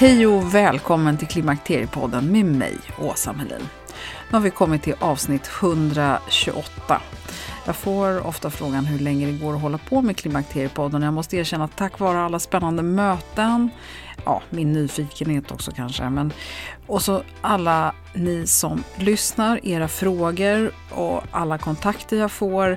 Hej 0.00 0.26
och 0.26 0.54
välkommen 0.54 1.16
till 1.16 1.28
Klimakteriepodden 1.28 2.32
med 2.32 2.44
mig, 2.44 2.78
Åsa 2.98 3.32
Melin. 3.32 3.68
Nu 4.30 4.32
har 4.32 4.40
vi 4.40 4.50
kommit 4.50 4.82
till 4.82 4.94
avsnitt 4.98 5.50
128. 5.60 7.00
Jag 7.66 7.76
får 7.76 8.26
ofta 8.26 8.50
frågan 8.50 8.84
hur 8.84 8.98
länge 8.98 9.26
det 9.26 9.32
går 9.32 9.54
att 9.54 9.60
hålla 9.60 9.78
på 9.78 10.02
med 10.02 10.16
Klimakteriepodden. 10.16 11.02
Jag 11.02 11.14
måste 11.14 11.36
erkänna 11.36 11.64
att 11.64 11.76
tack 11.76 11.98
vare 11.98 12.20
alla 12.20 12.38
spännande 12.38 12.82
möten, 12.82 13.70
ja, 14.24 14.42
min 14.50 14.72
nyfikenhet 14.72 15.52
också 15.52 15.70
kanske, 15.70 16.10
men 16.10 16.32
och 16.86 17.02
så 17.02 17.22
alla 17.40 17.94
ni 18.14 18.46
som 18.46 18.84
lyssnar, 18.96 19.66
era 19.66 19.88
frågor 19.88 20.72
och 20.90 21.22
alla 21.30 21.58
kontakter 21.58 22.16
jag 22.16 22.32
får. 22.32 22.76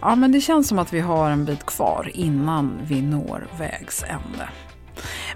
Ja, 0.00 0.14
men 0.14 0.32
det 0.32 0.40
känns 0.40 0.68
som 0.68 0.78
att 0.78 0.92
vi 0.92 1.00
har 1.00 1.30
en 1.30 1.44
bit 1.44 1.66
kvar 1.66 2.10
innan 2.14 2.78
vi 2.82 3.02
når 3.02 3.46
vägs 3.58 4.02
ände. 4.02 4.48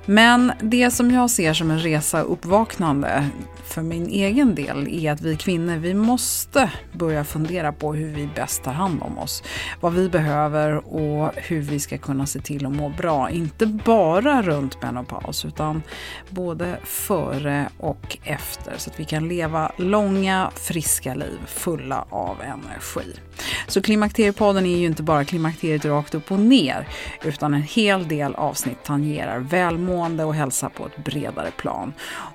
Men 0.06 0.52
det 0.60 0.90
som 0.90 1.10
jag 1.10 1.30
ser 1.30 1.54
som 1.54 1.70
en 1.70 1.78
resa 1.78 2.20
uppvaknande 2.20 3.28
för 3.76 3.82
min 3.82 4.06
egen 4.06 4.54
del 4.54 4.88
är 4.88 5.12
att 5.12 5.20
vi 5.20 5.36
kvinnor, 5.36 5.76
vi 5.76 5.94
måste 5.94 6.70
börja 6.92 7.24
fundera 7.24 7.72
på 7.72 7.94
hur 7.94 8.08
vi 8.08 8.28
bäst 8.34 8.62
tar 8.62 8.72
hand 8.72 9.02
om 9.02 9.18
oss. 9.18 9.42
Vad 9.80 9.92
vi 9.92 10.08
behöver 10.08 10.94
och 10.94 11.32
hur 11.34 11.60
vi 11.60 11.80
ska 11.80 11.98
kunna 11.98 12.26
se 12.26 12.40
till 12.40 12.66
att 12.66 12.72
må 12.72 12.88
bra. 12.88 13.30
Inte 13.30 13.66
bara 13.66 14.42
runt 14.42 14.82
menopaus 14.82 15.44
utan 15.44 15.82
både 16.30 16.78
före 16.84 17.68
och 17.78 18.18
efter 18.24 18.74
så 18.76 18.90
att 18.90 19.00
vi 19.00 19.04
kan 19.04 19.28
leva 19.28 19.72
långa, 19.76 20.50
friska 20.54 21.14
liv 21.14 21.38
fulla 21.46 22.06
av 22.10 22.36
energi. 22.42 23.20
Så 23.66 23.82
Klimakteriepodden 23.82 24.66
är 24.66 24.76
ju 24.76 24.86
inte 24.86 25.02
bara 25.02 25.24
klimakteriet 25.24 25.84
rakt 25.84 26.14
upp 26.14 26.32
och 26.32 26.40
ner 26.40 26.88
utan 27.24 27.54
en 27.54 27.62
hel 27.62 28.08
del 28.08 28.34
avsnitt 28.34 28.84
tangerar 28.84 29.38
välmående 29.38 30.24
och 30.24 30.34
hälsa 30.34 30.68
på 30.68 30.86
ett 30.86 31.04
bredare 31.04 31.50
plan. 31.50 31.92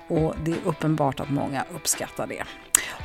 Och 0.08 0.34
det 0.44 0.50
är 0.50 0.58
uppenbart 0.64 1.20
att 1.20 1.30
många 1.32 1.64
uppskattar 1.74 2.26
det. 2.26 2.44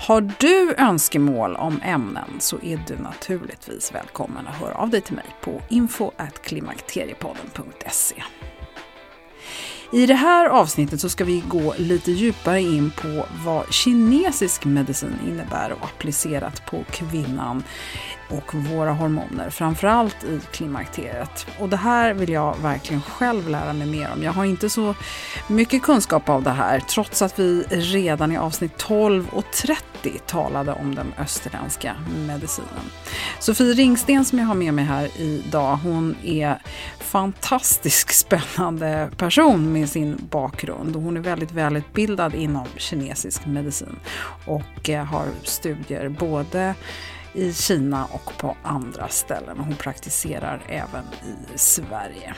Har 0.07 0.21
du 0.39 0.75
önskemål 0.77 1.55
om 1.55 1.81
ämnen 1.83 2.29
så 2.39 2.57
är 2.63 2.83
du 2.87 2.97
naturligtvis 2.97 3.93
välkommen 3.93 4.47
att 4.47 4.55
höra 4.55 4.75
av 4.75 4.89
dig 4.89 5.01
till 5.01 5.15
mig 5.15 5.35
på 5.41 5.61
info.klimakteriepodden.se. 5.69 8.23
I 9.91 10.05
det 10.05 10.13
här 10.13 10.49
avsnittet 10.49 11.01
så 11.01 11.09
ska 11.09 11.23
vi 11.23 11.43
gå 11.47 11.73
lite 11.77 12.11
djupare 12.11 12.61
in 12.61 12.91
på 12.91 13.25
vad 13.45 13.73
kinesisk 13.73 14.65
medicin 14.65 15.15
innebär 15.27 15.71
och 15.71 15.85
applicerat 15.85 16.65
på 16.65 16.83
kvinnan 16.91 17.63
och 18.29 18.55
våra 18.55 18.91
hormoner, 18.91 19.49
framförallt 19.49 20.23
i 20.23 20.39
klimakteriet. 20.51 21.47
Och 21.59 21.69
det 21.69 21.77
här 21.77 22.13
vill 22.13 22.29
jag 22.29 22.57
verkligen 22.61 23.01
själv 23.01 23.49
lära 23.49 23.73
mig 23.73 23.87
mer 23.87 24.09
om. 24.13 24.23
Jag 24.23 24.31
har 24.31 24.45
inte 24.45 24.69
så 24.69 24.95
mycket 25.47 25.81
kunskap 25.81 26.29
av 26.29 26.43
det 26.43 26.51
här, 26.51 26.79
trots 26.79 27.21
att 27.21 27.39
vi 27.39 27.63
redan 27.69 28.31
i 28.31 28.37
avsnitt 28.37 28.77
12 28.77 29.27
och 29.31 29.51
30 29.51 29.83
talade 30.25 30.73
om 30.73 30.95
den 30.95 31.13
österländska 31.19 31.95
medicinen. 32.27 32.91
Sofie 33.39 33.73
Ringsten 33.73 34.25
som 34.25 34.39
jag 34.39 34.45
har 34.45 34.55
med 34.55 34.73
mig 34.73 34.85
här 34.85 35.21
idag, 35.21 35.75
hon 35.75 36.15
är 36.23 36.61
fantastiskt 36.99 38.13
spännande 38.13 39.09
person 39.17 39.73
med 39.73 39.89
sin 39.89 40.27
bakgrund. 40.29 40.95
Hon 40.95 41.17
är 41.17 41.21
väldigt 41.21 41.51
välutbildad 41.51 42.35
inom 42.35 42.65
kinesisk 42.77 43.45
medicin 43.45 43.99
och 44.45 44.89
eh, 44.89 45.05
har 45.05 45.25
studier 45.43 46.09
både 46.09 46.75
i 47.33 47.53
Kina 47.53 48.05
och 48.05 48.37
på 48.37 48.57
andra 48.63 49.07
ställen. 49.07 49.57
Hon 49.59 49.75
praktiserar 49.75 50.61
även 50.67 51.03
i 51.55 51.57
Sverige. 51.57 52.35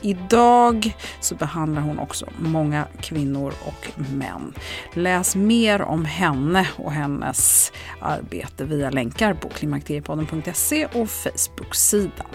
Idag 0.00 0.96
så 1.20 1.34
behandlar 1.34 1.82
hon 1.82 1.98
också 1.98 2.26
många 2.38 2.84
kvinnor 3.00 3.52
och 3.64 4.00
män. 4.14 4.54
Läs 4.94 5.36
mer 5.36 5.82
om 5.82 6.04
henne 6.04 6.68
och 6.76 6.92
hennes 6.92 7.72
arbete 8.00 8.64
via 8.64 8.90
länkar 8.90 9.34
på 9.34 9.48
klimakteriepodden.se 9.48 10.86
och 10.86 11.10
Facebook-sidan. 11.10 12.26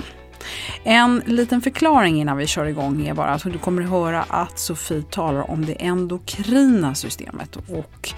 En 0.84 1.22
liten 1.26 1.62
förklaring 1.62 2.22
innan 2.22 2.38
vi 2.38 2.48
kör 2.48 2.66
igång 2.66 3.08
är 3.08 3.14
bara 3.14 3.32
att 3.32 3.44
du 3.44 3.58
kommer 3.58 3.82
att 3.82 3.90
höra 3.90 4.24
att 4.24 4.60
Sofie 4.60 5.04
talar 5.04 5.52
om 5.52 5.66
det 5.66 5.74
endokrina 5.74 6.96
systemet. 6.96 7.56
Och 7.56 8.10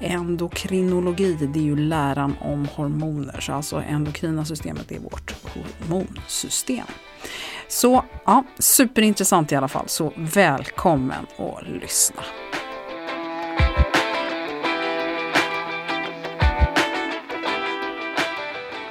endokrinologi, 0.00 1.38
det 1.40 1.58
är 1.58 1.62
ju 1.64 1.76
läran 1.76 2.36
om 2.40 2.68
hormoner. 2.74 3.40
Så 3.40 3.52
alltså 3.52 3.82
endokrina 3.88 4.44
systemet 4.44 4.92
är 4.92 4.98
vårt 4.98 5.34
hormonsystem. 5.42 6.86
Så 7.68 8.04
ja, 8.24 8.44
superintressant 8.58 9.52
i 9.52 9.56
alla 9.56 9.68
fall. 9.68 9.88
Så 9.88 10.12
välkommen 10.16 11.26
att 11.38 11.68
lyssna. 11.68 12.22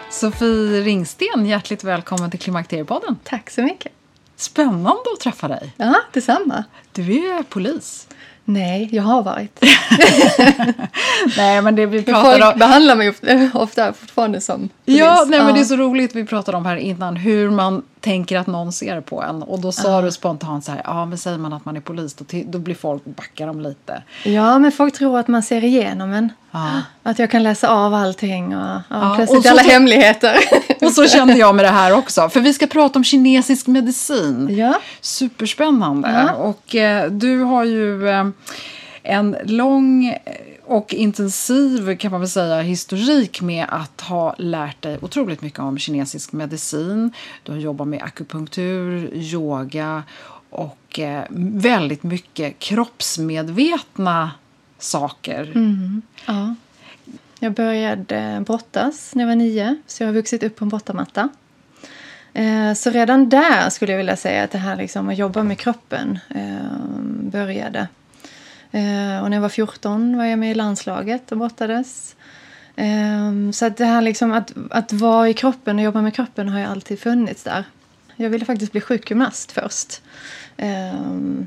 Sofie 0.10 0.82
Ringsten, 0.82 1.46
hjärtligt 1.46 1.84
välkommen 1.84 2.32
till 2.32 2.40
Klimakteriepodden. 2.40 3.20
Tack 3.24 3.50
så 3.50 3.62
mycket. 3.62 3.92
Spännande 4.36 5.04
att 5.14 5.20
träffa 5.20 5.48
dig. 5.48 5.74
Ja, 5.78 5.96
detsamma. 6.14 6.64
Du 6.98 7.04
är 7.38 7.44
polis. 7.44 8.08
Nej, 8.46 8.90
jag 8.92 9.04
har 9.04 9.24
varit. 9.24 9.60
nej, 11.38 11.62
men 11.62 11.76
det 11.76 11.86
vi 11.86 12.04
pratar 12.04 12.32
Folk 12.32 12.54
om... 12.54 12.60
behandlar 12.60 12.96
mig 12.96 13.10
ofta, 13.10 13.50
ofta 13.54 13.94
fortfarande 13.94 14.42
som 14.42 14.70
polis. 14.86 15.00
Ja, 15.00 15.26
nej, 15.28 15.44
men 15.44 15.54
det 15.54 15.60
är 15.60 15.64
så 15.66 15.76
roligt. 15.76 16.16
Vi 16.16 16.26
pratade 16.26 16.58
om 16.58 16.66
här 16.66 16.76
innan 16.76 17.16
hur 17.16 17.50
man 17.50 17.84
tänker 18.00 18.38
att 18.38 18.48
någon 18.48 18.72
ser 18.72 19.02
på 19.02 19.24
en. 19.24 19.44
Och 19.44 19.60
då 19.60 19.72
sa 19.72 19.92
Ja. 19.92 20.02
du 20.02 20.12
spontant 20.12 20.66
så 20.66 20.72
här, 20.72 20.82
ja 20.84 21.06
men 21.06 21.18
säger 21.18 21.38
man 21.38 21.54
att 21.54 21.66
man 21.66 21.78
är 21.78 21.82
polis 21.82 22.14
då, 22.14 22.26
då 22.46 22.60
blir 22.60 22.76
folk, 22.76 23.06
backar 23.06 23.48
de 23.48 23.62
lite. 23.62 24.04
Ja, 24.24 24.60
men 24.60 24.72
folk 24.72 24.94
tror 24.98 25.20
att 25.20 25.28
man 25.28 25.44
ser 25.44 25.64
igenom 25.64 26.14
en. 26.14 26.30
Ja. 26.52 26.82
Att 27.04 27.20
jag 27.20 27.32
kan 27.32 27.44
läsa 27.44 27.70
av 27.70 27.94
allting 27.94 28.58
och 28.58 28.64
ja, 28.68 28.82
Ja, 28.90 29.10
och 29.10 29.16
plötsligt 29.16 29.44
så 29.44 29.50
alla 29.50 29.62
hemligheter. 29.62 30.38
Och 30.82 30.92
så 30.92 31.08
kände 31.08 31.34
jag 31.34 31.56
med 31.56 31.66
det 31.66 31.70
här 31.70 31.94
också. 31.94 32.30
För 32.30 32.40
vi 32.40 32.54
ska 32.54 32.68
prata 32.68 33.00
om 33.00 33.04
kinesisk 33.04 33.68
medicin. 33.68 34.48
Ja. 34.58 34.74
Superspännande. 35.02 36.32
Och 36.38 36.76
eh, 36.76 36.87
du 37.10 37.40
har 37.40 37.64
ju 37.64 38.10
eh, 38.10 38.28
en 39.04 39.36
lång 39.44 40.18
och 40.64 40.94
intensiv 40.94 41.98
kan 41.98 42.12
man 42.12 42.22
väl 42.22 42.30
säga 42.30 42.62
historik 42.62 43.42
med 43.42 43.66
att 43.70 44.02
ha 44.02 44.36
lärt 44.38 44.82
dig 44.82 44.98
otroligt 45.02 45.42
mycket 45.42 45.60
om 45.60 45.78
kinesisk 45.78 46.32
medicin. 46.32 47.12
Du 47.44 47.52
har 47.52 47.60
jobbat 47.60 47.88
med 47.88 48.04
akupunktur, 48.04 49.14
yoga 49.14 50.04
och 50.50 51.00
eh, 51.00 51.24
väldigt 51.30 52.04
mycket 52.04 52.60
kroppsmedvetna 52.60 54.32
saker. 54.78 55.52
Mm. 55.56 56.02
Ja. 56.26 56.56
Jag 57.40 57.54
började 57.54 58.44
brottas 58.48 59.16
när 59.16 59.24
jag 59.24 59.28
var 59.28 59.36
nio, 59.36 59.76
så 59.88 60.04
jag 60.04 60.08
har 60.08 60.14
vuxit 60.14 60.44
upp 60.44 60.56
på 60.56 60.66
en 60.66 60.70
brottarmatta. 60.70 61.30
Eh, 62.38 62.74
så 62.74 62.90
redan 62.90 63.30
där 63.30 63.70
skulle 63.70 63.92
jag 63.92 63.98
vilja 63.98 64.16
säga 64.16 64.44
att 64.44 64.52
det 64.52 64.58
här 64.58 64.76
liksom 64.76 65.10
att 65.10 65.18
jobba 65.18 65.44
med 65.44 65.58
kroppen 65.58 66.20
eh, 66.36 67.02
började. 67.32 67.88
Eh, 68.72 69.24
och 69.24 69.30
när 69.30 69.34
jag 69.34 69.42
var 69.42 69.50
14 69.50 70.18
var 70.18 70.26
jag 70.26 70.40
med 70.40 70.52
i 70.52 70.56
landslaget 70.56 71.32
och 71.32 71.38
brottades. 71.38 72.16
Så 73.54 73.66
att 73.66 73.78
det 73.78 73.86
här 73.86 74.02
liksom 74.02 74.32
att, 74.32 74.54
att 74.70 74.94
vara 74.94 75.30
i 75.30 75.34
kroppen 75.34 75.78
och 75.78 75.84
jobba 75.86 76.02
med 76.02 76.14
kroppen 76.14 76.50
har 76.50 76.60
ju 76.60 76.66
alltid 76.66 77.00
funnits 77.00 77.44
där. 77.44 77.64
Jag 78.16 78.30
ville 78.30 78.46
faktiskt 78.46 78.72
bli 78.72 78.82
sjukgymnast 78.82 79.52
först. 79.52 80.02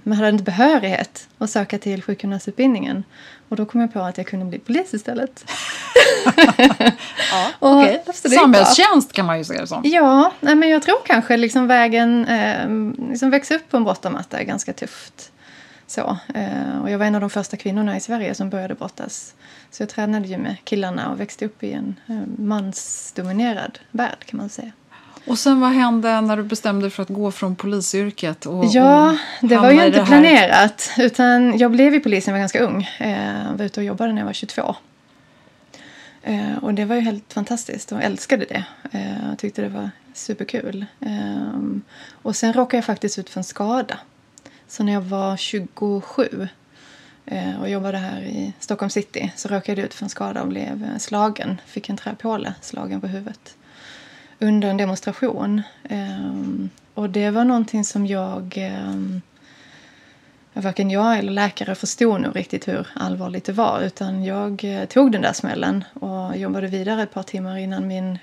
Men 0.03 0.13
hade 0.13 0.29
inte 0.29 0.45
behörighet 0.45 1.29
att 1.39 1.51
söka 1.51 1.79
till 1.79 2.03
sjukgymnastutbildningen. 2.03 3.05
Och 3.51 3.57
då 3.57 3.67
kom 3.67 3.81
jag 3.81 3.93
på 3.93 4.01
att 4.01 4.19
jag 4.19 4.27
kunde 4.27 4.47
bli 4.47 4.59
polis 4.59 4.95
istället. 4.95 5.45
ja, 7.33 7.51
okay. 7.61 7.99
Samhällstjänst 8.13 9.13
kan 9.13 9.27
man 9.27 9.39
ju 9.39 9.45
se 9.45 9.61
det 9.61 9.67
som. 9.67 9.83
Ja, 9.85 10.33
nej, 10.41 10.55
men 10.55 10.69
jag 10.69 10.83
tror 10.83 10.97
kanske 11.07 11.37
liksom 11.37 11.67
vägen, 11.67 12.27
eh, 12.27 12.69
liksom 13.11 13.31
växa 13.31 13.55
upp 13.55 13.71
på 13.71 13.77
en 13.77 13.85
brottamatta 13.85 14.39
är 14.39 14.45
ganska 14.45 14.73
tufft. 14.73 15.33
Så, 15.87 16.19
eh, 16.35 16.83
och 16.83 16.91
jag 16.91 16.99
var 16.99 17.07
en 17.07 17.15
av 17.15 17.21
de 17.21 17.31
första 17.31 17.57
kvinnorna 17.57 17.97
i 17.97 18.01
Sverige 18.01 18.35
som 18.35 18.51
började 18.51 18.75
brottas. 18.75 19.35
Så 19.71 19.83
jag 19.83 19.89
tränade 19.89 20.29
ju 20.29 20.39
med 20.39 20.57
killarna 20.65 21.11
och 21.11 21.21
växte 21.21 21.45
upp 21.45 21.63
i 21.63 21.73
en 21.73 22.01
eh, 22.09 22.45
mansdominerad 22.45 23.79
värld 23.91 24.25
kan 24.27 24.37
man 24.37 24.49
säga. 24.49 24.73
Och 25.27 25.39
sen 25.39 25.61
vad 25.61 25.71
hände 25.71 26.21
när 26.21 26.37
du 26.37 26.43
bestämde 26.43 26.91
för 26.91 27.03
att 27.03 27.09
gå 27.09 27.31
från 27.31 27.57
polisyrket? 27.57 28.47
Och, 28.47 28.65
ja, 28.65 29.17
och 29.43 29.49
det 29.49 29.57
var 29.57 29.71
ju 29.71 29.87
inte 29.87 30.05
planerat. 30.05 30.91
Utan 30.99 31.59
jag 31.59 31.71
blev 31.71 32.01
polis 32.01 32.27
när 32.27 32.33
jag 32.33 32.35
var 32.35 32.41
ganska 32.41 32.61
ung. 32.65 32.89
Jag 32.99 33.59
var 33.59 33.65
ute 33.65 33.81
och 33.81 33.85
jobbade 33.85 34.13
när 34.13 34.21
jag 34.21 34.27
var 34.27 34.33
22. 34.33 34.77
Eh, 36.23 36.59
och 36.63 36.75
det 36.75 36.85
var 36.85 36.97
ju 36.97 37.01
helt 37.01 37.33
fantastiskt 37.33 37.93
och 37.93 38.03
älskade 38.03 38.45
det. 38.49 38.65
Eh, 38.93 39.29
jag 39.29 39.39
tyckte 39.39 39.63
det 39.63 39.69
var 39.69 39.91
superkul. 40.15 40.87
och 42.23 42.37
sen 42.37 42.53
råkade 42.53 42.77
jag 42.77 42.85
faktiskt 42.85 43.19
ut 43.19 43.31
för 43.31 43.41
en 43.41 43.45
skada. 43.45 43.99
Så 44.69 44.85
när 44.85 44.93
jag 44.93 45.01
var 45.01 45.37
27 45.37 46.49
och 47.61 47.69
jobbade 47.69 47.99
här 47.99 48.21
i 48.21 48.53
Stockholm 48.59 48.91
city 48.91 49.33
så 49.37 49.49
råkade 49.49 49.81
jag 49.81 49.87
ut 49.87 49.95
för 49.95 50.05
en 50.05 50.11
skada 50.11 50.43
och 50.43 50.49
blev 50.49 50.99
slagen. 50.99 51.61
Fick 51.67 51.89
en 51.89 51.97
träpåle 51.97 52.55
slagen 52.61 53.01
på 53.01 53.07
huvudet 53.07 53.57
under 54.41 54.69
en 54.69 54.77
demonstration. 54.77 55.63
Ehm, 55.89 56.71
och 56.95 57.11
det 57.11 57.31
var 57.31 57.45
någonting 57.45 57.85
som 57.85 58.07
jag... 58.07 58.55
Ehm, 58.57 59.21
varken 60.53 60.91
jag 60.91 61.19
eller 61.19 61.33
läkare 61.33 61.75
förstod 61.75 62.21
nog 62.21 62.37
riktigt 62.37 62.69
hur 62.69 62.87
allvarligt 62.95 63.45
det 63.45 63.53
var. 63.53 63.83
Utan 63.83 64.25
jag 64.25 64.65
eh, 64.65 64.85
tog 64.85 65.13
den 65.13 65.23
där 65.23 65.33
smällen 65.33 65.85
och 65.95 66.37
jobbade 66.37 66.67
vidare 66.67 67.03
ett 67.03 67.13
par 67.13 67.23
timmar 67.23 67.57
innan 67.57 67.87
min, 67.87 68.19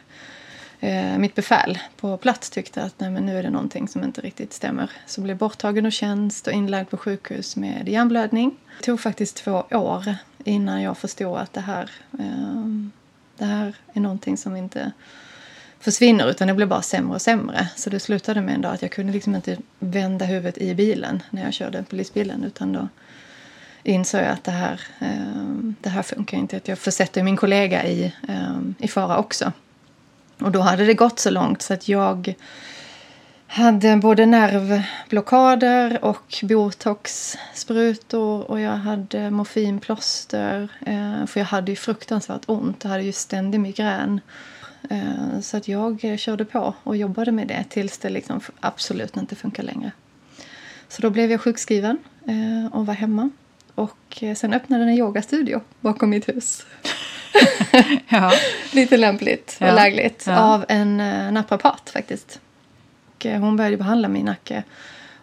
eh, 0.79 1.17
mitt 1.17 1.35
befäl 1.35 1.79
på 1.95 2.17
plats 2.17 2.49
tyckte 2.49 2.83
att 2.83 2.93
nej, 2.97 3.09
men 3.09 3.25
nu 3.25 3.37
är 3.39 3.43
det 3.43 3.49
någonting 3.49 3.87
som 3.87 4.03
inte 4.03 4.21
riktigt 4.21 4.53
stämmer. 4.53 4.91
Så 5.05 5.21
blev 5.21 5.37
borttagen 5.37 5.85
ur 5.85 5.91
tjänst 5.91 6.47
och 6.47 6.53
inlagd 6.53 6.89
på 6.89 6.97
sjukhus 6.97 7.55
med 7.55 7.89
hjärnblödning. 7.89 8.57
Det 8.77 8.85
tog 8.85 8.99
faktiskt 8.99 9.37
två 9.37 9.63
år 9.71 10.15
innan 10.43 10.81
jag 10.81 10.97
förstod 10.97 11.37
att 11.37 11.53
det 11.53 11.61
här, 11.61 11.91
ehm, 12.19 12.91
det 13.37 13.45
här 13.45 13.75
är 13.93 13.99
någonting 13.99 14.37
som 14.37 14.55
inte 14.55 14.91
försvinner 15.79 16.29
utan 16.29 16.47
det 16.47 16.53
blir 16.53 16.65
bara 16.65 16.81
sämre 16.81 17.15
och 17.15 17.21
sämre. 17.21 17.67
Så 17.75 17.89
det 17.89 17.99
slutade 17.99 18.41
med 18.41 18.55
en 18.55 18.61
dag 18.61 18.73
att 18.73 18.81
jag 18.81 18.91
kunde 18.91 19.13
liksom 19.13 19.35
inte 19.35 19.57
vända 19.79 20.25
huvudet 20.25 20.57
i 20.57 20.75
bilen 20.75 21.23
när 21.29 21.43
jag 21.43 21.53
körde 21.53 21.83
polisbilen 21.83 22.43
utan 22.43 22.73
då 22.73 22.87
insåg 23.83 24.21
jag 24.21 24.29
att 24.29 24.43
det 24.43 24.51
här, 24.51 24.81
eh, 24.99 25.71
det 25.81 25.89
här 25.89 26.01
funkar 26.01 26.37
inte. 26.37 26.57
Att 26.57 26.67
jag 26.67 26.79
försätter 26.79 27.23
min 27.23 27.37
kollega 27.37 27.85
i, 27.85 28.13
eh, 28.27 28.59
i 28.77 28.87
fara 28.87 29.17
också. 29.17 29.51
Och 30.39 30.51
då 30.51 30.59
hade 30.59 30.85
det 30.85 30.93
gått 30.93 31.19
så 31.19 31.29
långt 31.29 31.61
så 31.61 31.73
att 31.73 31.87
jag 31.87 32.35
hade 33.47 33.97
både 33.97 34.25
nervblockader 34.25 36.05
och 36.05 36.43
botoxsprutor 36.43 38.51
och 38.51 38.59
jag 38.59 38.71
hade 38.71 39.31
morfinplåster. 39.31 40.69
Eh, 40.85 41.25
för 41.25 41.39
jag 41.39 41.45
hade 41.45 41.71
ju 41.71 41.75
fruktansvärt 41.75 42.41
ont 42.45 42.85
och 42.85 42.91
hade 42.91 43.03
ju 43.03 43.11
ständig 43.11 43.59
migrän. 43.59 44.21
Eh, 44.89 45.39
så 45.41 45.57
att 45.57 45.67
jag 45.67 46.19
körde 46.19 46.45
på 46.45 46.75
och 46.83 46.97
jobbade 46.97 47.31
med 47.31 47.47
det 47.47 47.63
tills 47.69 47.97
det 47.97 48.09
liksom 48.09 48.41
absolut 48.59 49.17
inte 49.17 49.35
funkar 49.35 49.63
längre. 49.63 49.91
Så 50.87 51.01
då 51.01 51.09
blev 51.09 51.31
jag 51.31 51.41
sjukskriven 51.41 51.97
eh, 52.27 52.75
och 52.75 52.85
var 52.85 52.93
hemma. 52.93 53.29
Och 53.75 54.23
eh, 54.23 54.35
sen 54.35 54.53
öppnade 54.53 54.83
en 54.83 54.89
yogastudio 54.89 55.61
bakom 55.79 56.09
mitt 56.09 56.29
hus. 56.29 56.65
ja. 58.09 58.31
Lite 58.73 58.97
lämpligt 58.97 59.57
och 59.61 59.67
ja. 59.67 59.73
lägligt. 59.73 60.23
Ja. 60.27 60.39
Av 60.39 60.65
en 60.69 60.97
naprapat 61.33 61.89
faktiskt. 61.89 62.39
Och 63.15 63.25
hon 63.25 63.57
började 63.57 63.77
behandla 63.77 64.07
min 64.07 64.25
nacke 64.25 64.63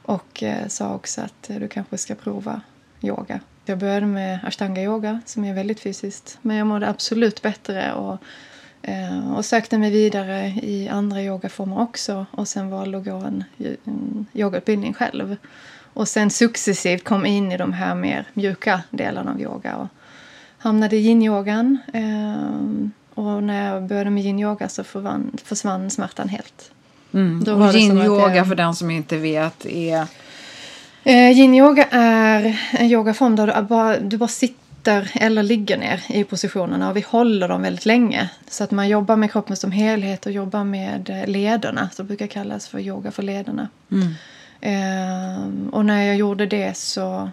och 0.02 0.42
sa 0.68 0.94
också 0.94 1.20
att 1.20 1.50
du 1.58 1.68
kanske 1.68 1.98
ska 1.98 2.14
prova 2.14 2.60
yoga. 3.02 3.40
Jag 3.64 3.78
började 3.78 4.06
med 4.06 4.38
ashtanga 4.44 4.82
yoga 4.82 5.20
som 5.26 5.44
är 5.44 5.54
väldigt 5.54 5.80
fysiskt. 5.80 6.38
Men 6.42 6.56
jag 6.56 6.66
mådde 6.66 6.88
absolut 6.88 7.42
bättre 7.42 7.92
och 7.92 8.18
och 9.36 9.44
sökte 9.44 9.78
mig 9.78 9.90
vidare 9.90 10.46
i 10.62 10.88
andra 10.88 11.22
yogaformer 11.22 11.80
också. 11.80 12.26
Och 12.30 12.48
sen 12.48 12.70
valde 12.70 12.98
gå 13.00 13.16
en, 13.16 13.44
en 13.84 14.26
yogautbildning 14.32 14.94
själv. 14.94 15.36
Och 15.94 16.08
sen 16.08 16.30
successivt 16.30 17.04
kom 17.04 17.26
in 17.26 17.52
i 17.52 17.56
de 17.56 17.72
här 17.72 17.94
mer 17.94 18.26
mjuka 18.34 18.82
delarna 18.90 19.30
av 19.30 19.40
yoga. 19.40 19.76
Och 19.76 19.88
hamnade 20.58 20.96
i 20.96 21.00
yin-yogan. 21.00 21.78
Eh, 21.92 22.88
och 23.14 23.42
när 23.42 23.72
jag 23.72 23.82
började 23.82 24.10
med 24.10 24.24
yin-yoga 24.24 24.68
så 24.68 24.84
försvann, 24.84 25.36
försvann 25.44 25.90
smärtan 25.90 26.28
helt. 26.28 26.70
Mm. 27.12 27.42
och 27.42 27.74
yin-yoga 27.74 28.44
för 28.44 28.54
den 28.54 28.74
som 28.74 28.90
inte 28.90 29.16
vet 29.16 29.66
är? 29.66 30.06
Eh, 31.04 31.30
yin-yoga 31.30 31.86
är 31.90 32.60
en 32.72 32.86
yogaform 32.86 33.36
där 33.36 33.46
du 33.46 33.62
bara, 33.62 34.00
du 34.00 34.16
bara 34.16 34.28
sitter 34.28 34.63
sitter 34.84 35.10
eller 35.14 35.42
ligger 35.42 35.78
ner 35.78 36.02
i 36.08 36.24
positionerna 36.24 36.90
och 36.90 36.96
vi 36.96 37.00
håller 37.00 37.48
dem 37.48 37.62
väldigt 37.62 37.86
länge. 37.86 38.30
Så 38.48 38.64
att 38.64 38.70
man 38.70 38.88
jobbar 38.88 39.16
med 39.16 39.32
kroppen 39.32 39.56
som 39.56 39.72
helhet 39.72 40.26
och 40.26 40.32
jobbar 40.32 40.64
med 40.64 41.10
eh, 41.10 41.26
lederna. 41.26 41.90
Som 41.92 42.06
brukar 42.06 42.26
kallas 42.26 42.68
för 42.68 42.78
yoga 42.78 43.10
för 43.10 43.22
lederna. 43.22 43.68
Mm. 43.92 44.14
Ehm, 44.60 45.68
och 45.72 45.84
när 45.86 46.02
jag 46.02 46.16
gjorde 46.16 46.46
det 46.46 46.76
så 46.76 47.30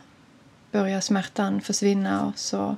började 0.72 1.02
smärtan 1.02 1.62
försvinna 1.62 2.26
och 2.26 2.40
så 2.40 2.78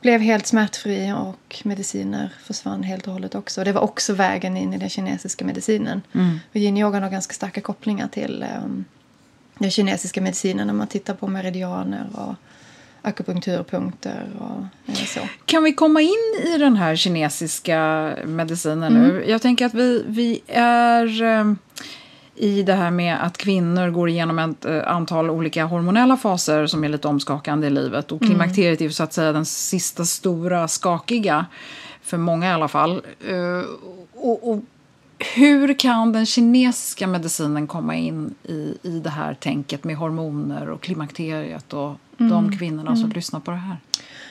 blev 0.00 0.20
helt 0.20 0.46
smärtfri 0.46 1.12
och 1.12 1.62
mediciner 1.64 2.30
försvann 2.42 2.82
helt 2.82 3.06
och 3.06 3.12
hållet 3.12 3.34
också. 3.34 3.64
Det 3.64 3.72
var 3.72 3.82
också 3.82 4.12
vägen 4.14 4.56
in 4.56 4.74
i 4.74 4.78
den 4.78 4.88
kinesiska 4.88 5.44
medicinen. 5.44 6.02
Mm. 6.14 6.40
Och 6.50 6.56
yin-yogan 6.56 7.02
har 7.02 7.10
ganska 7.10 7.34
starka 7.34 7.60
kopplingar 7.60 8.08
till 8.08 8.44
um, 8.64 8.84
den 9.58 9.70
kinesiska 9.70 10.20
medicinen 10.20 10.66
när 10.66 10.74
man 10.74 10.86
tittar 10.86 11.14
på 11.14 11.28
meridianer 11.28 12.06
och 12.14 12.34
akupunkturpunkter 13.02 14.26
och 14.38 14.96
så. 14.96 15.20
Kan 15.44 15.62
vi 15.62 15.72
komma 15.72 16.00
in 16.00 16.44
i 16.46 16.58
den 16.58 16.76
här 16.76 16.96
kinesiska 16.96 18.12
medicinen 18.24 18.96
mm. 18.96 19.08
nu? 19.08 19.24
Jag 19.28 19.42
tänker 19.42 19.66
att 19.66 19.74
vi, 19.74 20.04
vi 20.06 20.40
är 20.48 21.22
eh, 21.22 21.52
i 22.34 22.62
det 22.62 22.74
här 22.74 22.90
med 22.90 23.26
att 23.26 23.36
kvinnor 23.36 23.90
går 23.90 24.08
igenom 24.08 24.38
ett 24.38 24.64
eh, 24.64 24.82
antal 24.86 25.30
olika 25.30 25.64
hormonella 25.64 26.16
faser 26.16 26.66
som 26.66 26.84
är 26.84 26.88
lite 26.88 27.08
omskakande 27.08 27.66
i 27.66 27.70
livet. 27.70 28.12
Och 28.12 28.22
mm. 28.22 28.28
klimakteriet 28.28 28.80
är 28.80 28.88
så 28.88 29.02
att 29.02 29.12
säga 29.12 29.32
den 29.32 29.46
sista 29.46 30.04
stora 30.04 30.68
skakiga, 30.68 31.46
för 32.02 32.16
många 32.18 32.50
i 32.50 32.52
alla 32.52 32.68
fall. 32.68 33.02
Eh, 33.28 33.64
och, 34.14 34.50
och 34.50 34.62
hur 35.34 35.78
kan 35.78 36.12
den 36.12 36.26
kinesiska 36.26 37.06
medicinen 37.06 37.66
komma 37.66 37.94
in 37.94 38.34
i, 38.44 38.74
i 38.82 39.00
det 39.04 39.10
här 39.10 39.34
tänket 39.34 39.84
med 39.84 39.96
hormoner 39.96 40.68
och 40.68 40.80
klimakteriet 40.82 41.72
och 41.72 41.96
mm. 42.18 42.32
de 42.32 42.58
kvinnorna 42.58 42.96
som 42.96 43.04
mm. 43.04 43.14
lyssnar 43.14 43.40
på 43.40 43.50
det 43.50 43.56
här? 43.56 43.76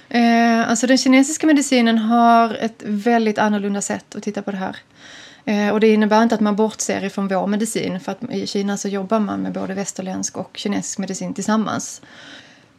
Eh, 0.10 0.69
alltså 0.69 0.88
den 0.88 0.98
kinesiska 0.98 1.48
medicinen 1.48 1.98
har 1.98 2.55
ett 2.55 2.84
väldigt 2.86 3.38
annorlunda 3.38 3.81
sätt 3.81 4.15
att 4.15 4.24
titta 4.24 4.41
på 4.41 4.51
det 4.51 4.58
här. 4.58 4.77
Eh, 5.46 5.69
och 5.69 5.79
det 5.79 5.88
innebär 5.93 6.24
inte 6.24 6.36
att 6.36 6.41
man 6.41 6.55
bortser 6.55 7.03
ifrån 7.03 7.27
vår 7.27 7.48
medicin 7.48 8.00
för 8.00 8.12
att 8.12 8.31
i 8.31 8.48
Kina 8.48 8.77
så 8.77 8.88
jobbar 8.88 9.19
man 9.19 9.41
med 9.41 9.53
både 9.53 9.74
västerländsk 9.74 10.38
och 10.38 10.58
kinesisk 10.58 10.98
medicin 10.98 11.34
tillsammans. 11.34 12.01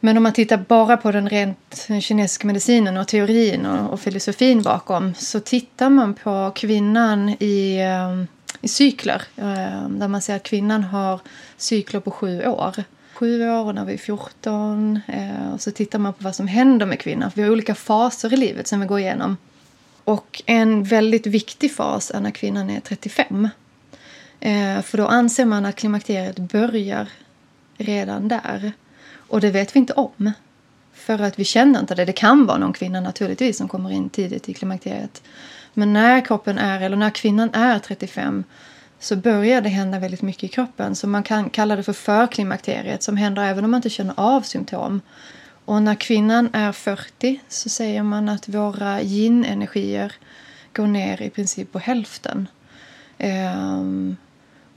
Men 0.03 0.17
om 0.17 0.23
man 0.23 0.33
tittar 0.33 0.57
bara 0.57 0.97
på 0.97 1.11
den 1.11 1.29
rent 1.29 1.87
kinesiska 2.01 2.47
medicinen 2.47 2.97
och 2.97 3.07
teorin 3.07 3.65
och, 3.65 3.93
och 3.93 3.99
filosofin 3.99 4.61
bakom 4.61 5.13
så 5.13 5.39
tittar 5.39 5.89
man 5.89 6.13
på 6.13 6.51
kvinnan 6.55 7.29
i, 7.29 7.77
ehm, 7.81 8.27
i 8.61 8.67
cykler. 8.67 9.21
Ehm, 9.37 9.99
där 9.99 10.07
man 10.07 10.21
ser 10.21 10.35
att 10.35 10.43
kvinnan 10.43 10.83
har 10.83 11.19
cykler 11.57 11.99
på 11.99 12.11
sju 12.11 12.45
år. 12.45 12.83
sju 13.13 13.49
år 13.49 13.65
och 13.65 13.75
när 13.75 13.85
vi 13.85 13.93
är 13.93 13.97
14. 13.97 14.99
Eh, 15.07 15.53
och 15.53 15.61
så 15.61 15.71
tittar 15.71 15.99
man 15.99 16.13
på 16.13 16.23
vad 16.23 16.35
som 16.35 16.47
händer 16.47 16.85
med 16.85 16.99
kvinnan. 16.99 17.31
För 17.31 17.37
vi 17.37 17.43
har 17.43 17.51
olika 17.51 17.75
faser 17.75 18.33
i 18.33 18.37
livet 18.37 18.67
som 18.67 18.79
vi 18.79 18.85
går 18.85 18.99
igenom. 18.99 19.37
Och 20.03 20.41
en 20.45 20.83
väldigt 20.83 21.27
viktig 21.27 21.75
fas 21.75 22.11
är 22.11 22.19
när 22.19 22.31
kvinnan 22.31 22.69
är 22.69 22.79
35. 22.79 23.49
Eh, 24.39 24.81
för 24.81 24.97
då 24.97 25.07
anser 25.07 25.45
man 25.45 25.65
att 25.65 25.75
klimakteriet 25.75 26.39
börjar 26.39 27.07
redan 27.77 28.27
där. 28.27 28.73
Och 29.31 29.41
det 29.41 29.51
vet 29.51 29.75
vi 29.75 29.79
inte 29.79 29.93
om. 29.93 30.31
För 30.93 31.21
att 31.21 31.39
vi 31.39 31.43
känner 31.43 31.79
inte 31.79 31.95
det. 31.95 32.05
Det 32.05 32.13
kan 32.13 32.45
vara 32.45 32.57
någon 32.57 32.73
kvinna 32.73 33.01
naturligtvis 33.01 33.57
som 33.57 33.67
kommer 33.67 33.91
in 33.91 34.09
tidigt 34.09 34.49
i 34.49 34.53
klimakteriet. 34.53 35.23
Men 35.73 35.93
när 35.93 36.25
kroppen 36.25 36.57
är, 36.57 36.81
eller 36.81 36.97
när 36.97 37.09
kvinnan 37.09 37.49
är 37.53 37.79
35 37.79 38.43
så 38.99 39.15
börjar 39.15 39.61
det 39.61 39.69
hända 39.69 39.99
väldigt 39.99 40.21
mycket 40.21 40.43
i 40.43 40.47
kroppen. 40.47 40.95
Så 40.95 41.07
man 41.07 41.23
kan 41.23 41.49
kalla 41.49 41.75
det 41.75 41.83
för 41.83 41.93
förklimakteriet 41.93 43.03
som 43.03 43.17
händer 43.17 43.43
även 43.43 43.65
om 43.65 43.71
man 43.71 43.77
inte 43.77 43.89
känner 43.89 44.13
av 44.17 44.41
symptom. 44.41 45.01
Och 45.65 45.81
när 45.81 45.95
kvinnan 45.95 46.49
är 46.53 46.71
40 46.71 47.39
så 47.47 47.69
säger 47.69 48.03
man 48.03 48.29
att 48.29 48.49
våra 48.49 49.01
yin-energier 49.01 50.13
går 50.73 50.87
ner 50.87 51.21
i 51.21 51.29
princip 51.29 51.71
på 51.71 51.79
hälften. 51.79 52.47
Um, 53.19 54.17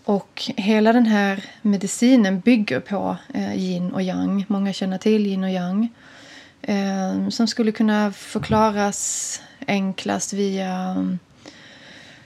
och 0.04 0.42
hela 0.56 0.92
den 0.92 1.06
här 1.06 1.44
medicinen 1.62 2.40
bygger 2.40 2.80
på 2.80 3.16
eh, 3.34 3.54
yin 3.54 3.92
och 3.92 4.02
yang. 4.02 4.44
Många 4.48 4.72
känner 4.72 4.98
till 4.98 5.26
yin 5.26 5.44
och 5.44 5.50
yang. 5.50 5.88
Eh, 6.62 7.28
som 7.28 7.46
skulle 7.46 7.72
kunna 7.72 8.12
förklaras 8.12 9.42
enklast 9.66 10.32
via 10.32 10.72
mm, 10.74 11.18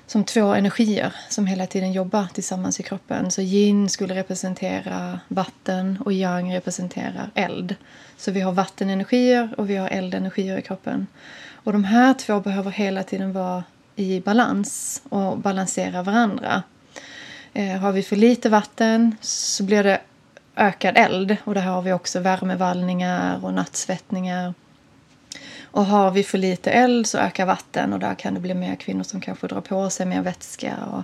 som 0.07 0.25
två 0.25 0.55
energier 0.55 1.15
som 1.29 1.47
hela 1.47 1.67
tiden 1.67 1.93
jobbar 1.93 2.27
tillsammans 2.35 2.81
i 2.81 2.83
kroppen. 2.83 3.31
Så 3.31 3.43
yin 3.43 3.89
skulle 3.89 4.15
representera 4.15 5.21
vatten 5.29 5.99
och 6.05 6.13
yang 6.13 6.55
representerar 6.55 7.31
eld. 7.35 7.75
Så 8.17 8.31
vi 8.31 8.41
har 8.41 8.53
vattenenergier 8.53 9.55
och 9.59 9.71
vi 9.71 9.77
har 9.77 9.89
eldenergier 9.89 10.59
i 10.59 10.63
kroppen. 10.63 11.07
Och 11.53 11.73
de 11.73 11.85
här 11.85 12.15
två 12.15 12.41
behöver 12.41 12.71
hela 12.71 13.03
tiden 13.03 13.33
vara 13.33 13.65
i 13.97 14.21
balans 14.21 15.03
och 15.09 15.39
balansera 15.39 16.03
varandra. 16.03 16.63
Eh, 17.59 17.77
har 17.77 17.93
vi 17.93 18.03
för 18.03 18.17
lite 18.17 18.49
vatten 18.49 19.17
så 19.21 19.65
blir 19.65 19.83
det 19.83 20.01
ökad 20.57 20.97
eld 20.97 21.37
och 21.45 21.55
där 21.55 21.61
har 21.63 21.83
vi 21.83 21.93
också 21.93 22.21
värmevallningar 22.21 23.45
och 23.45 23.55
nattsvettningar. 23.55 24.55
Och 25.63 25.87
har 25.87 26.11
vi 26.11 26.23
för 26.23 26.39
lite 26.39 26.71
eld 26.71 27.07
så 27.07 27.19
ökar 27.19 27.47
vatten 27.47 27.93
och 27.93 27.99
där 27.99 28.15
kan 28.15 28.35
det 28.35 28.41
bli 28.41 28.55
mer 28.55 28.75
kvinnor 28.75 29.03
som 29.03 29.21
kanske 29.21 29.47
drar 29.47 29.61
på 29.61 29.91
sig 29.91 30.07
mer 30.07 30.23
vätska. 30.23 30.77
Och, 30.93 31.03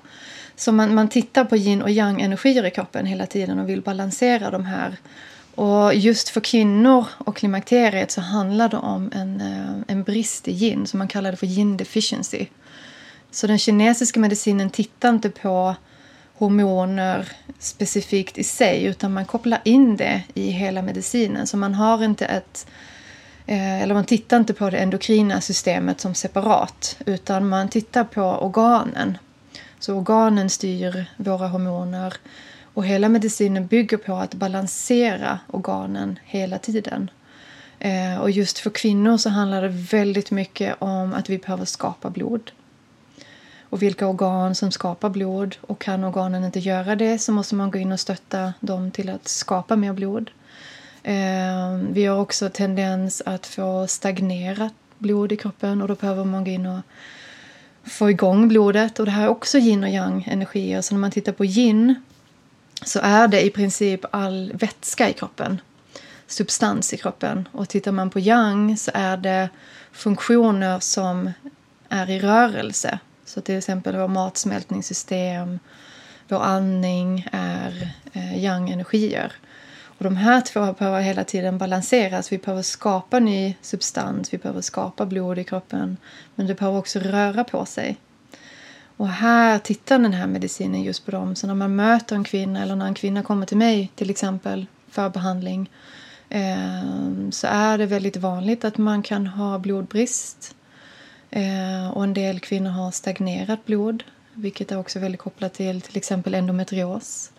så 0.56 0.72
man, 0.72 0.94
man 0.94 1.08
tittar 1.08 1.44
på 1.44 1.56
yin 1.56 1.82
och 1.82 1.90
yang 1.90 2.20
energier 2.20 2.66
i 2.66 2.70
kroppen 2.70 3.06
hela 3.06 3.26
tiden 3.26 3.58
och 3.58 3.68
vill 3.68 3.82
balansera 3.82 4.50
de 4.50 4.64
här. 4.64 4.96
Och 5.54 5.94
just 5.94 6.28
för 6.28 6.40
kvinnor 6.40 7.06
och 7.18 7.36
klimakteriet 7.36 8.10
så 8.10 8.20
handlar 8.20 8.68
det 8.68 8.76
om 8.76 9.10
en, 9.14 9.40
eh, 9.40 9.82
en 9.94 10.02
brist 10.02 10.48
i 10.48 10.52
yin, 10.52 10.86
som 10.86 10.98
man 10.98 11.08
kallar 11.08 11.30
det 11.30 11.36
för 11.36 11.46
yin 11.46 11.76
deficiency. 11.76 12.46
Så 13.30 13.46
den 13.46 13.58
kinesiska 13.58 14.20
medicinen 14.20 14.70
tittar 14.70 15.08
inte 15.08 15.30
på 15.30 15.74
hormoner 16.34 17.28
specifikt 17.58 18.38
i 18.38 18.44
sig 18.44 18.84
utan 18.84 19.12
man 19.12 19.24
kopplar 19.24 19.60
in 19.64 19.96
det 19.96 20.22
i 20.34 20.50
hela 20.50 20.82
medicinen. 20.82 21.46
Så 21.46 21.56
man 21.56 21.74
har 21.74 22.04
inte 22.04 22.26
ett 22.26 22.66
eh, 23.46 23.82
eller 23.82 23.94
man 23.94 24.04
tittar 24.04 24.36
inte 24.36 24.54
på 24.54 24.70
det 24.70 24.78
endokrina 24.78 25.40
systemet 25.40 26.00
som 26.00 26.14
separat 26.14 26.96
utan 27.06 27.48
man 27.48 27.68
tittar 27.68 28.04
på 28.04 28.22
organen. 28.22 29.18
Så 29.78 29.94
organen 29.94 30.50
styr 30.50 31.06
våra 31.16 31.48
hormoner 31.48 32.14
och 32.74 32.86
hela 32.86 33.08
medicinen 33.08 33.66
bygger 33.66 33.96
på 33.96 34.14
att 34.14 34.34
balansera 34.34 35.38
organen 35.46 36.18
hela 36.24 36.58
tiden. 36.58 37.10
Eh, 37.78 38.20
och 38.20 38.30
just 38.30 38.58
för 38.58 38.70
kvinnor 38.70 39.16
så 39.16 39.30
handlar 39.30 39.62
det 39.62 39.68
väldigt 39.68 40.30
mycket 40.30 40.76
om 40.78 41.14
att 41.14 41.30
vi 41.30 41.38
behöver 41.38 41.64
skapa 41.64 42.10
blod 42.10 42.50
och 43.74 43.82
vilka 43.82 44.06
organ 44.06 44.54
som 44.54 44.70
skapar 44.70 45.10
blod. 45.10 45.56
Och 45.60 45.80
kan 45.80 46.04
organen 46.04 46.44
inte 46.44 46.58
göra 46.58 46.96
det 46.96 47.18
så 47.18 47.32
måste 47.32 47.54
man 47.54 47.70
gå 47.70 47.78
in 47.78 47.92
och 47.92 48.00
stötta 48.00 48.52
dem 48.60 48.90
till 48.90 49.10
att 49.10 49.28
skapa 49.28 49.76
mer 49.76 49.92
blod. 49.92 50.30
Ehm, 51.02 51.92
vi 51.92 52.04
har 52.04 52.20
också 52.20 52.48
tendens 52.48 53.22
att 53.26 53.46
få 53.46 53.86
stagnerat 53.86 54.72
blod 54.98 55.32
i 55.32 55.36
kroppen 55.36 55.82
och 55.82 55.88
då 55.88 55.94
behöver 55.94 56.24
man 56.24 56.44
gå 56.44 56.50
in 56.50 56.66
och 56.66 56.80
få 57.84 58.10
igång 58.10 58.48
blodet. 58.48 58.98
Och 58.98 59.04
det 59.04 59.10
här 59.10 59.24
är 59.24 59.28
också 59.28 59.58
yin 59.58 59.84
och 59.84 59.90
yang 59.90 60.24
energier. 60.30 60.80
Så 60.80 60.94
när 60.94 61.00
man 61.00 61.10
tittar 61.10 61.32
på 61.32 61.44
yin 61.44 61.94
så 62.84 63.00
är 63.02 63.28
det 63.28 63.46
i 63.46 63.50
princip 63.50 64.04
all 64.10 64.52
vätska 64.54 65.10
i 65.10 65.12
kroppen. 65.12 65.60
Substans 66.26 66.92
i 66.92 66.96
kroppen. 66.96 67.48
Och 67.52 67.68
tittar 67.68 67.92
man 67.92 68.10
på 68.10 68.20
yang 68.20 68.76
så 68.76 68.90
är 68.94 69.16
det 69.16 69.48
funktioner 69.92 70.80
som 70.80 71.30
är 71.88 72.10
i 72.10 72.18
rörelse. 72.18 72.98
Så 73.34 73.40
till 73.40 73.58
exempel 73.58 73.96
vår 73.96 74.08
matsmältningssystem, 74.08 75.58
vår 76.28 76.42
andning 76.42 77.28
är 77.32 77.94
eh, 78.12 78.44
yang-energier. 78.44 79.32
Och 79.98 80.04
de 80.04 80.16
här 80.16 80.40
två 80.40 80.72
behöver 80.72 81.00
hela 81.00 81.24
tiden 81.24 81.58
balanseras. 81.58 82.32
Vi 82.32 82.38
behöver 82.38 82.62
skapa 82.62 83.18
ny 83.18 83.54
substans, 83.62 84.32
vi 84.32 84.38
behöver 84.38 84.60
skapa 84.60 85.06
blod 85.06 85.38
i 85.38 85.44
kroppen. 85.44 85.96
Men 86.34 86.46
det 86.46 86.54
behöver 86.54 86.78
också 86.78 86.98
röra 86.98 87.44
på 87.44 87.66
sig. 87.66 87.96
Och 88.96 89.08
här 89.08 89.58
tittar 89.58 89.98
den 89.98 90.12
här 90.12 90.26
medicinen 90.26 90.82
just 90.82 91.04
på 91.04 91.10
dem. 91.10 91.36
Så 91.36 91.46
när 91.46 91.54
man 91.54 91.76
möter 91.76 92.16
en 92.16 92.24
kvinna 92.24 92.62
eller 92.62 92.76
när 92.76 92.86
en 92.86 92.94
kvinna 92.94 93.22
kommer 93.22 93.46
till 93.46 93.56
mig 93.56 93.92
till 93.94 94.10
exempel 94.10 94.66
för 94.88 95.10
behandling 95.10 95.70
eh, 96.28 97.30
så 97.30 97.46
är 97.46 97.78
det 97.78 97.86
väldigt 97.86 98.16
vanligt 98.16 98.64
att 98.64 98.78
man 98.78 99.02
kan 99.02 99.26
ha 99.26 99.58
blodbrist 99.58 100.54
Eh, 101.36 101.90
och 101.90 102.04
en 102.04 102.14
del 102.14 102.40
kvinnor 102.40 102.70
har 102.70 102.90
stagnerat 102.90 103.66
blod, 103.66 104.04
vilket 104.34 104.72
är 104.72 104.78
också 104.78 104.98
väldigt 104.98 105.20
kopplat 105.20 105.54
till 105.54 105.80
till 105.80 105.96
exempel 105.96 106.34
endometrios. 106.34 107.30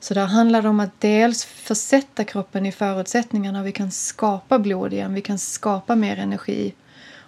Så 0.00 0.14
där 0.14 0.26
handlar 0.26 0.62
det 0.62 0.68
om 0.68 0.80
att 0.80 1.00
dels 1.00 1.44
försätta 1.44 2.24
kroppen 2.24 2.66
i 2.66 2.72
förutsättningarna 2.72 3.62
vi 3.62 3.72
kan 3.72 3.90
skapa 3.90 4.58
blod 4.58 4.92
igen, 4.92 5.14
vi 5.14 5.20
kan 5.20 5.38
skapa 5.38 5.96
mer 5.96 6.16
energi 6.16 6.74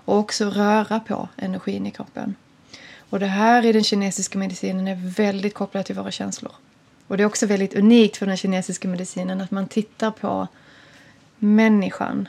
och 0.04 0.18
också 0.18 0.50
röra 0.50 1.00
på 1.00 1.28
energin 1.36 1.86
i 1.86 1.90
kroppen. 1.90 2.34
Och 3.10 3.20
det 3.20 3.26
här 3.26 3.64
i 3.64 3.72
den 3.72 3.84
kinesiska 3.84 4.38
medicinen 4.38 4.88
är 4.88 5.14
väldigt 5.16 5.54
kopplat 5.54 5.86
till 5.86 5.96
våra 5.96 6.10
känslor. 6.10 6.52
Och 7.06 7.16
det 7.16 7.22
är 7.22 7.26
också 7.26 7.46
väldigt 7.46 7.74
unikt 7.74 8.16
för 8.16 8.26
den 8.26 8.36
kinesiska 8.36 8.88
medicinen 8.88 9.40
att 9.40 9.50
man 9.50 9.68
tittar 9.68 10.10
på 10.10 10.48
människan 11.38 12.28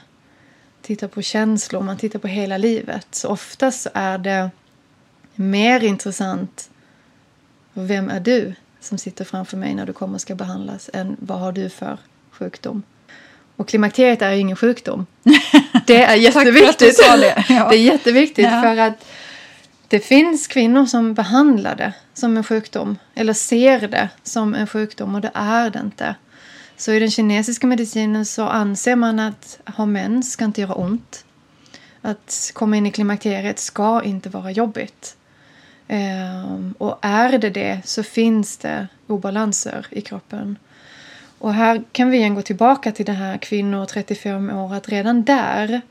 tittar 0.85 1.07
på 1.07 1.21
känslor, 1.21 1.81
man 1.81 1.97
tittar 1.97 2.19
på 2.19 2.27
hela 2.27 2.57
livet. 2.57 3.07
Så 3.11 3.29
oftast 3.29 3.81
så 3.81 3.89
är 3.93 4.17
det 4.17 4.49
mer 5.35 5.83
intressant 5.83 6.69
vem 7.73 8.09
är 8.09 8.19
du 8.19 8.53
som 8.79 8.97
sitter 8.97 9.25
framför 9.25 9.57
mig 9.57 9.75
när 9.75 9.85
du 9.85 9.93
kommer 9.93 10.13
och 10.15 10.21
ska 10.21 10.35
behandlas 10.35 10.89
än 10.93 11.17
vad 11.19 11.39
har 11.39 11.51
du 11.51 11.69
för 11.69 11.97
sjukdom. 12.31 12.83
Och 13.55 13.67
klimakteriet 13.67 14.21
är 14.21 14.31
ju 14.31 14.39
ingen 14.39 14.55
sjukdom. 14.55 15.05
Det 15.87 16.03
är 16.03 16.15
jätteviktigt. 16.15 16.97
det. 16.97 17.45
Ja. 17.49 17.69
det 17.69 17.75
är 17.75 17.81
jätteviktigt 17.81 18.45
ja. 18.45 18.61
för 18.61 18.77
att 18.77 19.05
det 19.87 19.99
finns 19.99 20.47
kvinnor 20.47 20.85
som 20.85 21.13
behandlar 21.13 21.75
det 21.75 21.93
som 22.13 22.37
en 22.37 22.43
sjukdom 22.43 22.97
eller 23.15 23.33
ser 23.33 23.87
det 23.87 24.09
som 24.23 24.55
en 24.55 24.67
sjukdom 24.67 25.15
och 25.15 25.21
det 25.21 25.31
är 25.33 25.69
det 25.69 25.79
inte. 25.79 26.15
Så 26.77 26.91
i 26.91 26.99
den 26.99 27.11
kinesiska 27.11 27.67
medicinen 27.67 28.25
så 28.25 28.43
anser 28.43 28.95
man 28.95 29.19
att 29.19 29.59
ha 29.65 29.85
mens 29.85 30.31
ska 30.31 30.45
inte 30.45 30.61
göra 30.61 30.73
ont. 30.73 31.25
Att 32.01 32.51
komma 32.53 32.77
in 32.77 32.85
i 32.85 32.91
klimakteriet 32.91 33.59
ska 33.59 34.03
inte 34.03 34.29
vara 34.29 34.51
jobbigt. 34.51 35.17
Ehm, 35.87 36.75
och 36.77 36.99
är 37.01 37.37
det 37.37 37.49
det 37.49 37.81
så 37.85 38.03
finns 38.03 38.57
det 38.57 38.87
obalanser 39.07 39.87
i 39.89 40.01
kroppen. 40.01 40.57
Och 41.39 41.53
här 41.53 41.83
kan 41.91 42.09
vi 42.09 42.17
igen 42.17 42.35
gå 42.35 42.41
tillbaka 42.41 42.91
till 42.91 43.05
det 43.05 43.11
här 43.11 43.37
kvinnor 43.37 43.85
35 43.85 44.49
år. 44.49 44.73
Att 44.73 44.89
redan 44.89 45.23
där 45.23 45.81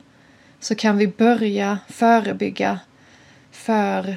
så 0.61 0.75
kan 0.75 0.99
vi 0.99 1.07
börja 1.07 1.79
förebygga 1.88 2.81
för 3.50 4.17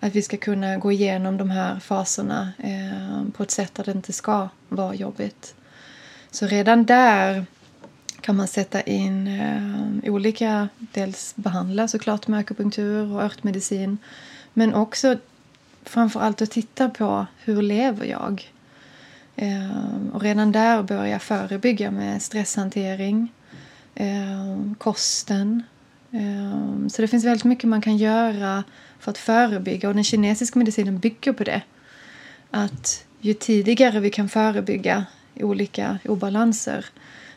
att 0.00 0.14
vi 0.14 0.22
ska 0.22 0.36
kunna 0.36 0.76
gå 0.76 0.92
igenom 0.92 1.36
de 1.36 1.50
här 1.50 1.80
faserna 1.80 2.52
ehm, 2.58 3.32
på 3.32 3.42
ett 3.42 3.50
sätt 3.50 3.74
där 3.74 3.84
det 3.84 3.92
inte 3.92 4.12
ska 4.12 4.48
vara 4.68 4.94
jobbigt. 4.94 5.54
Så 6.30 6.46
redan 6.46 6.84
där 6.84 7.46
kan 8.20 8.36
man 8.36 8.48
sätta 8.48 8.80
in 8.80 9.26
eh, 9.26 10.12
olika, 10.12 10.68
dels 10.78 11.36
behandla 11.36 11.88
såklart 11.88 12.28
med 12.28 12.40
akupunktur 12.40 13.12
och 13.12 13.22
örtmedicin. 13.22 13.98
Men 14.52 14.74
också 14.74 15.16
framför 15.82 16.20
allt 16.20 16.42
att 16.42 16.50
titta 16.50 16.88
på 16.88 17.26
hur 17.44 17.62
lever 17.62 18.06
jag? 18.06 18.52
Eh, 19.36 20.12
och 20.12 20.22
redan 20.22 20.52
där 20.52 20.82
börja 20.82 21.18
förebygga 21.18 21.90
med 21.90 22.22
stresshantering, 22.22 23.32
eh, 23.94 24.74
kosten. 24.78 25.62
Eh, 26.10 26.88
så 26.88 27.02
det 27.02 27.08
finns 27.08 27.24
väldigt 27.24 27.44
mycket 27.44 27.68
man 27.68 27.80
kan 27.80 27.96
göra 27.96 28.64
för 28.98 29.10
att 29.10 29.18
förebygga 29.18 29.88
och 29.88 29.94
den 29.94 30.04
kinesiska 30.04 30.58
medicinen 30.58 30.98
bygger 30.98 31.32
på 31.32 31.44
det. 31.44 31.62
Att 32.50 33.04
ju 33.20 33.34
tidigare 33.34 34.00
vi 34.00 34.10
kan 34.10 34.28
förebygga 34.28 35.06
olika 35.44 35.98
obalanser 36.04 36.86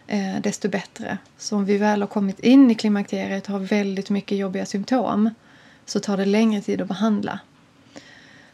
eh, 0.08 0.42
desto 0.42 0.70
bättre. 0.70 1.18
Så 1.38 1.56
om 1.56 1.66
vi 1.66 1.78
väl 1.78 2.02
har 2.02 2.08
kommit 2.08 2.40
in 2.40 2.72
i 2.72 2.76
klimakteriet 2.76 3.46
och 3.46 3.54
har 3.54 3.60
väldigt 3.60 4.10
mycket 4.10 4.38
jobbiga 4.38 4.66
symptom 4.66 5.30
så 5.86 6.00
tar 6.00 6.18
det 6.18 6.26
längre 6.26 6.62
tid 6.62 6.82
att 6.82 6.88
behandla. 6.88 7.40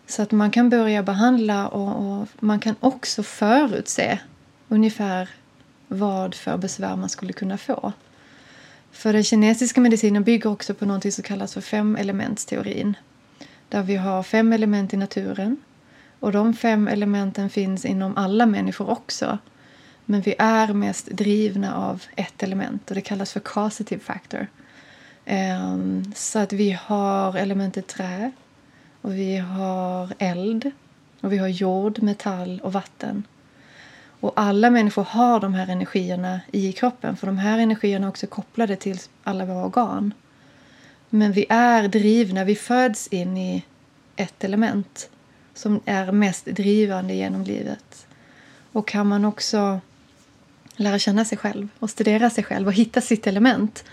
Så 0.07 0.21
att 0.21 0.31
man 0.31 0.51
kan 0.51 0.69
börja 0.69 1.03
behandla 1.03 1.67
och, 1.67 2.21
och 2.21 2.27
man 2.39 2.59
kan 2.59 2.75
också 2.79 3.23
förutse 3.23 4.19
ungefär 4.67 5.29
vad 5.87 6.35
för 6.35 6.57
besvär 6.57 6.95
man 6.95 7.09
skulle 7.09 7.33
kunna 7.33 7.57
få. 7.57 7.93
För 8.91 9.13
den 9.13 9.23
kinesiska 9.23 9.81
medicinen 9.81 10.23
bygger 10.23 10.49
också 10.49 10.73
på 10.73 10.85
något 10.85 11.13
som 11.13 11.23
kallas 11.23 11.53
för 11.53 11.61
femelementsteorin. 11.61 12.97
Där 13.69 13.83
vi 13.83 13.95
har 13.95 14.23
fem 14.23 14.53
element 14.53 14.93
i 14.93 14.97
naturen. 14.97 15.57
Och 16.19 16.31
de 16.31 16.53
fem 16.53 16.87
elementen 16.87 17.49
finns 17.49 17.85
inom 17.85 18.17
alla 18.17 18.45
människor 18.45 18.89
också. 18.89 19.37
Men 20.05 20.21
vi 20.21 20.35
är 20.39 20.73
mest 20.73 21.05
drivna 21.05 21.75
av 21.75 22.03
ett 22.15 22.43
element 22.43 22.89
och 22.89 22.95
det 22.95 23.01
kallas 23.01 23.33
för 23.33 23.39
causative 23.39 24.01
factor. 24.01 24.47
Um, 25.25 26.13
så 26.15 26.39
att 26.39 26.53
vi 26.53 26.71
har 26.71 27.35
elementet 27.35 27.87
trä 27.87 28.31
och 29.01 29.13
vi 29.13 29.37
har 29.37 30.13
eld 30.19 30.71
och 31.21 31.33
vi 31.33 31.37
har 31.37 31.47
jord, 31.47 32.01
metall 32.01 32.61
och 32.63 32.73
vatten. 32.73 33.23
Och 34.19 34.33
alla 34.35 34.69
människor 34.69 35.03
har 35.03 35.39
de 35.39 35.53
här 35.53 35.67
energierna 35.67 36.39
i 36.51 36.71
kroppen 36.71 37.17
för 37.17 37.27
de 37.27 37.37
här 37.37 37.59
energierna 37.59 38.07
är 38.07 38.09
också 38.09 38.27
kopplade 38.27 38.75
till 38.75 38.99
alla 39.23 39.45
våra 39.45 39.65
organ. 39.65 40.13
Men 41.09 41.31
vi 41.31 41.45
är 41.49 41.87
drivna, 41.87 42.43
vi 42.43 42.55
föds 42.55 43.07
in 43.07 43.37
i 43.37 43.65
ett 44.15 44.43
element 44.43 45.09
som 45.57 45.81
är 45.85 46.11
mest 46.11 46.45
drivande 46.45 47.13
genom 47.13 47.43
livet. 47.43 48.07
Och 48.71 48.87
kan 48.87 49.07
man 49.07 49.25
också 49.25 49.79
lära 50.75 50.99
känna 50.99 51.25
sig 51.25 51.37
själv 51.37 51.67
och 51.79 51.89
studera 51.89 52.29
sig 52.29 52.43
själv 52.43 52.67
och 52.67 52.73
hitta 52.73 53.01
sitt 53.01 53.27
element 53.27 53.83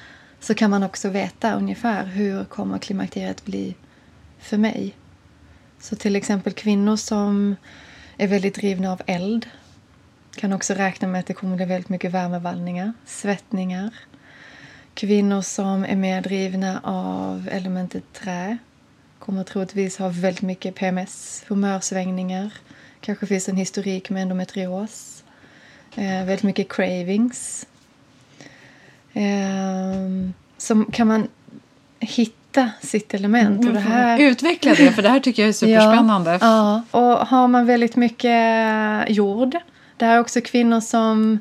så 0.40 0.54
kan 0.54 0.70
man 0.70 0.82
också 0.82 1.08
veta 1.08 1.54
ungefär 1.54 2.06
hur 2.06 2.44
kommer 2.44 2.78
klimakteriet 2.78 3.44
bli 3.44 3.74
för 4.38 4.58
mig. 4.58 4.94
Så 5.80 5.96
till 5.96 6.16
exempel 6.16 6.52
kvinnor 6.52 6.96
som 6.96 7.56
är 8.16 8.28
väldigt 8.28 8.54
drivna 8.54 8.92
av 8.92 9.02
eld 9.06 9.46
kan 10.36 10.52
också 10.52 10.74
räkna 10.74 11.08
med 11.08 11.20
att 11.20 11.26
det 11.26 11.34
kommer 11.34 11.56
bli 11.56 11.64
väldigt 11.64 11.88
mycket 11.88 12.12
värmevallningar, 12.12 12.92
svettningar. 13.04 13.94
Kvinnor 14.94 15.42
som 15.42 15.84
är 15.84 15.96
mer 15.96 16.22
drivna 16.22 16.80
av 16.82 17.48
elementet 17.52 18.04
trä 18.12 18.58
kommer 19.26 19.44
troligtvis 19.44 19.98
ha 19.98 20.08
väldigt 20.08 20.42
mycket 20.42 20.74
PMS, 20.74 21.44
humörsvängningar. 21.48 22.52
Kanske 23.00 23.26
finns 23.26 23.48
en 23.48 23.56
historik 23.56 24.10
med 24.10 24.22
endometrios. 24.22 25.24
Eh, 25.96 26.04
väldigt 26.04 26.42
mycket 26.42 26.72
cravings. 26.72 27.66
Eh, 29.12 29.22
så 30.58 30.84
kan 30.92 31.06
man 31.06 31.28
hitta 32.00 32.70
sitt 32.82 33.14
element. 33.14 33.60
Mm, 33.60 33.68
och 33.68 33.74
det 33.74 33.80
här... 33.80 34.18
Utveckla 34.20 34.74
det, 34.74 34.92
för 34.92 35.02
det 35.02 35.08
här 35.08 35.20
tycker 35.20 35.42
jag 35.42 35.48
är 35.48 35.52
superspännande. 35.62 36.38
ja, 36.40 36.82
ja, 36.92 36.98
och 37.00 37.26
har 37.26 37.48
man 37.48 37.66
väldigt 37.66 37.96
mycket 37.96 38.34
jord 39.08 39.56
det 39.96 40.04
här 40.04 40.16
är 40.16 40.20
också 40.20 40.40
kvinnor 40.40 40.80
som 40.80 41.40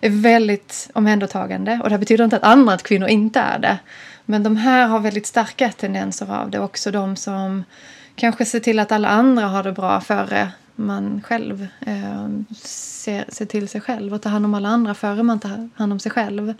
är 0.00 0.10
väldigt 0.10 0.90
omhändertagande. 0.92 1.80
Och 1.82 1.90
det 1.90 1.98
betyder 1.98 2.24
inte 2.24 2.36
att 2.36 2.42
andra 2.42 2.78
kvinnor 2.78 3.08
inte 3.08 3.40
är 3.40 3.58
det. 3.58 3.78
Men 4.26 4.42
de 4.42 4.56
här 4.56 4.86
har 4.86 5.00
väldigt 5.00 5.26
starka 5.26 5.72
tendenser 5.72 6.32
av 6.32 6.50
det. 6.50 6.60
Också 6.60 6.90
de 6.90 7.16
som 7.16 7.64
kanske 8.14 8.44
ser 8.44 8.60
till 8.60 8.78
att 8.78 8.92
alla 8.92 9.08
andra 9.08 9.46
har 9.46 9.62
det 9.62 9.72
bra 9.72 10.00
före 10.00 10.52
man 10.74 11.22
själv 11.22 11.66
eh, 11.80 12.28
ser, 12.62 13.24
ser 13.28 13.46
till 13.46 13.68
sig 13.68 13.80
själv 13.80 14.14
och 14.14 14.22
tar 14.22 14.30
hand 14.30 14.44
om 14.44 14.54
alla 14.54 14.68
andra 14.68 14.94
före 14.94 15.22
man 15.22 15.40
tar 15.40 15.68
hand 15.74 15.92
om 15.92 15.98
sig 15.98 16.12
själv. 16.12 16.54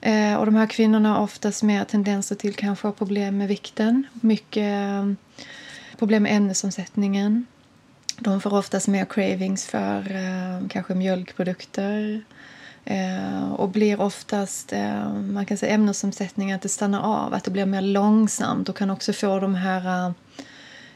Eh, 0.00 0.34
och 0.34 0.46
de 0.46 0.54
här 0.54 0.66
kvinnorna 0.66 1.08
har 1.08 1.22
oftast 1.22 1.62
mer 1.62 1.84
tendenser 1.84 2.34
till 2.34 2.54
kanske 2.54 2.92
problem 2.92 3.38
med 3.38 3.48
vikten, 3.48 4.06
mycket 4.12 4.82
eh, 4.82 5.12
problem 5.98 6.22
med 6.22 6.36
ämnesomsättningen. 6.36 7.46
De 8.18 8.40
får 8.40 8.54
oftast 8.54 8.88
mer 8.88 9.04
cravings 9.04 9.66
för 9.66 9.98
eh, 9.98 10.68
kanske 10.68 10.94
mjölkprodukter 10.94 12.22
eh, 12.84 13.52
och 13.52 13.68
blir 13.68 14.00
oftast 14.00 14.72
eh, 14.72 15.12
man 15.12 15.46
kan 15.46 15.56
säga 15.56 15.74
ämnesomsättningen 15.74 16.56
att 16.56 16.62
det 16.62 16.68
stannar 16.68 17.00
av, 17.00 17.34
att 17.34 17.44
det 17.44 17.50
blir 17.50 17.66
mer 17.66 17.82
långsamt 17.82 18.68
och 18.68 18.76
kan 18.76 18.90
också 18.90 19.12
få 19.12 19.40
de 19.40 19.54
här 19.54 20.14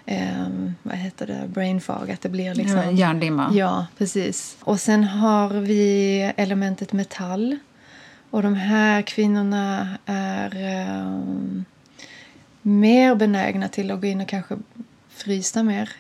eh, 0.07 0.49
vad 0.83 0.97
heter 0.97 1.27
det, 1.27 1.49
brain 1.49 1.81
fog, 1.81 2.11
att 2.11 2.21
det 2.21 2.29
blir 2.29 2.55
liksom... 2.55 2.79
Ja, 2.79 2.91
hjärndimma. 2.91 3.51
Ja, 3.53 3.87
precis. 3.99 4.57
Och 4.61 4.81
sen 4.81 5.05
har 5.05 5.49
vi 5.49 6.33
elementet 6.37 6.93
metall. 6.93 7.59
Och 8.31 8.43
de 8.43 8.55
här 8.55 9.03
kvinnorna 9.03 9.89
är 10.07 10.57
eh, 10.57 11.21
mer 12.63 13.15
benägna 13.15 13.69
till 13.69 13.91
att 13.91 14.01
gå 14.01 14.07
in 14.07 14.21
och 14.21 14.29
kanske 14.29 14.57
frysa 15.09 15.63
mer 15.63 15.91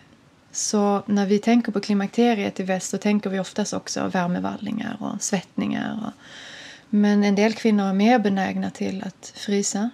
så 0.54 1.02
när 1.06 1.26
vi 1.26 1.38
tänker 1.38 1.72
på 1.72 1.80
klimakteriet 1.80 2.60
i 2.60 2.62
väst 2.62 2.90
så 2.90 2.98
tänker 2.98 3.30
vi 3.30 3.38
oftast 3.38 3.72
också 3.72 4.08
värmevallningar 4.08 4.96
och 5.00 5.22
svettningar. 5.22 6.04
Och, 6.06 6.12
men 6.90 7.24
en 7.24 7.34
del 7.34 7.54
kvinnor 7.54 7.86
är 7.86 7.92
mer 7.92 8.18
benägna 8.18 8.70
till 8.70 9.04
att 9.06 9.32
frysa. 9.36 9.90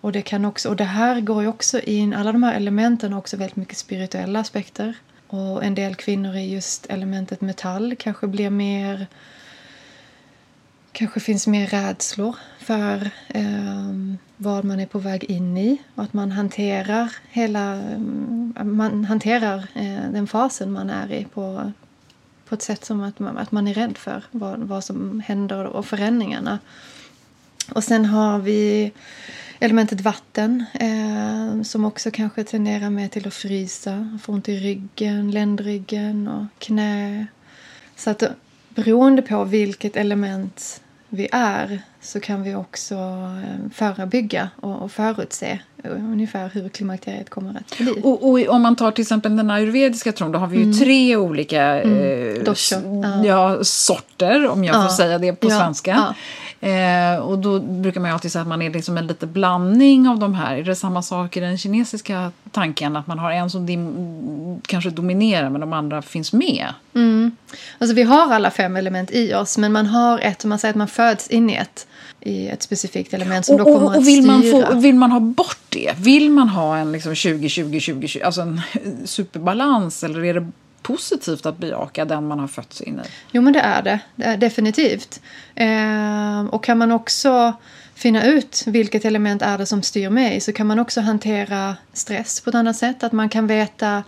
Och 0.00 0.12
det, 0.12 0.22
kan 0.22 0.44
också, 0.44 0.68
och 0.68 0.76
det 0.76 0.84
här 0.84 1.20
går 1.20 1.42
ju 1.42 1.48
också 1.48 1.80
in, 1.80 2.14
alla 2.14 2.32
de 2.32 2.42
här 2.42 2.54
elementen 2.54 3.12
har 3.12 3.18
också 3.18 3.36
väldigt 3.36 3.56
mycket 3.56 3.76
spirituella 3.76 4.40
aspekter. 4.40 4.94
Och 5.26 5.64
en 5.64 5.74
del 5.74 5.94
kvinnor 5.94 6.36
i 6.36 6.52
just 6.52 6.86
elementet 6.86 7.40
metall 7.40 7.96
kanske 7.98 8.26
blir 8.26 8.50
mer 8.50 9.06
kanske 10.92 11.20
finns 11.20 11.46
mer 11.46 11.66
rädslor 11.66 12.36
för 12.58 13.10
eh, 13.28 13.94
vad 14.42 14.64
man 14.64 14.80
är 14.80 14.86
på 14.86 14.98
väg 14.98 15.24
in 15.24 15.56
i 15.56 15.78
och 15.94 16.02
att 16.02 16.12
man 16.12 16.32
hanterar 16.32 17.12
hela 17.30 17.60
mm, 17.60 18.54
man 18.62 19.04
hanterar 19.04 19.56
eh, 19.74 20.10
den 20.12 20.26
fasen 20.26 20.72
man 20.72 20.90
är 20.90 21.12
i 21.12 21.24
på, 21.24 21.72
på 22.48 22.54
ett 22.54 22.62
sätt 22.62 22.84
som 22.84 23.02
att 23.02 23.18
man, 23.18 23.38
att 23.38 23.52
man 23.52 23.68
är 23.68 23.74
rädd 23.74 23.98
för 23.98 24.24
vad, 24.30 24.58
vad 24.58 24.84
som 24.84 25.20
händer 25.26 25.64
och 25.64 25.86
förändringarna. 25.86 26.58
Och 27.74 27.84
sen 27.84 28.04
har 28.04 28.38
vi 28.38 28.92
elementet 29.58 30.00
vatten 30.00 30.64
eh, 30.74 31.62
som 31.62 31.84
också 31.84 32.10
kanske 32.10 32.44
tenderar 32.44 32.90
mer 32.90 33.08
till 33.08 33.26
att 33.26 33.34
frysa, 33.34 34.18
få 34.22 34.32
ont 34.32 34.48
i 34.48 34.56
ryggen, 34.56 35.30
ländryggen 35.30 36.28
och 36.28 36.46
knä. 36.58 37.26
Så 37.96 38.10
att 38.10 38.22
beroende 38.68 39.22
på 39.22 39.44
vilket 39.44 39.96
element 39.96 40.82
vi 41.10 41.28
är 41.32 41.82
så 42.00 42.20
kan 42.20 42.42
vi 42.42 42.54
också 42.54 42.94
eh, 42.94 43.70
förebygga 43.74 44.50
och 44.60 44.92
förutse 44.92 45.60
ungefär 45.84 46.48
hur 46.48 46.68
klimakteriet 46.68 47.30
kommer 47.30 47.50
att 47.50 47.78
bli. 47.78 48.00
Och, 48.02 48.30
och 48.30 48.48
om 48.48 48.62
man 48.62 48.76
tar 48.76 48.90
till 48.90 49.02
exempel 49.02 49.36
den 49.36 49.50
ayurvediska 49.50 50.12
tron, 50.12 50.32
då 50.32 50.38
har 50.38 50.46
vi 50.46 50.56
ju 50.56 50.62
mm. 50.62 50.78
tre 50.78 51.16
olika 51.16 51.62
mm. 51.62 51.98
eh, 51.98 52.42
ja. 52.46 53.24
ja. 53.24 53.64
sorter, 53.64 54.48
om 54.48 54.64
jag 54.64 54.76
ja. 54.76 54.82
får 54.82 54.88
säga 54.88 55.18
det 55.18 55.32
på 55.32 55.50
svenska. 55.50 56.14
Eh, 56.60 57.16
och 57.16 57.38
då 57.38 57.60
brukar 57.60 58.00
man 58.00 58.10
alltid 58.10 58.32
säga 58.32 58.42
att 58.42 58.48
man 58.48 58.62
är 58.62 58.70
liksom 58.70 58.98
en 58.98 59.06
liten 59.06 59.32
blandning 59.32 60.08
av 60.08 60.18
de 60.18 60.34
här. 60.34 60.56
Är 60.56 60.62
det 60.62 60.74
samma 60.74 61.02
sak 61.02 61.36
i 61.36 61.40
den 61.40 61.58
kinesiska 61.58 62.32
tanken? 62.50 62.96
Att 62.96 63.06
man 63.06 63.18
har 63.18 63.32
en 63.32 63.50
som 63.50 63.66
dim, 63.66 64.60
kanske 64.66 64.90
dominerar 64.90 65.50
men 65.50 65.60
de 65.60 65.72
andra 65.72 66.02
finns 66.02 66.32
med? 66.32 66.66
Mm. 66.94 67.36
Alltså 67.78 67.94
vi 67.94 68.02
har 68.02 68.34
alla 68.34 68.50
fem 68.50 68.76
element 68.76 69.10
i 69.12 69.34
oss 69.34 69.58
men 69.58 69.72
man 69.72 69.86
har 69.86 70.18
ett, 70.18 70.44
man 70.44 70.58
säger 70.58 70.72
att 70.72 70.78
man 70.78 70.88
föds 70.88 71.28
in 71.28 71.50
i 71.50 71.54
ett 71.54 71.86
i 72.20 72.48
ett 72.48 72.62
specifikt 72.62 73.14
element 73.14 73.46
som 73.46 73.54
och, 73.54 73.58
då 73.58 73.64
kommer 73.64 73.86
och, 73.86 73.96
och 73.96 74.08
vill 74.08 74.30
att 74.30 74.38
styra. 74.38 74.58
Man 74.58 74.72
få, 74.72 74.80
vill 74.80 74.94
man 74.94 75.10
ha 75.10 75.20
bort 75.20 75.58
det? 75.68 75.92
Vill 75.98 76.30
man 76.30 76.48
ha 76.48 76.76
en 76.76 76.92
liksom 76.92 77.14
20-20-20, 77.14 78.24
alltså 78.24 78.40
en 78.40 78.60
superbalans 79.04 80.04
eller 80.04 80.24
är 80.24 80.34
det 80.34 80.50
positivt 80.82 81.46
att 81.46 81.58
bejaka 81.58 82.04
den 82.04 82.26
man 82.26 82.38
har 82.38 82.48
fötts 82.48 82.80
in 82.80 83.00
i? 83.00 83.08
Jo, 83.32 83.42
men 83.42 83.52
det 83.52 83.60
är 83.60 83.82
det. 83.82 84.00
det 84.16 84.24
är 84.24 84.36
definitivt. 84.36 85.20
Eh, 85.54 86.40
och 86.50 86.64
kan 86.64 86.78
man 86.78 86.92
också 86.92 87.52
finna 87.94 88.24
ut 88.24 88.62
vilket 88.66 89.04
element 89.04 89.42
är 89.42 89.58
det 89.58 89.66
som 89.66 89.82
styr 89.82 90.10
mig 90.10 90.40
så 90.40 90.52
kan 90.52 90.66
man 90.66 90.78
också 90.78 91.00
hantera 91.00 91.76
stress 91.92 92.40
på 92.40 92.50
ett 92.50 92.56
annat 92.56 92.76
sätt. 92.76 93.02
Att 93.02 93.12
man 93.12 93.28
kan 93.28 93.46
veta 93.46 94.02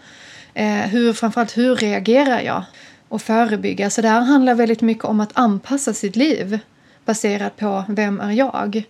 eh, 0.54 0.66
hur, 0.66 1.12
framförallt 1.12 1.56
hur 1.56 1.76
reagerar 1.76 2.40
jag 2.40 2.64
och 3.08 3.22
förebygga. 3.22 3.90
Så 3.90 4.02
det 4.02 4.08
här 4.08 4.20
handlar 4.20 4.54
väldigt 4.54 4.80
mycket 4.80 5.04
om 5.04 5.20
att 5.20 5.30
anpassa 5.32 5.94
sitt 5.94 6.16
liv 6.16 6.58
baserat 7.04 7.56
på 7.56 7.84
vem 7.88 8.20
är 8.20 8.32
jag? 8.32 8.84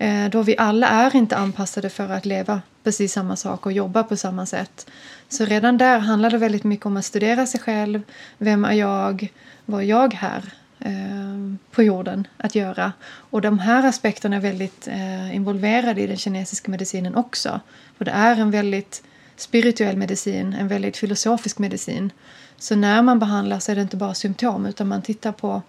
Eh, 0.00 0.30
då 0.30 0.42
vi 0.42 0.54
alla 0.58 0.88
är 0.88 1.16
inte 1.16 1.36
anpassade 1.36 1.90
för 1.90 2.08
att 2.08 2.26
leva 2.26 2.62
precis 2.84 3.12
samma 3.12 3.36
sak 3.36 3.66
och 3.66 3.72
jobba 3.72 4.02
på 4.02 4.16
samma 4.16 4.46
sätt. 4.46 4.90
Så 5.28 5.44
redan 5.44 5.78
där 5.78 5.98
handlar 5.98 6.30
det 6.30 6.38
väldigt 6.38 6.64
mycket 6.64 6.86
om 6.86 6.96
att 6.96 7.04
studera 7.04 7.46
sig 7.46 7.60
själv. 7.60 8.02
Vem 8.38 8.64
är 8.64 8.72
jag? 8.72 9.32
Vad 9.64 9.80
är 9.80 9.84
jag 9.84 10.14
här 10.14 10.52
eh, 10.78 11.54
på 11.70 11.82
jorden 11.82 12.26
att 12.36 12.54
göra? 12.54 12.92
Och 13.06 13.40
de 13.40 13.58
här 13.58 13.86
aspekterna 13.86 14.36
är 14.36 14.40
väldigt 14.40 14.88
eh, 14.88 15.34
involverade 15.34 16.00
i 16.00 16.06
den 16.06 16.16
kinesiska 16.16 16.70
medicinen 16.70 17.14
också. 17.14 17.60
För 17.98 18.04
det 18.04 18.10
är 18.10 18.36
en 18.36 18.50
väldigt 18.50 19.02
spirituell 19.36 19.96
medicin, 19.96 20.52
en 20.52 20.68
väldigt 20.68 20.96
filosofisk 20.96 21.58
medicin 21.58 22.10
Så 22.58 22.76
när 22.76 23.02
man 23.02 23.18
behandlar 23.18 23.58
så 23.58 23.72
är 23.72 23.76
det 23.76 23.82
inte 23.82 23.96
bara 23.96 24.14
symptom 24.14 24.66
utan 24.66 24.88
man 24.88 25.02
tittar 25.02 25.32
på, 25.32 25.62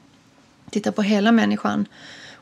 tittar 0.69 0.91
på 0.91 1.01
hela 1.01 1.31
människan. 1.31 1.85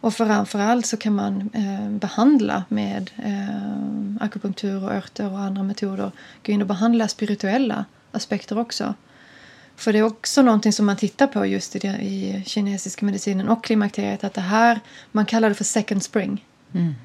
Och 0.01 0.13
framförallt 0.13 0.85
så 0.85 0.97
kan 0.97 1.15
man 1.15 1.49
eh, 1.53 1.89
behandla 1.89 2.63
med 2.69 3.11
eh, 3.17 4.25
akupunktur 4.25 4.83
och 4.83 4.91
örter 4.91 5.31
och 5.31 5.39
andra 5.39 5.63
metoder. 5.63 6.11
Gå 6.45 6.51
in 6.51 6.61
och 6.61 6.67
behandla 6.67 7.07
spirituella 7.07 7.85
aspekter 8.11 8.57
också. 8.57 8.93
För 9.75 9.93
det 9.93 9.99
är 9.99 10.03
också 10.03 10.41
någonting 10.41 10.73
som 10.73 10.85
man 10.85 10.97
tittar 10.97 11.27
på 11.27 11.45
just 11.45 11.75
i, 11.75 11.79
det, 11.79 11.87
i 11.87 12.43
kinesiska 12.45 13.05
medicinen 13.05 13.49
och 13.49 13.63
klimakteriet. 13.63 14.23
Att 14.23 14.33
det 14.33 14.41
här, 14.41 14.79
man 15.11 15.25
kallar 15.25 15.49
det 15.49 15.55
för 15.55 15.63
second 15.63 16.03
spring. 16.03 16.45
Mm. 16.73 16.95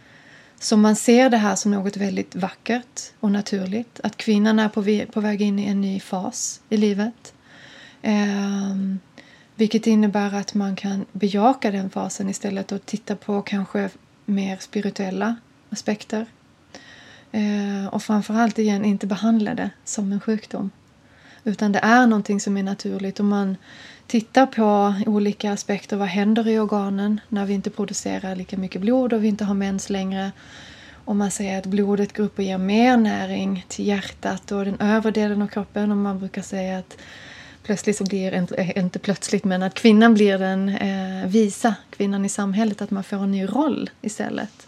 Så 0.61 0.77
man 0.77 0.97
ser 0.97 1.31
det 1.31 1.37
här 1.37 1.57
som 1.57 1.71
något 1.71 1.97
väldigt 1.97 2.35
vackert 2.35 3.01
och 3.21 3.33
naturligt. 3.33 4.01
Att 4.03 4.17
kvinnan 4.17 4.59
är 4.59 4.69
på, 4.69 5.13
på 5.13 5.21
väg 5.21 5.43
in 5.43 5.59
i 5.59 5.67
en 5.67 5.81
ny 5.81 6.01
fas 6.01 6.61
i 6.69 6.77
livet. 6.77 7.35
Eh, 8.03 8.75
vilket 9.55 9.87
innebär 9.87 10.35
att 10.35 10.55
man 10.55 10.77
kan 10.77 11.05
bejaka 11.13 11.71
den 11.71 11.91
fasen 11.91 12.29
istället 12.29 12.73
och 12.73 12.87
titta 12.87 13.17
på 13.17 13.43
kanske 13.43 13.91
mer 14.25 14.57
spirituella 14.57 15.37
aspekter. 15.71 16.27
Eh, 17.33 17.87
och 17.91 18.03
framförallt 18.03 18.59
igen 18.59 18.85
inte 18.85 19.07
behandla 19.07 19.55
det 19.55 19.71
som 19.85 20.13
en 20.13 20.21
sjukdom. 20.21 20.71
Utan 21.45 21.73
det 21.73 21.79
är 21.79 22.07
någonting 22.07 22.41
som 22.41 22.57
är 22.57 22.63
naturligt 22.63 23.19
och 23.19 23.25
man 23.25 23.57
tittar 24.07 24.47
på 24.47 24.95
olika 25.07 25.53
aspekter. 25.53 25.97
Vad 25.97 26.09
händer 26.09 26.49
i 26.49 26.59
organen 26.59 27.21
när 27.29 27.47
vi 27.47 27.55
inte 27.55 27.71
producerar 27.71 28.37
lika 28.37 28.57
mycket 28.57 28.81
blod 28.81 29.13
och 29.13 29.25
vi 29.25 29.29
inte 29.29 29.45
har 29.45 29.55
mens 29.55 29.91
längre? 29.91 30.33
Om 31.05 31.19
man 31.19 31.31
säger 31.31 31.59
att 31.59 31.67
blodet 31.67 32.17
går 32.17 32.25
upp 32.25 32.39
och 32.39 32.45
ger 32.45 32.59
mer 32.59 32.97
näring 32.97 33.65
till 33.69 33.87
hjärtat 33.87 34.53
och 34.53 34.65
den 34.65 34.81
övre 34.81 35.11
delen 35.11 35.43
av 35.43 35.47
kroppen. 35.47 35.91
Och 35.91 35.97
man 35.97 36.19
brukar 36.19 36.43
säga 36.43 36.79
att 36.79 36.97
plötsligt 37.65 37.97
så 37.97 38.05
blir, 38.05 38.35
inte, 38.35 38.73
inte 38.77 38.99
plötsligt, 38.99 39.45
men 39.45 39.63
att 39.63 39.75
kvinnan 39.75 40.15
blir 40.15 40.39
den 40.39 40.69
eh, 40.69 41.27
visa 41.27 41.75
kvinnan 41.91 42.25
i 42.25 42.29
samhället. 42.29 42.83
Att 42.83 42.91
man 42.91 43.05
får 43.05 43.17
en 43.17 43.31
ny 43.31 43.47
roll 43.47 43.91
istället. 44.03 44.67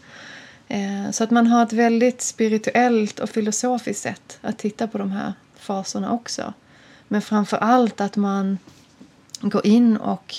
Eh, 0.68 1.10
så 1.10 1.24
att 1.24 1.30
man 1.30 1.46
har 1.46 1.62
ett 1.62 1.72
väldigt 1.72 2.22
spirituellt 2.22 3.18
och 3.18 3.28
filosofiskt 3.28 4.02
sätt 4.02 4.38
att 4.40 4.58
titta 4.58 4.88
på 4.88 4.98
de 4.98 5.10
här 5.10 5.32
faserna 5.56 6.12
också. 6.12 6.54
Men 7.08 7.22
framför 7.22 7.56
allt 7.56 8.00
att 8.00 8.16
man 8.16 8.58
går 9.40 9.66
in 9.66 9.96
och 9.96 10.34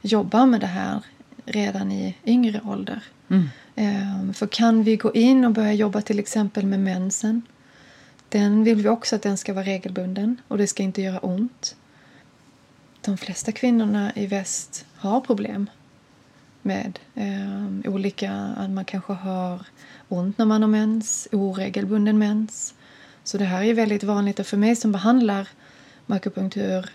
jobbar 0.00 0.46
med 0.46 0.60
det 0.60 0.66
här 0.66 1.00
redan 1.44 1.92
i 1.92 2.16
yngre 2.26 2.60
ålder. 2.64 3.00
Mm. 3.30 3.48
Ehm, 3.76 4.34
för 4.34 4.46
kan 4.46 4.82
vi 4.82 4.96
gå 4.96 5.12
in 5.12 5.44
och 5.44 5.52
börja 5.52 5.72
jobba 5.72 6.00
till 6.00 6.18
exempel 6.18 6.66
med 6.66 6.80
mensen. 6.80 7.42
Den 8.28 8.64
vill 8.64 8.82
vi 8.82 8.88
också 8.88 9.16
att 9.16 9.22
den 9.22 9.36
ska 9.36 9.52
vara 9.52 9.64
regelbunden 9.64 10.40
och 10.48 10.58
det 10.58 10.66
ska 10.66 10.82
inte 10.82 11.02
göra 11.02 11.18
ont. 11.18 11.76
De 13.04 13.16
flesta 13.16 13.52
kvinnorna 13.52 14.12
i 14.14 14.26
väst 14.26 14.86
har 14.96 15.20
problem 15.20 15.70
med 16.62 16.98
eh, 17.14 17.92
olika, 17.92 18.32
att 18.32 18.70
man 18.70 18.84
kanske 18.84 19.12
har 19.12 19.66
ont 20.08 20.38
när 20.38 20.46
man 20.46 20.62
har 20.62 20.68
mens, 20.68 21.28
oregelbunden 21.32 22.18
mens. 22.18 22.74
Så 23.24 23.38
det 23.38 23.44
här 23.44 23.62
är 23.62 23.74
väldigt 23.74 24.02
vanligt 24.02 24.40
och 24.40 24.46
för 24.46 24.56
mig 24.56 24.76
som 24.76 24.92
behandlar 24.92 25.48
akupunktur 26.06 26.90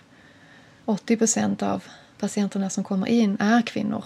80 0.84 1.16
procent 1.16 1.62
av 1.62 1.84
patienterna 2.18 2.70
som 2.70 2.84
kommer 2.84 3.06
in 3.06 3.36
är 3.40 3.62
kvinnor 3.62 4.04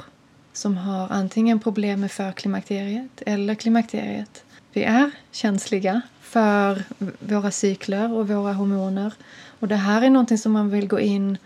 som 0.53 0.77
har 0.77 1.09
antingen 1.09 1.61
problem 1.61 2.01
med 2.01 2.13
förklimakteriet 2.13 3.23
eller 3.27 3.55
klimakteriet. 3.55 4.45
Vi 4.73 4.83
är 4.83 5.11
känsliga 5.31 6.01
för 6.21 6.83
våra 7.19 7.51
cykler 7.51 8.13
och 8.13 8.29
våra 8.29 8.53
hormoner. 8.53 9.13
Och 9.61 9.69
det 9.69 9.77
här 9.77 10.03
är 10.03 10.11
någonting 10.11 10.39
som 10.39 10.53
man 10.53 10.71
vill 10.71 10.89
gå 10.89 11.01
in 11.01 11.39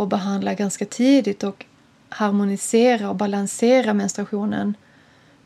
och 0.00 0.08
behandla 0.08 0.54
ganska 0.54 0.84
tidigt 0.84 1.42
och 1.42 1.64
harmonisera 2.08 3.08
och 3.10 3.16
balansera 3.16 3.94
menstruationen. 3.94 4.74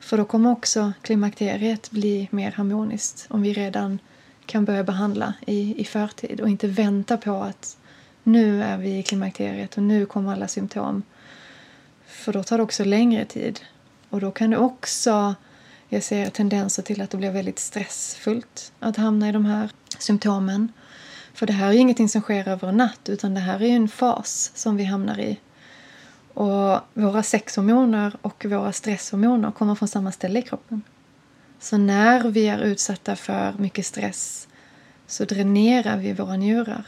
För 0.01 0.17
då 0.17 0.25
kommer 0.25 0.53
också 0.53 0.93
klimakteriet 1.03 1.91
bli 1.91 2.29
mer 2.31 2.53
harmoniskt 2.53 3.27
om 3.31 3.43
vi 3.43 3.53
redan 3.53 3.99
kan 4.47 4.65
börja 4.65 4.85
behandla 4.85 5.35
i, 5.47 5.81
i 5.81 5.85
förtid 5.85 6.41
och 6.41 6.49
inte 6.49 6.67
vänta 6.67 7.17
på 7.17 7.35
att 7.35 7.77
nu 8.23 8.63
är 8.63 8.79
vi 8.79 8.99
i 8.99 9.03
klimakteriet 9.03 9.77
och 9.77 9.83
nu 9.83 10.07
kommer 10.07 10.33
alla 10.33 10.49
symptom. 10.49 11.03
För 12.07 12.33
då 12.33 12.43
tar 12.43 12.57
det 12.57 12.63
också 12.65 12.85
längre 12.85 13.25
tid. 13.25 13.61
Och 14.11 14.21
då 14.21 14.31
kan 14.31 14.51
det 14.51 14.57
också, 14.57 15.35
jag 15.89 16.03
ser 16.03 16.31
tendenser 16.31 16.83
till 16.83 17.01
att 17.01 17.11
det 17.11 17.17
blir 17.17 17.31
väldigt 17.31 17.59
stressfullt 17.59 18.73
att 18.81 18.97
hamna 18.97 19.29
i 19.29 19.33
de 19.33 19.45
här 19.45 19.71
symptomen. 19.99 20.73
För 21.35 21.47
det 21.47 21.53
här 21.53 21.69
är 21.69 21.73
ju 21.73 21.79
ingenting 21.79 22.09
som 22.09 22.21
sker 22.21 22.49
över 22.49 22.69
en 22.69 22.77
natt 22.77 23.09
utan 23.09 23.35
det 23.35 23.41
här 23.41 23.61
är 23.61 23.67
ju 23.67 23.77
en 23.77 23.89
fas 23.89 24.53
som 24.55 24.77
vi 24.77 24.85
hamnar 24.85 25.21
i. 25.21 25.41
Och 26.35 26.81
våra 26.95 27.23
sexhormoner 27.23 28.17
och 28.23 28.45
våra 28.49 28.73
stresshormoner 28.73 29.51
kommer 29.51 29.75
från 29.75 29.89
samma 29.89 30.13
ställe 30.13 30.39
i 30.39 30.43
kroppen. 30.43 30.83
Så 31.61 31.77
när 31.77 32.31
vi 32.31 32.49
är 32.49 32.59
utsatta 32.59 33.17
för 33.17 33.55
mycket 33.59 33.87
stress 33.87 34.49
så 35.07 35.25
dränerar 35.25 35.97
vi 35.97 36.13
våra 36.13 36.37
njurar. 36.37 36.87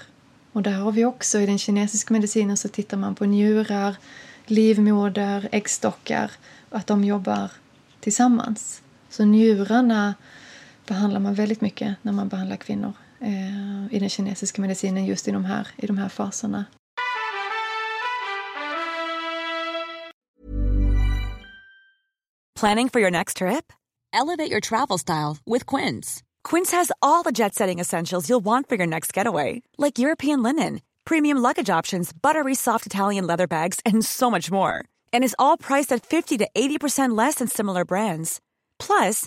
Och 0.52 0.62
där 0.62 0.72
har 0.72 0.92
vi 0.92 1.04
också 1.04 1.38
i 1.38 1.46
den 1.46 1.58
kinesiska 1.58 2.14
medicinen 2.14 2.56
så 2.56 2.68
tittar 2.68 2.96
man 2.96 3.14
på 3.14 3.24
njurar, 3.24 3.96
livmoder, 4.46 5.48
äggstockar 5.52 6.30
och 6.70 6.78
att 6.78 6.86
de 6.86 7.04
jobbar 7.04 7.50
tillsammans. 8.00 8.82
Så 9.10 9.24
njurarna 9.24 10.14
behandlar 10.86 11.20
man 11.20 11.34
väldigt 11.34 11.60
mycket 11.60 11.96
när 12.02 12.12
man 12.12 12.28
behandlar 12.28 12.56
kvinnor 12.56 12.92
Eh, 13.20 13.94
i 13.94 13.98
den 13.98 14.08
kinesiska 14.08 14.62
medicinen 14.62 15.06
just 15.06 15.28
i 15.28 15.30
de 15.30 15.44
här, 15.44 15.68
i 15.76 15.86
de 15.86 15.98
här 15.98 16.08
faserna. 16.08 16.64
Planning 22.60 22.88
for 22.88 23.00
your 23.00 23.10
next 23.10 23.36
trip? 23.36 23.72
Elevate 24.12 24.50
your 24.50 24.60
travel 24.60 24.98
style 24.98 25.36
with 25.46 25.66
Quince. 25.66 26.22
Quince 26.42 26.76
has 26.76 26.92
all 27.02 27.22
the 27.22 27.32
jet-setting 27.32 27.80
essentials 27.80 28.28
you'll 28.28 28.44
want 28.44 28.68
for 28.68 28.76
your 28.76 28.86
next 28.86 29.12
getaway, 29.16 29.62
like 29.76 29.98
European 29.98 30.42
linen 30.42 30.80
premium 31.06 31.38
luggage 31.38 31.70
options, 31.70 32.12
buttery 32.12 32.54
soft 32.54 32.84
Italian 32.84 33.26
leather 33.26 33.46
bags, 33.46 33.80
and 33.86 34.04
so 34.04 34.30
much 34.30 34.50
more. 34.50 34.84
And 35.14 35.24
is 35.24 35.36
all 35.38 35.56
priced 35.56 35.90
at 35.92 36.04
50 36.04 36.36
to 36.38 36.48
80% 36.54 37.16
less 37.16 37.36
than 37.36 37.48
similar 37.48 37.86
brands. 37.86 38.40
Plus, 38.78 39.26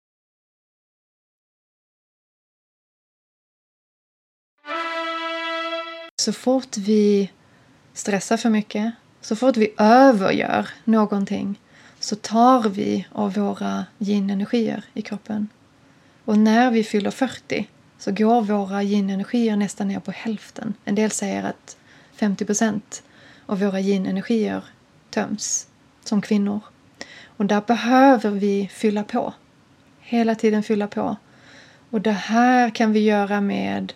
Så 6.21 6.33
fort 6.33 6.77
vi 6.77 7.31
stressar 7.93 8.37
för 8.37 8.49
mycket, 8.49 8.93
så 9.21 9.35
fort 9.35 9.57
vi 9.57 9.73
övergör 9.77 10.69
någonting 10.83 11.59
så 11.99 12.15
tar 12.15 12.69
vi 12.69 13.07
av 13.11 13.33
våra 13.33 13.85
yin-energier 13.99 14.83
i 14.93 15.01
kroppen. 15.01 15.49
Och 16.25 16.37
när 16.37 16.71
vi 16.71 16.83
fyller 16.83 17.11
40 17.11 17.67
så 17.99 18.11
går 18.11 18.41
våra 18.41 18.83
yin-energier 18.83 19.55
nästan 19.55 19.87
ner 19.87 19.99
på 19.99 20.11
hälften. 20.11 20.73
En 20.85 20.95
del 20.95 21.11
säger 21.11 21.43
att 21.43 21.77
50 22.15 22.45
procent 22.45 23.03
av 23.45 23.59
våra 23.59 23.79
yin-energier 23.79 24.63
töms 25.09 25.67
som 26.03 26.21
kvinnor. 26.21 26.59
Och 27.25 27.45
där 27.45 27.61
behöver 27.61 28.31
vi 28.31 28.69
fylla 28.73 29.03
på. 29.03 29.33
Hela 29.99 30.35
tiden 30.35 30.63
fylla 30.63 30.87
på. 30.87 31.15
Och 31.89 32.01
det 32.01 32.11
här 32.11 32.69
kan 32.69 32.93
vi 32.93 32.99
göra 32.99 33.41
med 33.41 33.93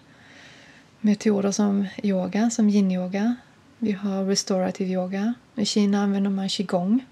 metoder 1.05 1.51
som 1.51 1.87
yoga, 2.03 2.49
som 2.49 2.69
yin-yoga. 2.69 3.35
Vi 3.77 3.91
har 3.91 4.25
restorative 4.25 4.89
yoga. 4.89 5.33
I 5.55 5.65
Kina 5.65 6.03
använder 6.03 6.29
man 6.29 6.49
qigong. 6.49 7.05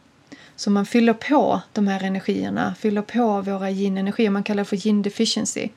Så 0.55 0.69
man 0.69 0.85
fyller 0.85 1.13
på 1.13 1.61
de 1.73 1.87
här 1.87 2.03
energierna, 2.03 2.75
fyller 2.75 3.01
på 3.01 3.41
våra 3.41 3.71
yin-energier. 3.71 4.29
Man 4.29 4.43
kallar 4.43 4.63
det 4.63 4.69
för 4.69 4.87
yin 4.87 5.01
deficiency. 5.01 5.69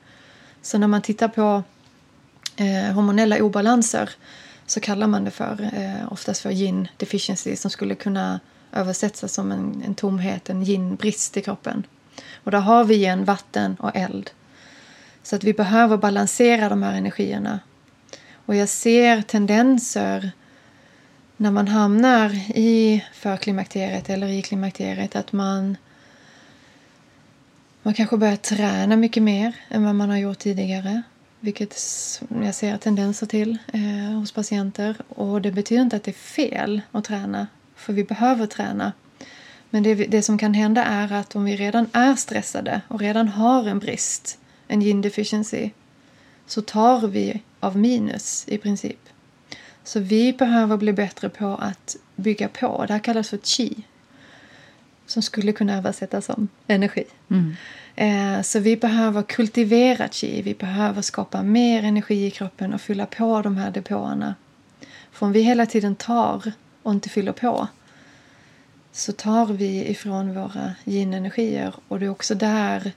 Så 0.61 0.77
när 0.77 0.87
man 0.87 1.01
tittar 1.01 1.27
på 1.27 1.63
eh, 2.55 2.93
hormonella 2.93 3.43
obalanser 3.43 4.09
så 4.65 4.79
kallar 4.79 5.07
man 5.07 5.23
det 5.25 5.31
för, 5.31 5.69
eh, 5.73 6.13
oftast 6.13 6.41
för 6.41 6.51
yin 6.51 6.87
deficiency 6.97 7.55
som 7.55 7.71
skulle 7.71 7.95
kunna 7.95 8.39
översättas 8.71 9.33
som 9.33 9.51
en, 9.51 9.83
en 9.85 9.95
tomhet, 9.95 10.49
en 10.49 10.63
yin-brist 10.63 11.37
i 11.37 11.41
kroppen. 11.41 11.83
Och 12.43 12.51
där 12.51 12.59
har 12.59 12.83
vi 12.83 12.95
igen 12.95 13.25
vatten 13.25 13.75
och 13.79 13.95
eld. 13.95 14.29
Så 15.23 15.35
att 15.35 15.43
vi 15.43 15.53
behöver 15.53 15.97
balansera 15.97 16.69
de 16.69 16.83
här 16.83 16.97
energierna. 16.97 17.59
Och 18.47 18.55
jag 18.55 18.69
ser 18.69 19.21
tendenser 19.21 20.31
när 21.37 21.51
man 21.51 21.67
hamnar 21.67 22.29
i 22.55 23.03
förklimakteriet 23.13 24.09
eller 24.09 24.27
i 24.27 24.41
klimakteriet 24.41 25.15
att 25.15 25.31
man 25.31 25.77
man 27.83 27.93
kanske 27.93 28.17
börjar 28.17 28.35
träna 28.35 28.95
mycket 28.95 29.23
mer 29.23 29.55
än 29.69 29.83
vad 29.83 29.95
man 29.95 30.09
har 30.09 30.17
gjort 30.17 30.37
tidigare. 30.37 31.01
Vilket 31.39 31.75
jag 32.43 32.55
ser 32.55 32.77
tendenser 32.77 33.25
till 33.25 33.57
eh, 33.73 34.19
hos 34.19 34.31
patienter. 34.31 34.95
Och 35.09 35.41
det 35.41 35.51
betyder 35.51 35.81
inte 35.81 35.95
att 35.95 36.03
det 36.03 36.11
är 36.11 36.13
fel 36.13 36.81
att 36.91 37.03
träna. 37.03 37.47
För 37.75 37.93
vi 37.93 38.03
behöver 38.03 38.45
träna. 38.45 38.93
Men 39.69 39.83
det, 39.83 39.95
det 39.95 40.21
som 40.21 40.37
kan 40.37 40.53
hända 40.53 40.83
är 40.83 41.13
att 41.13 41.35
om 41.35 41.45
vi 41.45 41.55
redan 41.55 41.89
är 41.93 42.15
stressade 42.15 42.81
och 42.87 42.99
redan 42.99 43.27
har 43.27 43.67
en 43.67 43.79
brist, 43.79 44.39
en 44.67 44.81
yin 44.81 45.01
deficiency, 45.01 45.69
så 46.45 46.61
tar 46.61 47.07
vi 47.07 47.41
av 47.59 47.77
minus 47.77 48.45
i 48.47 48.57
princip. 48.57 48.99
Så 49.83 49.99
vi 49.99 50.33
behöver 50.33 50.77
bli 50.77 50.93
bättre 50.93 51.29
på 51.29 51.47
att 51.47 51.95
bygga 52.15 52.47
på. 52.47 52.85
Det 52.87 52.93
här 52.93 52.99
kallas 52.99 53.29
för 53.29 53.37
chi. 53.37 53.83
Som 55.05 55.21
skulle 55.21 55.51
kunna 55.51 55.77
översättas 55.77 56.25
som 56.25 56.47
energi. 56.67 57.03
Mm. 57.29 57.55
Eh, 57.95 58.41
så 58.41 58.59
vi 58.59 58.77
behöver 58.77 59.23
kultivera 59.23 60.07
chi. 60.07 60.41
Vi 60.41 60.53
behöver 60.53 61.01
skapa 61.01 61.43
mer 61.43 61.83
energi 61.83 62.25
i 62.25 62.31
kroppen 62.31 62.73
och 62.73 62.81
fylla 62.81 63.05
på 63.05 63.41
de 63.41 63.57
här 63.57 63.71
depåerna. 63.71 64.35
För 65.11 65.25
om 65.25 65.31
vi 65.31 65.41
hela 65.41 65.65
tiden 65.65 65.95
tar 65.95 66.51
och 66.83 66.91
inte 66.91 67.09
fyller 67.09 67.31
på 67.31 67.67
så 68.91 69.11
tar 69.11 69.45
vi 69.45 69.89
ifrån 69.89 70.33
våra 70.33 70.75
yin-energier. 70.85 71.73
Och 71.87 71.99
det 71.99 72.05
är 72.05 72.09
också 72.09 72.35
där 72.35 72.91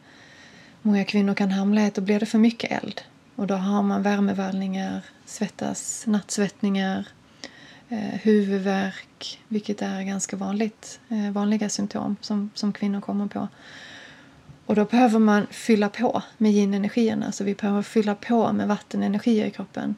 många 0.82 1.04
kvinnor 1.04 1.34
kan 1.34 1.50
hamna 1.50 1.86
i 1.86 1.90
då 1.94 2.00
blir 2.00 2.20
det 2.20 2.26
för 2.26 2.38
mycket 2.38 2.82
eld. 2.82 3.00
Och 3.40 3.46
då 3.46 3.54
har 3.54 3.82
man 3.82 4.02
värmevallningar, 4.02 5.00
svettas, 5.24 6.04
nattsvettningar, 6.06 7.08
eh, 7.88 7.98
huvudvärk, 7.98 9.40
vilket 9.48 9.82
är 9.82 10.02
ganska 10.02 10.36
vanligt, 10.36 11.00
eh, 11.08 11.30
vanliga 11.32 11.68
symptom 11.68 12.16
som, 12.20 12.50
som 12.54 12.72
kvinnor 12.72 13.00
kommer 13.00 13.26
på. 13.26 13.48
Och 14.66 14.74
då 14.74 14.84
behöver 14.84 15.18
man 15.18 15.46
fylla 15.50 15.88
på 15.88 16.22
med 16.38 16.52
yin-energierna. 16.52 17.32
Så 17.32 17.44
vi 17.44 17.54
behöver 17.54 17.82
fylla 17.82 18.14
på 18.14 18.52
med 18.52 18.68
vattenenergier 18.68 19.46
i 19.46 19.50
kroppen. 19.50 19.94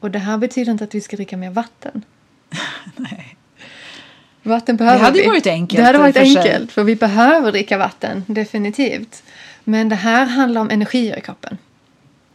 Och 0.00 0.10
det 0.10 0.18
här 0.18 0.38
betyder 0.38 0.72
inte 0.72 0.84
att 0.84 0.94
vi 0.94 1.00
ska 1.00 1.16
dricka 1.16 1.36
mer 1.36 1.50
vatten. 1.50 2.02
Nej. 2.96 3.36
Vatten 4.42 4.76
behöver 4.76 4.98
det 4.98 5.04
hade 5.04 5.18
vi. 5.18 5.26
varit 5.26 5.46
enkelt. 5.46 5.76
Det 5.76 5.84
hade 5.84 5.98
varit 5.98 6.16
för 6.16 6.22
enkelt, 6.22 6.72
för 6.72 6.84
vi 6.84 6.96
behöver 6.96 7.52
dricka 7.52 7.78
vatten, 7.78 8.24
definitivt. 8.26 9.22
Men 9.64 9.88
det 9.88 9.96
här 9.96 10.26
handlar 10.26 10.60
om 10.60 10.70
energier 10.70 11.18
i 11.18 11.20
kroppen. 11.20 11.58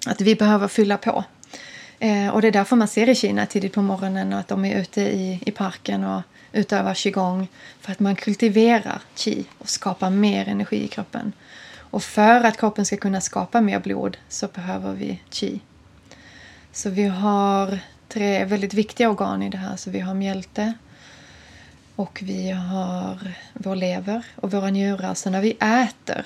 Att 0.06 0.22
vi 0.22 0.36
behöver 0.36 0.68
fylla 0.68 0.98
på. 0.98 1.24
Eh, 2.00 2.28
och 2.28 2.42
det 2.42 2.48
är 2.48 2.52
därför 2.52 2.76
man 2.76 2.88
ser 2.88 3.10
i 3.10 3.16
Kina 3.16 3.46
tidigt 3.46 3.74
på 3.74 3.82
morgonen 3.82 4.34
att 4.34 4.48
de 4.48 4.66
är 4.66 4.82
ute 4.82 5.02
i, 5.02 5.40
i 5.46 5.52
parken 5.52 6.04
och 6.04 6.22
utövar 6.52 6.94
qigong 6.94 7.48
för 7.82 7.92
att 7.92 8.00
man 8.00 8.16
kultiverar 8.16 9.02
qi 9.16 9.46
och 9.58 9.70
skapar 9.70 10.10
mer 10.10 10.48
energi 10.48 10.84
i 10.84 10.88
kroppen. 10.88 11.34
Och 11.78 12.04
för 12.04 12.44
att 12.44 12.58
kroppen 12.58 12.86
ska 12.86 12.98
kunna 12.98 13.22
skapa 13.22 13.62
mer 13.62 13.80
blod 13.80 14.18
så 14.30 14.48
behöver 14.48 14.94
vi 14.94 15.22
qi. 15.30 15.60
Så 16.72 16.90
vi 16.90 17.04
har 17.04 17.80
tre 18.08 18.46
väldigt 18.46 18.74
viktiga 18.74 19.10
organ 19.10 19.44
i 19.44 19.50
det 19.50 19.58
här. 19.58 19.76
Så 19.76 19.90
vi 19.90 20.00
har 20.00 20.14
mjälte 20.14 20.74
och 21.96 22.20
vi 22.24 22.52
har 22.52 23.34
vår 23.54 23.76
lever 23.76 24.26
och 24.36 24.52
våra 24.52 24.70
njurar. 24.70 25.14
Så 25.14 25.30
när 25.30 25.42
vi 25.42 25.52
äter 25.52 26.26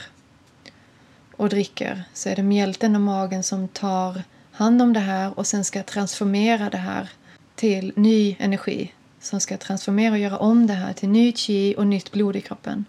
och 1.37 1.49
dricker 1.49 2.03
så 2.13 2.29
är 2.29 2.35
det 2.35 2.43
mjälten 2.43 2.95
och 2.95 3.01
magen 3.01 3.43
som 3.43 3.67
tar 3.67 4.23
hand 4.51 4.81
om 4.81 4.93
det 4.93 4.99
här 4.99 5.39
och 5.39 5.47
sen 5.47 5.63
ska 5.65 5.83
transformera 5.83 6.69
det 6.69 6.77
här 6.77 7.09
till 7.55 7.93
ny 7.95 8.35
energi 8.39 8.91
som 9.19 9.39
ska 9.39 9.57
transformera 9.57 10.13
och 10.13 10.19
göra 10.19 10.37
om 10.37 10.67
det 10.67 10.73
här 10.73 10.93
till 10.93 11.09
ny 11.09 11.33
chi 11.33 11.75
och 11.77 11.87
nytt 11.87 12.11
blod 12.11 12.35
i 12.35 12.41
kroppen. 12.41 12.85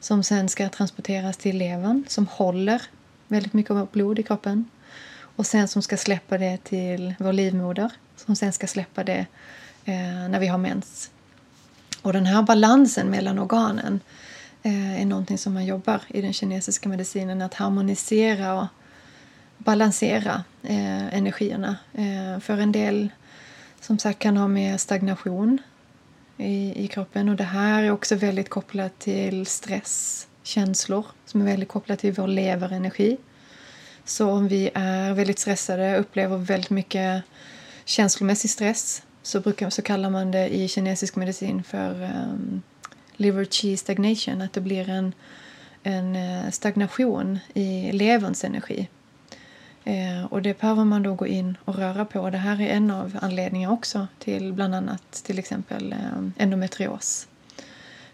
Som 0.00 0.22
sen 0.22 0.48
ska 0.48 0.68
transporteras 0.68 1.36
till 1.36 1.58
levern 1.58 2.04
som 2.08 2.26
håller 2.26 2.82
väldigt 3.28 3.52
mycket 3.52 3.70
av 3.70 3.88
blod 3.92 4.18
i 4.18 4.22
kroppen. 4.22 4.70
Och 5.36 5.46
sen 5.46 5.68
som 5.68 5.82
ska 5.82 5.96
släppa 5.96 6.38
det 6.38 6.64
till 6.64 7.14
vår 7.18 7.32
livmoder 7.32 7.90
som 8.16 8.36
sen 8.36 8.52
ska 8.52 8.66
släppa 8.66 9.04
det 9.04 9.26
eh, 9.84 10.28
när 10.28 10.40
vi 10.40 10.46
har 10.46 10.58
mens. 10.58 11.10
Och 12.02 12.12
den 12.12 12.26
här 12.26 12.42
balansen 12.42 13.10
mellan 13.10 13.38
organen 13.38 13.94
eh, 13.94 14.21
Eh, 14.62 15.00
är 15.00 15.06
någonting 15.06 15.38
som 15.38 15.54
man 15.54 15.66
jobbar 15.66 16.00
i 16.08 16.20
den 16.20 16.32
kinesiska 16.32 16.88
medicinen. 16.88 17.42
Att 17.42 17.54
harmonisera 17.54 18.60
och 18.60 18.66
balansera 19.58 20.44
eh, 20.62 21.14
energierna. 21.14 21.76
Eh, 21.94 22.40
för 22.40 22.58
en 22.58 22.72
del 22.72 23.08
som 23.80 23.98
sagt 23.98 24.18
kan 24.18 24.36
ha 24.36 24.48
med 24.48 24.80
stagnation 24.80 25.58
i, 26.36 26.84
i 26.84 26.88
kroppen. 26.88 27.28
Och 27.28 27.36
det 27.36 27.44
här 27.44 27.82
är 27.82 27.90
också 27.90 28.14
väldigt 28.14 28.48
kopplat 28.48 28.98
till 28.98 29.46
stress, 29.46 30.26
känslor 30.42 31.06
som 31.26 31.40
är 31.40 31.44
väldigt 31.44 31.68
kopplat 31.68 31.98
till 31.98 32.12
vår 32.12 32.26
leverenergi. 32.26 33.16
Så 34.04 34.30
om 34.30 34.48
vi 34.48 34.70
är 34.74 35.14
väldigt 35.14 35.38
stressade, 35.38 35.96
upplever 35.96 36.36
väldigt 36.36 36.70
mycket 36.70 37.22
känslomässig 37.84 38.50
stress 38.50 39.02
så, 39.22 39.40
brukar, 39.40 39.70
så 39.70 39.82
kallar 39.82 40.10
man 40.10 40.30
det 40.30 40.48
i 40.48 40.68
kinesisk 40.68 41.16
medicin 41.16 41.62
för 41.62 42.02
um, 42.02 42.62
liver 43.16 43.44
chi 43.44 43.76
stagnation, 43.76 44.42
att 44.42 44.52
det 44.52 44.60
blir 44.60 44.88
en, 44.88 45.12
en 45.82 46.16
eh, 46.16 46.50
stagnation 46.50 47.38
i 47.54 47.92
leverns 47.92 48.44
energi. 48.44 48.88
Eh, 49.84 50.24
och 50.30 50.42
det 50.42 50.60
behöver 50.60 50.84
man 50.84 51.02
då 51.02 51.14
gå 51.14 51.26
in 51.26 51.56
och 51.64 51.76
röra 51.76 52.04
på. 52.04 52.30
Det 52.30 52.38
här 52.38 52.60
är 52.60 52.68
en 52.68 52.90
av 52.90 53.18
anledningarna 53.22 53.74
också 53.74 54.06
till 54.18 54.52
bland 54.52 54.74
annat 54.74 55.12
till 55.12 55.38
exempel 55.38 55.92
eh, 55.92 55.98
endometrios 56.36 57.26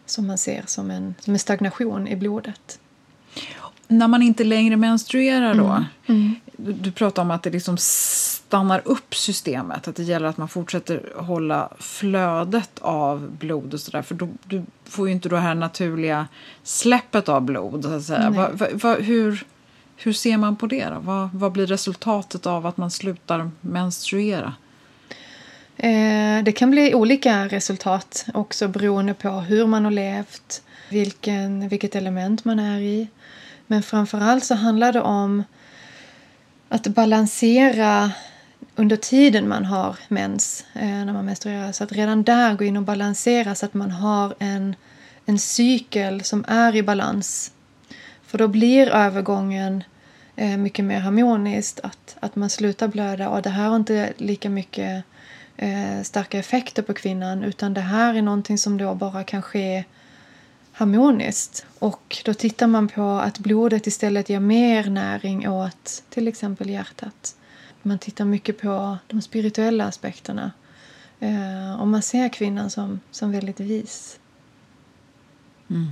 som 0.06 0.26
man 0.26 0.38
ser 0.38 0.62
som 0.66 0.90
en, 0.90 1.14
som 1.20 1.32
en 1.32 1.38
stagnation 1.38 2.08
i 2.08 2.16
blodet. 2.16 2.80
När 3.88 4.08
man 4.08 4.22
inte 4.22 4.44
längre 4.44 4.76
menstruerar 4.76 5.54
då, 5.54 5.66
mm. 5.66 5.84
Mm. 6.06 6.34
Du, 6.56 6.72
du 6.72 6.92
pratar 6.92 7.22
om 7.22 7.30
att 7.30 7.42
det 7.42 7.50
liksom 7.50 7.76
stannar 8.48 8.82
upp 8.84 9.14
systemet, 9.14 9.88
att 9.88 9.96
det 9.96 10.02
gäller 10.02 10.28
att 10.28 10.36
man 10.36 10.48
fortsätter 10.48 11.12
hålla 11.16 11.68
flödet 11.78 12.78
av 12.80 13.30
blod 13.30 13.74
och 13.74 13.80
sådär, 13.80 14.02
för 14.02 14.14
då, 14.14 14.28
du 14.44 14.62
får 14.84 15.08
ju 15.08 15.14
inte 15.14 15.28
det 15.28 15.38
här 15.38 15.54
naturliga 15.54 16.28
släppet 16.62 17.28
av 17.28 17.42
blod, 17.42 17.84
så 17.84 17.92
att 17.92 18.02
säga. 18.02 18.30
Va, 18.30 18.48
va, 18.52 18.66
va, 18.72 18.94
hur 18.94 19.44
Hur 20.00 20.12
ser 20.12 20.36
man 20.36 20.56
på 20.56 20.66
det? 20.66 20.84
Då? 20.84 21.00
Vad, 21.00 21.30
vad 21.32 21.52
blir 21.52 21.66
resultatet 21.66 22.46
av 22.46 22.66
att 22.66 22.76
man 22.76 22.90
slutar 22.90 23.50
menstruera? 23.60 24.54
Eh, 25.76 26.44
det 26.44 26.52
kan 26.56 26.70
bli 26.70 26.94
olika 26.94 27.48
resultat 27.48 28.26
också 28.34 28.68
beroende 28.68 29.14
på 29.14 29.28
hur 29.28 29.66
man 29.66 29.84
har 29.84 29.90
levt, 29.90 30.62
vilken, 30.90 31.68
vilket 31.68 31.94
element 31.94 32.44
man 32.44 32.58
är 32.58 32.80
i. 32.80 33.08
Men 33.66 33.82
framförallt 33.82 34.44
så 34.44 34.54
handlar 34.54 34.92
det 34.92 35.00
om 35.00 35.44
att 36.68 36.86
balansera 36.86 38.12
under 38.78 38.96
tiden 38.96 39.48
man 39.48 39.64
har 39.64 39.96
mens, 40.08 40.64
eh, 40.74 41.04
när 41.04 41.12
man 41.12 41.24
menstruerar. 41.24 41.72
Så 41.72 41.84
att 41.84 41.92
redan 41.92 42.22
där 42.22 42.54
gå 42.54 42.64
in 42.64 42.76
och 42.76 42.82
balansera 42.82 43.54
så 43.54 43.66
att 43.66 43.74
man 43.74 43.90
har 43.90 44.34
en, 44.38 44.74
en 45.26 45.38
cykel 45.38 46.24
som 46.24 46.44
är 46.48 46.76
i 46.76 46.82
balans. 46.82 47.52
För 48.22 48.38
då 48.38 48.48
blir 48.48 48.88
övergången 48.88 49.84
eh, 50.36 50.56
mycket 50.56 50.84
mer 50.84 51.00
harmoniskt. 51.00 51.80
Att, 51.80 52.16
att 52.20 52.36
man 52.36 52.50
slutar 52.50 52.88
blöda 52.88 53.28
och 53.28 53.42
det 53.42 53.50
här 53.50 53.68
har 53.68 53.76
inte 53.76 54.12
lika 54.16 54.50
mycket 54.50 55.04
eh, 55.56 56.02
starka 56.02 56.38
effekter 56.38 56.82
på 56.82 56.94
kvinnan 56.94 57.44
utan 57.44 57.74
det 57.74 57.80
här 57.80 58.14
är 58.14 58.22
någonting 58.22 58.58
som 58.58 58.78
då 58.78 58.94
bara 58.94 59.24
kan 59.24 59.42
ske 59.42 59.84
harmoniskt. 60.72 61.66
Och 61.78 62.16
då 62.24 62.34
tittar 62.34 62.66
man 62.66 62.88
på 62.88 63.02
att 63.02 63.38
blodet 63.38 63.86
istället 63.86 64.28
ger 64.28 64.40
mer 64.40 64.90
näring 64.90 65.48
åt 65.48 66.02
till 66.10 66.28
exempel 66.28 66.70
hjärtat. 66.70 67.34
Man 67.88 67.98
tittar 67.98 68.24
mycket 68.24 68.60
på 68.60 68.98
de 69.06 69.22
spirituella 69.22 69.84
aspekterna. 69.84 70.52
Eh, 71.20 71.80
och 71.80 71.88
man 71.88 72.02
ser 72.02 72.28
kvinnan 72.28 72.70
som, 72.70 73.00
som 73.10 73.32
väldigt 73.32 73.60
vis. 73.60 74.18
Mm. 75.70 75.88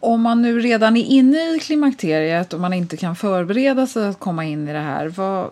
Om 0.00 0.22
man 0.22 0.42
nu 0.42 0.60
redan 0.60 0.96
är 0.96 1.04
inne 1.04 1.56
i 1.56 1.58
klimakteriet 1.58 2.52
och 2.52 2.60
man 2.60 2.72
inte 2.72 2.96
kan 2.96 3.16
förbereda 3.16 3.86
sig 3.86 4.08
att 4.08 4.18
komma 4.18 4.44
in 4.44 4.68
i 4.68 4.72
det 4.72 4.78
här. 4.78 5.06
Vad, 5.06 5.50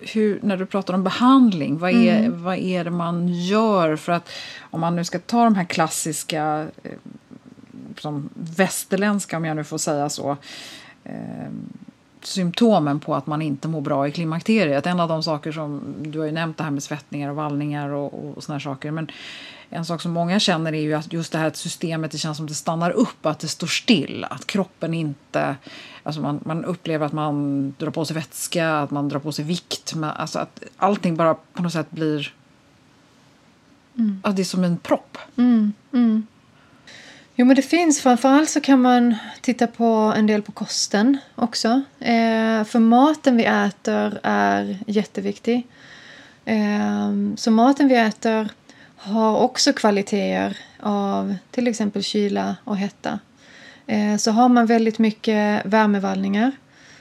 hur, 0.00 0.40
när 0.42 0.56
du 0.56 0.66
pratar 0.66 0.94
om 0.94 1.04
behandling, 1.04 1.78
vad 1.78 1.90
är, 1.90 2.18
mm. 2.18 2.42
vad 2.42 2.56
är 2.56 2.84
det 2.84 2.90
man 2.90 3.28
gör 3.28 3.96
för 3.96 4.12
att 4.12 4.28
om 4.60 4.80
man 4.80 4.96
nu 4.96 5.04
ska 5.04 5.18
ta 5.18 5.44
de 5.44 5.54
här 5.54 5.64
klassiska 5.64 6.66
eh, 6.82 6.92
som 7.98 8.28
västerländska, 8.34 9.36
om 9.36 9.44
jag 9.44 9.56
nu 9.56 9.64
får 9.64 9.78
säga 9.78 10.08
så, 10.08 10.36
eh, 11.04 11.48
symptomen 12.22 13.00
på 13.00 13.14
att 13.14 13.26
man 13.26 13.42
inte 13.42 13.68
mår 13.68 13.80
bra 13.80 14.08
i 14.08 14.12
klimakteriet. 14.12 14.86
En 14.86 15.00
av 15.00 15.08
de 15.08 15.22
saker 15.22 15.52
som, 15.52 15.94
du 16.02 16.18
har 16.18 16.26
ju 16.26 16.32
nämnt 16.32 16.56
det 16.56 16.64
här 16.64 16.70
med 16.70 16.82
svettningar 16.82 17.30
och 17.30 17.36
vallningar 17.36 17.88
och, 17.88 18.36
och 18.36 18.44
såna 18.44 18.60
saker. 18.60 18.90
Men 18.90 19.10
en 19.70 19.84
sak 19.84 20.02
som 20.02 20.12
många 20.12 20.40
känner 20.40 20.72
är 20.72 20.80
ju 20.80 20.94
att 20.94 21.12
just 21.12 21.32
det 21.32 21.38
här 21.38 21.50
systemet 21.54 22.10
det 22.10 22.18
känns 22.18 22.36
som 22.36 22.46
det 22.46 22.54
stannar 22.54 22.90
upp, 22.90 23.26
att 23.26 23.38
det 23.38 23.48
står 23.48 23.66
still. 23.66 24.26
Att 24.30 24.46
kroppen 24.46 24.94
inte... 24.94 25.56
Alltså 26.02 26.20
man, 26.20 26.40
man 26.44 26.64
upplever 26.64 27.06
att 27.06 27.12
man 27.12 27.74
drar 27.78 27.90
på 27.90 28.04
sig 28.04 28.14
vätska, 28.14 28.70
att 28.70 28.90
man 28.90 29.08
drar 29.08 29.18
på 29.18 29.32
sig 29.32 29.44
vikt. 29.44 29.94
alltså 30.16 30.38
att 30.38 30.62
allting 30.76 31.16
bara 31.16 31.34
på 31.34 31.62
något 31.62 31.72
sätt 31.72 31.90
blir... 31.90 32.34
Mm. 33.98 34.20
Att 34.24 34.36
det 34.36 34.42
är 34.42 34.44
som 34.44 34.64
en 34.64 34.78
propp. 34.78 35.18
Mm, 35.36 35.72
mm. 35.92 36.26
Jo, 37.40 37.44
men 37.44 37.56
det 37.56 37.62
finns. 37.62 38.00
Framförallt 38.00 38.50
så 38.50 38.60
kan 38.60 38.82
man 38.82 39.14
titta 39.40 39.66
på 39.66 39.84
en 40.16 40.26
del 40.26 40.42
på 40.42 40.52
kosten 40.52 41.18
också. 41.34 41.82
Eh, 42.00 42.64
för 42.64 42.78
maten 42.78 43.36
vi 43.36 43.44
äter 43.44 44.20
är 44.22 44.78
jätteviktig. 44.86 45.66
Eh, 46.44 47.12
så 47.36 47.50
maten 47.50 47.88
vi 47.88 47.94
äter 47.94 48.48
har 48.96 49.38
också 49.38 49.72
kvaliteter 49.72 50.58
av 50.80 51.34
till 51.50 51.66
exempel 51.66 52.02
kyla 52.02 52.56
och 52.64 52.76
hetta. 52.76 53.18
Eh, 53.86 54.16
så 54.16 54.30
har 54.30 54.48
man 54.48 54.66
väldigt 54.66 54.98
mycket 54.98 55.66
värmevallningar 55.66 56.52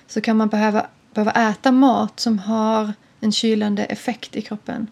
så 0.08 0.21
kan 0.21 0.38
man 0.38 0.50
behöva, 0.50 0.88
behöva 1.13 1.32
äta 1.32 1.71
mat 1.71 2.19
som 2.19 2.39
har 2.39 2.93
en 3.19 3.32
kylande 3.32 3.86
effekt 3.86 4.36
i 4.36 4.41
kroppen. 4.41 4.88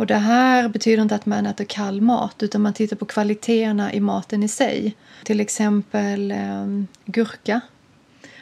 Och 0.00 0.06
det 0.06 0.14
här 0.14 0.68
betyder 0.68 1.02
inte 1.02 1.14
att 1.14 1.26
man 1.26 1.46
äter 1.46 1.64
kall 1.64 2.00
mat 2.00 2.42
utan 2.42 2.62
man 2.62 2.72
tittar 2.72 2.96
på 2.96 3.04
kvaliteterna 3.04 3.92
i 3.92 4.00
maten 4.00 4.42
i 4.42 4.48
sig. 4.48 4.96
Till 5.24 5.40
exempel 5.40 6.30
eh, 6.30 6.66
gurka 7.04 7.60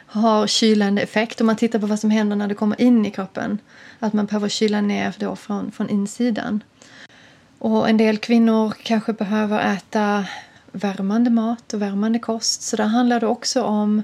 har 0.05 0.47
kylande 0.47 1.01
effekt 1.01 1.41
om 1.41 1.47
man 1.47 1.55
tittar 1.55 1.79
på 1.79 1.85
vad 1.85 1.99
som 1.99 2.11
händer 2.11 2.35
när 2.35 2.47
det 2.47 2.55
kommer 2.55 2.81
in 2.81 3.05
i 3.05 3.11
kroppen. 3.11 3.57
Att 3.99 4.13
man 4.13 4.25
behöver 4.25 4.49
kyla 4.49 4.81
ner 4.81 5.15
då 5.19 5.35
från, 5.35 5.71
från 5.71 5.89
insidan. 5.89 6.63
Och 7.57 7.89
en 7.89 7.97
del 7.97 8.17
kvinnor 8.17 8.73
kanske 8.83 9.13
behöver 9.13 9.75
äta 9.75 10.25
värmande 10.71 11.29
mat 11.29 11.73
och 11.73 11.81
värmande 11.81 12.19
kost. 12.19 12.61
Så 12.61 12.75
där 12.75 12.85
handlar 12.85 13.19
det 13.19 13.27
också 13.27 13.63
om 13.63 14.03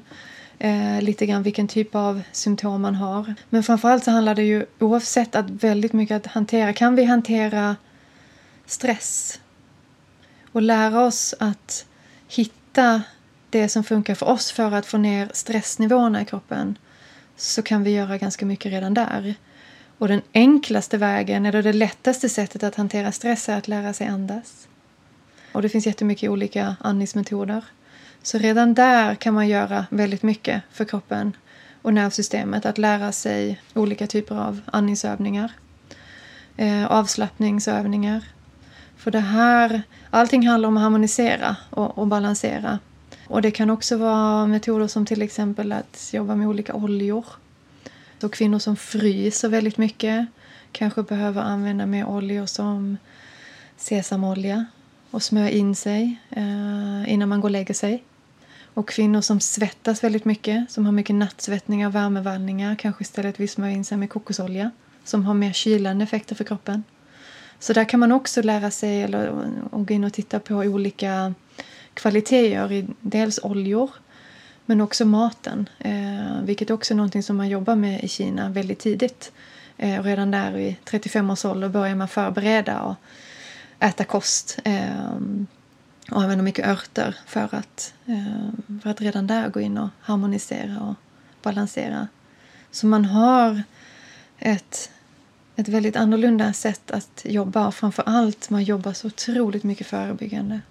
eh, 0.59 1.01
lite 1.01 1.25
grann 1.25 1.43
vilken 1.43 1.67
typ 1.67 1.95
av 1.95 2.21
symptom 2.31 2.81
man 2.81 2.95
har. 2.95 3.33
Men 3.49 3.63
framförallt 3.63 4.03
så 4.03 4.11
handlar 4.11 4.35
det 4.35 4.43
ju 4.43 4.65
oavsett 4.79 5.35
att 5.35 5.49
väldigt 5.49 5.93
mycket 5.93 6.15
att 6.15 6.33
hantera. 6.33 6.73
Kan 6.73 6.95
vi 6.95 7.03
hantera 7.03 7.75
stress 8.65 9.39
och 10.51 10.61
lära 10.61 11.01
oss 11.01 11.35
att 11.39 11.85
hitta 12.27 13.01
det 13.49 13.69
som 13.69 13.83
funkar 13.83 14.15
för 14.15 14.25
oss 14.25 14.51
för 14.51 14.71
att 14.71 14.85
få 14.85 14.97
ner 14.97 15.29
stressnivåerna 15.33 16.21
i 16.21 16.25
kroppen 16.25 16.77
så 17.35 17.61
kan 17.61 17.83
vi 17.83 17.91
göra 17.91 18.17
ganska 18.17 18.45
mycket 18.45 18.71
redan 18.71 18.93
där. 18.93 19.35
Och 19.97 20.07
den 20.07 20.21
enklaste 20.33 20.97
vägen, 20.97 21.45
eller 21.45 21.63
det 21.63 21.73
lättaste 21.73 22.29
sättet 22.29 22.63
att 22.63 22.75
hantera 22.75 23.11
stress 23.11 23.49
är 23.49 23.57
att 23.57 23.67
lära 23.67 23.93
sig 23.93 24.07
andas. 24.07 24.67
Och 25.51 25.61
det 25.61 25.69
finns 25.69 25.85
jättemycket 25.85 26.29
olika 26.29 26.75
andningsmetoder. 26.79 27.63
Så 28.25 28.37
redan 28.37 28.73
där 28.73 29.15
kan 29.15 29.33
man 29.33 29.47
göra 29.47 29.85
väldigt 29.89 30.23
mycket 30.23 30.61
för 30.71 30.85
kroppen 30.85 31.35
och 31.81 31.93
nervsystemet. 31.93 32.65
Att 32.65 32.77
lära 32.77 33.11
sig 33.11 33.61
olika 33.73 34.07
typer 34.07 34.35
av 34.35 34.61
andningsövningar. 34.65 35.51
Eh, 36.57 36.85
avslappningsövningar. 36.85 38.23
För 38.97 39.11
det 39.11 39.19
här, 39.19 39.81
allting 40.09 40.47
handlar 40.47 40.69
om 40.69 40.77
att 40.77 40.83
harmonisera 40.83 41.55
och, 41.69 41.97
och 41.97 42.07
balansera. 42.07 42.79
Och 43.27 43.41
det 43.41 43.51
kan 43.51 43.69
också 43.69 43.97
vara 43.97 44.47
metoder 44.47 44.87
som 44.87 45.05
till 45.05 45.21
exempel 45.21 45.71
att 45.71 46.09
jobba 46.13 46.35
med 46.35 46.47
olika 46.47 46.73
oljor. 46.73 47.25
Så 48.21 48.29
kvinnor 48.29 48.59
som 48.59 48.75
fryser 48.75 49.49
väldigt 49.49 49.77
mycket 49.77 50.27
kanske 50.71 51.03
behöver 51.03 51.41
använda 51.41 51.85
mer 51.85 52.05
oljor 52.05 52.45
som 52.45 52.97
sesamolja 53.77 54.65
och 55.11 55.23
smörja 55.23 55.49
in 55.49 55.75
sig 55.75 56.19
eh, 56.29 57.13
innan 57.13 57.29
man 57.29 57.41
går 57.41 57.47
och 57.47 57.51
lägger 57.51 57.73
sig. 57.73 58.03
Och 58.75 58.89
kvinnor 58.89 59.21
som 59.21 59.39
svettas 59.39 60.03
väldigt 60.03 60.25
mycket, 60.25 60.71
som 60.71 60.85
har 60.85 60.91
mycket 60.91 61.15
nattsvettningar 61.15 61.87
och 61.87 61.95
värmevallningar 61.95 62.75
kanske 62.75 63.01
istället 63.01 63.39
vill 63.39 63.49
smörja 63.49 63.73
in 63.73 63.85
sig 63.85 63.97
med 63.97 64.09
kokosolja 64.09 64.71
som 65.03 65.25
har 65.25 65.33
mer 65.33 65.53
kylande 65.53 66.03
effekter 66.03 66.35
för 66.35 66.43
kroppen. 66.43 66.83
Så 67.59 67.73
där 67.73 67.85
kan 67.85 67.99
man 67.99 68.11
också 68.11 68.41
lära 68.41 68.71
sig 68.71 69.01
eller, 69.01 69.29
och 69.71 69.87
gå 69.87 69.93
in 69.93 70.03
och 70.03 70.13
titta 70.13 70.39
på 70.39 70.55
olika 70.55 71.33
kvaliteter 71.93 72.71
i 72.71 72.87
dels 73.01 73.39
oljor 73.43 73.89
men 74.65 74.81
också 74.81 75.05
maten, 75.05 75.69
eh, 75.79 76.41
vilket 76.43 76.69
också 76.69 76.93
är 76.93 76.95
någonting 76.95 77.23
som 77.23 77.37
man 77.37 77.49
jobbar 77.49 77.75
med 77.75 78.03
i 78.03 78.07
Kina 78.07 78.49
väldigt 78.49 78.79
tidigt. 78.79 79.31
Eh, 79.77 80.03
redan 80.03 80.31
där 80.31 80.57
i 80.57 80.77
35 80.83 81.29
års 81.29 81.45
ålder 81.45 81.69
börjar 81.69 81.95
man 81.95 82.07
förbereda 82.07 82.81
och 82.81 82.95
äta 83.79 84.03
kost 84.03 84.59
eh, 84.63 85.19
och 86.11 86.21
använda 86.21 86.43
mycket 86.43 86.67
örter 86.67 87.15
för 87.25 87.55
att, 87.55 87.93
eh, 88.05 88.79
för 88.83 88.89
att 88.89 89.01
redan 89.01 89.27
där 89.27 89.49
gå 89.49 89.59
in 89.59 89.77
och 89.77 89.89
harmonisera 90.01 90.81
och 90.81 90.95
balansera. 91.43 92.07
Så 92.71 92.87
man 92.87 93.05
har 93.05 93.63
ett, 94.39 94.91
ett 95.55 95.67
väldigt 95.67 95.95
annorlunda 95.95 96.53
sätt 96.53 96.91
att 96.91 97.21
jobba 97.25 97.67
och 97.67 97.75
framför 97.75 98.03
allt 98.05 98.49
man 98.49 98.63
jobbar 98.63 98.93
så 98.93 99.07
otroligt 99.07 99.63
mycket 99.63 99.87
förebyggande. 99.87 100.61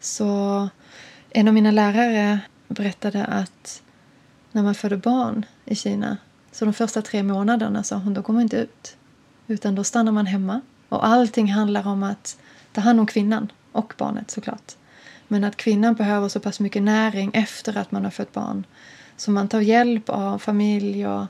Så 0.00 0.68
en 1.30 1.48
av 1.48 1.54
mina 1.54 1.70
lärare 1.70 2.40
berättade 2.68 3.24
att 3.24 3.82
när 4.52 4.62
man 4.62 4.74
föder 4.74 4.96
barn 4.96 5.46
i 5.64 5.74
Kina 5.74 6.16
så 6.52 6.64
de 6.64 6.74
första 6.74 7.02
tre 7.02 7.22
månaderna 7.22 7.82
sa 7.82 7.96
hon, 7.96 8.14
då 8.14 8.22
går 8.22 8.34
man 8.34 8.42
inte 8.42 8.56
ut. 8.56 8.96
Utan 9.46 9.74
då 9.74 9.84
stannar 9.84 10.12
man 10.12 10.26
hemma. 10.26 10.60
Och 10.88 11.06
allting 11.06 11.52
handlar 11.52 11.86
om 11.86 12.02
att 12.02 12.38
ta 12.72 12.80
hand 12.80 13.00
om 13.00 13.06
kvinnan 13.06 13.48
och 13.72 13.94
barnet 13.96 14.30
såklart. 14.30 14.76
Men 15.28 15.44
att 15.44 15.56
kvinnan 15.56 15.94
behöver 15.94 16.28
så 16.28 16.40
pass 16.40 16.60
mycket 16.60 16.82
näring 16.82 17.30
efter 17.34 17.78
att 17.78 17.92
man 17.92 18.04
har 18.04 18.10
fött 18.10 18.32
barn. 18.32 18.66
Så 19.16 19.30
man 19.30 19.48
tar 19.48 19.60
hjälp 19.60 20.08
av 20.08 20.38
familj 20.38 21.06
och, 21.06 21.26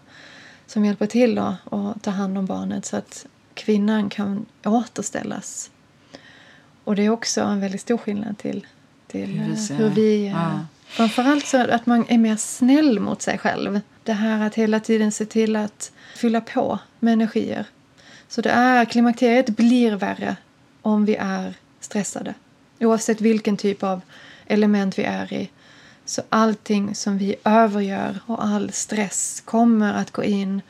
som 0.67 0.85
hjälper 0.85 1.07
till 1.07 1.39
att 1.39 2.03
ta 2.03 2.11
hand 2.11 2.39
om 2.39 2.47
barnet 2.47 2.85
så 2.85 2.97
att 2.97 3.27
kvinnan 3.55 4.09
kan 4.09 4.47
återställas. 4.65 5.71
Och 6.85 6.97
det 6.97 7.03
är 7.03 7.11
också 7.11 7.41
en 7.41 7.61
väldigt 7.61 7.81
stor 7.81 7.99
skillnad 7.99 8.39
till, 8.39 8.67
till 9.07 9.41
hur 9.41 9.55
vi, 9.55 9.75
hur 9.75 9.91
vi 9.91 10.29
ja. 10.29 10.61
Framförallt 10.87 11.47
så 11.47 11.71
att 11.71 11.87
man 11.87 12.05
är 12.09 12.19
mer 12.19 12.37
snäll 12.37 13.01
mot 13.01 13.23
sig 13.23 13.39
själv. 13.39 13.81
Det 14.03 14.13
här 14.13 14.47
att 14.47 14.55
hela 14.55 14.81
tiden 14.81 15.13
se 15.13 15.27
till 15.27 15.57
att 15.57 15.93
fylla 16.17 16.41
på 16.41 16.79
med 16.99 17.13
energier. 17.13 17.67
Så 18.29 18.41
det 18.41 18.51
är, 18.51 18.85
klimakteriet 18.85 19.49
blir 19.49 19.97
värre 19.97 20.37
om 20.83 21.05
vi 21.05 21.17
är 21.17 21.55
stressade. 21.81 22.35
Oavsett 22.81 23.21
vilken 23.21 23.57
typ 23.57 23.83
av 23.83 24.01
element 24.47 24.99
vi 24.99 25.03
är 25.03 25.33
i 25.33 25.51
Så 26.05 26.23
allting 26.29 26.95
som 26.95 27.19
vi 27.19 27.37
övergör 27.45 28.19
och 28.27 28.45
all 28.45 28.73
stress 28.73 29.43
kommer 29.45 29.95
att 29.95 30.11
gå 30.11 30.25
in 30.25 30.63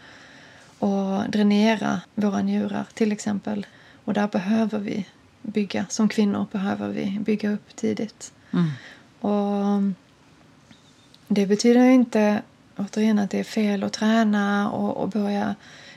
och 0.79 1.31
dränera 1.31 2.01
våra 2.15 2.43
njurar 2.43 2.87
till 2.95 3.13
exempel. 3.13 3.67
Och 4.05 4.15
där 4.15 4.29
behöver 4.29 4.79
vi 4.79 5.07
bygga, 5.43 5.87
som 5.89 6.09
kvinnor 6.09 6.47
behöver 6.53 6.89
vi 6.89 7.19
bygga 7.21 7.53
upp 7.53 7.77
tidigt. 7.77 8.33
Mm. 8.51 8.71
Och 9.21 9.83
det 11.29 11.47
betyder 11.47 11.85
inte 11.85 12.43
återigen 12.77 13.19
att 13.19 13.31
det 13.31 13.41
är 13.41 13.45
fel 13.45 13.85
att 13.85 13.93
träna 13.93 14.71
och, 14.71 14.97
och 14.97 15.09
börja 15.09 15.55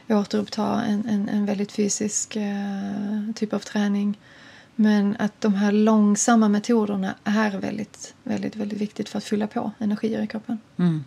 återuppta 0.09 0.81
en, 0.81 1.05
en, 1.05 1.29
en 1.29 1.45
väldigt 1.45 1.71
fysisk 1.71 2.35
eh, 2.35 3.33
typ 3.35 3.53
av 3.53 3.59
träning. 3.59 4.17
Men 4.75 5.15
att 5.19 5.41
de 5.41 5.53
här 5.53 5.71
långsamma 5.71 6.49
metoderna 6.49 7.15
är 7.23 7.51
väldigt, 7.51 8.13
väldigt, 8.23 8.55
väldigt 8.55 8.81
viktigt 8.81 9.09
för 9.09 9.17
att 9.17 9.23
fylla 9.23 9.47
på 9.47 9.71
energier 9.79 10.21
i 10.21 10.27
kroppen. 10.27 10.57
Mm. 10.77 11.03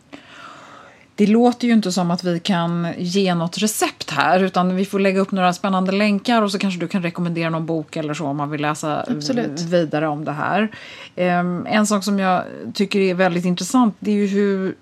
Det 1.16 1.26
låter 1.26 1.66
ju 1.66 1.72
inte 1.72 1.92
som 1.92 2.10
att 2.10 2.24
vi 2.24 2.40
kan 2.40 2.88
ge 2.98 3.34
något 3.34 3.58
recept 3.58 4.10
här 4.10 4.42
utan 4.42 4.76
vi 4.76 4.84
får 4.84 4.98
lägga 4.98 5.20
upp 5.20 5.32
några 5.32 5.52
spännande 5.52 5.92
länkar 5.92 6.42
och 6.42 6.52
så 6.52 6.58
kanske 6.58 6.80
du 6.80 6.88
kan 6.88 7.02
rekommendera 7.02 7.50
någon 7.50 7.66
bok 7.66 7.96
eller 7.96 8.14
så 8.14 8.26
om 8.26 8.36
man 8.36 8.50
vill 8.50 8.60
läsa 8.60 9.04
Absolut. 9.08 9.60
vidare 9.60 10.08
om 10.08 10.24
det 10.24 10.32
här. 10.32 10.62
Um, 11.16 11.66
en 11.66 11.86
sak 11.86 12.04
som 12.04 12.18
jag 12.18 12.44
tycker 12.74 13.00
är 13.00 13.14
väldigt 13.14 13.44
intressant 13.44 13.96
det 13.98 14.10
är 14.10 14.14
ju 14.14 14.26
hur, 14.26 14.74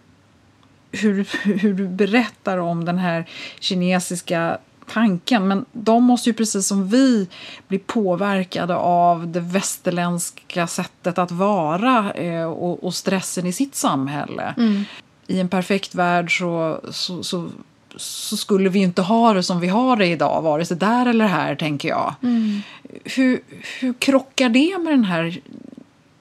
hur, 0.93 1.29
hur 1.59 1.75
du 1.75 1.89
berättar 1.89 2.59
om 2.59 2.85
den 2.85 2.99
här 2.99 3.29
kinesiska 3.61 4.59
tanken. 4.93 5.49
Men 5.49 5.65
de 5.73 6.05
måste 6.05 6.31
ju 6.31 6.35
precis 6.35 6.67
som 6.67 6.89
vi 6.89 7.29
bli 7.69 7.79
påverkade 7.79 8.77
av 8.77 9.29
det 9.29 9.41
västerländska 9.41 10.67
sättet 10.67 11.19
att 11.19 11.31
vara 11.31 12.13
eh, 12.13 12.45
och, 12.45 12.85
och, 12.85 12.95
stressen 12.95 13.47
i 13.47 13.53
sitt 13.53 13.75
samhälle. 13.75 14.55
Mm. 14.57 14.85
I 15.27 15.41
en 15.41 15.49
perfekt 15.49 15.95
värld 15.95 16.39
så, 16.39 16.81
så, 16.91 17.23
så, 17.23 17.51
så, 17.97 18.37
skulle 18.37 18.69
vi 18.69 18.79
inte 18.79 19.03
ha 19.03 19.33
det 19.33 19.43
som 19.43 19.61
vi 19.61 19.69
har 19.69 19.97
det 19.97 20.07
idag, 20.07 20.43
vare 20.43 20.65
sig 20.65 20.77
där 20.77 21.07
eller 21.07 21.27
här, 21.27 21.57
tänker 21.57 21.89
jag. 21.89 22.15
Mm. 22.23 22.61
Hur, 23.05 23.41
hur 23.81 23.93
krockar 23.93 24.49
det 24.49 24.79
med 24.79 24.93
den 24.93 25.05
här 25.05 25.41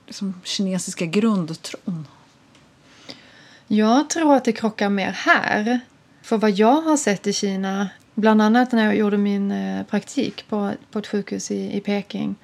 liksom, 0.07 0.34
kinesiska 0.43 1.05
grundtron? 1.05 2.07
Jag 3.68 4.09
tror 4.09 4.36
att 4.36 4.45
det 4.45 4.51
krockar 4.51 4.89
mer 4.89 5.11
här. 5.11 5.80
För 6.22 6.38
vad 6.38 6.51
jag 6.51 6.82
har 6.82 6.97
sett 6.97 7.28
i 7.28 7.34
Kina 7.34 7.89
Bland 8.16 8.41
annat 8.41 8.72
när 8.72 8.86
jag 8.86 8.95
gjorde 8.95 9.18
min 9.18 9.51
eh, 9.51 9.86
praktik 9.86 10.45
på, 10.49 10.72
på 10.91 10.99
ett 10.99 11.07
sjukhus 11.07 11.51
i, 11.51 11.78
i 11.78 11.80
Peking 11.80 12.36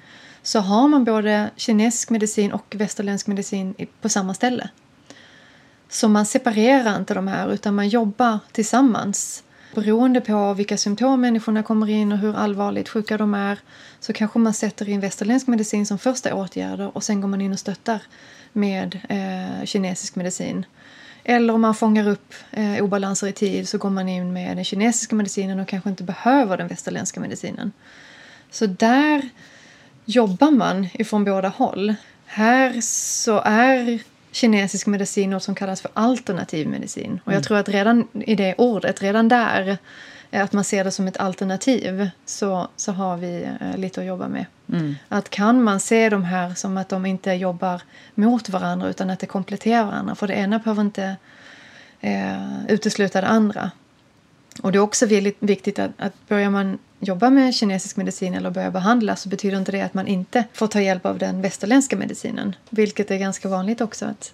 så 0.42 0.60
har 0.60 0.88
man 0.88 1.04
både 1.04 1.50
kinesisk 1.56 2.10
medicin 2.10 2.52
och 2.52 2.74
västerländsk 2.78 3.26
medicin 3.26 3.74
på 4.00 4.08
samma 4.08 4.34
ställe. 4.34 4.70
Så 5.88 6.08
man 6.08 6.26
separerar 6.26 6.96
inte 6.96 7.14
de 7.14 7.28
här 7.28 7.52
utan 7.52 7.74
man 7.74 7.88
jobbar 7.88 8.38
tillsammans. 8.52 9.44
Beroende 9.74 10.20
på 10.20 10.54
vilka 10.54 10.76
symptom 10.76 11.20
människorna 11.20 11.62
kommer 11.62 11.88
in 11.88 12.12
och 12.12 12.18
hur 12.18 12.36
allvarligt 12.36 12.88
sjuka 12.88 13.16
de 13.18 13.34
är 13.34 13.58
så 14.00 14.12
kanske 14.12 14.38
man 14.38 14.54
sätter 14.54 14.88
in 14.88 15.00
västerländsk 15.00 15.46
medicin 15.46 15.86
som 15.86 15.98
första 15.98 16.34
åtgärder 16.34 16.96
och 16.96 17.04
sen 17.04 17.20
går 17.20 17.28
man 17.28 17.40
in 17.40 17.52
och 17.52 17.58
stöttar 17.58 18.02
med 18.52 19.00
eh, 19.08 19.64
kinesisk 19.66 20.16
medicin. 20.16 20.66
Eller 21.24 21.54
om 21.54 21.60
man 21.60 21.74
fångar 21.74 22.08
upp 22.08 22.34
eh, 22.50 22.84
obalanser 22.84 23.26
i 23.26 23.32
tid 23.32 23.68
så 23.68 23.78
går 23.78 23.90
man 23.90 24.08
in 24.08 24.32
med 24.32 24.56
den 24.56 24.64
kinesiska 24.64 25.14
medicinen 25.14 25.60
och 25.60 25.68
kanske 25.68 25.90
inte 25.90 26.02
behöver 26.02 26.56
den 26.56 26.68
västerländska 26.68 27.20
medicinen. 27.20 27.72
Så 28.50 28.66
där 28.66 29.28
jobbar 30.04 30.50
man 30.50 30.88
ifrån 30.92 31.24
båda 31.24 31.48
håll. 31.48 31.94
Här 32.26 32.80
så 32.80 33.40
är 33.44 33.98
kinesisk 34.32 34.86
medicin 34.86 35.30
något 35.30 35.42
som 35.42 35.54
kallas 35.54 35.80
för 35.80 35.90
alternativ 35.94 36.68
medicin. 36.68 37.20
Och 37.24 37.32
jag 37.32 37.36
mm. 37.36 37.42
tror 37.42 37.58
att 37.58 37.68
redan 37.68 38.08
i 38.12 38.34
det 38.34 38.54
ordet, 38.58 39.02
redan 39.02 39.28
där 39.28 39.78
att 40.30 40.52
man 40.52 40.64
ser 40.64 40.84
det 40.84 40.90
som 40.90 41.08
ett 41.08 41.16
alternativ 41.16 42.10
så, 42.26 42.68
så 42.76 42.92
har 42.92 43.16
vi 43.16 43.48
eh, 43.60 43.76
lite 43.76 44.00
att 44.00 44.06
jobba 44.06 44.28
med. 44.28 44.46
Mm. 44.68 44.94
Att 45.08 45.30
kan 45.30 45.62
man 45.62 45.80
se 45.80 46.08
de 46.08 46.24
här 46.24 46.54
som 46.54 46.76
att 46.76 46.88
de 46.88 47.06
inte 47.06 47.32
jobbar 47.32 47.82
mot 48.14 48.48
varandra 48.48 48.88
utan 48.88 49.10
att 49.10 49.18
det 49.18 49.26
kompletterar 49.26 49.84
varandra. 49.84 50.14
För 50.14 50.26
det 50.26 50.34
ena 50.34 50.58
behöver 50.58 50.82
inte 50.82 51.16
eh, 52.00 52.66
utesluta 52.68 53.20
det 53.20 53.26
andra. 53.26 53.70
Och 54.62 54.72
det 54.72 54.78
är 54.78 54.82
också 54.82 55.06
väldigt 55.06 55.36
viktigt 55.38 55.78
att, 55.78 55.90
att 55.96 56.28
börjar 56.28 56.50
man 56.50 56.78
jobba 57.00 57.30
med 57.30 57.54
kinesisk 57.54 57.96
medicin 57.96 58.34
eller 58.34 58.50
börja 58.50 58.70
behandla 58.70 59.16
så 59.16 59.28
betyder 59.28 59.58
inte 59.58 59.72
det 59.72 59.82
att 59.82 59.94
man 59.94 60.06
inte 60.06 60.44
får 60.52 60.66
ta 60.66 60.80
hjälp 60.80 61.06
av 61.06 61.18
den 61.18 61.42
västerländska 61.42 61.96
medicinen. 61.96 62.56
Vilket 62.70 63.10
är 63.10 63.18
ganska 63.18 63.48
vanligt 63.48 63.80
också. 63.80 64.06
att 64.06 64.32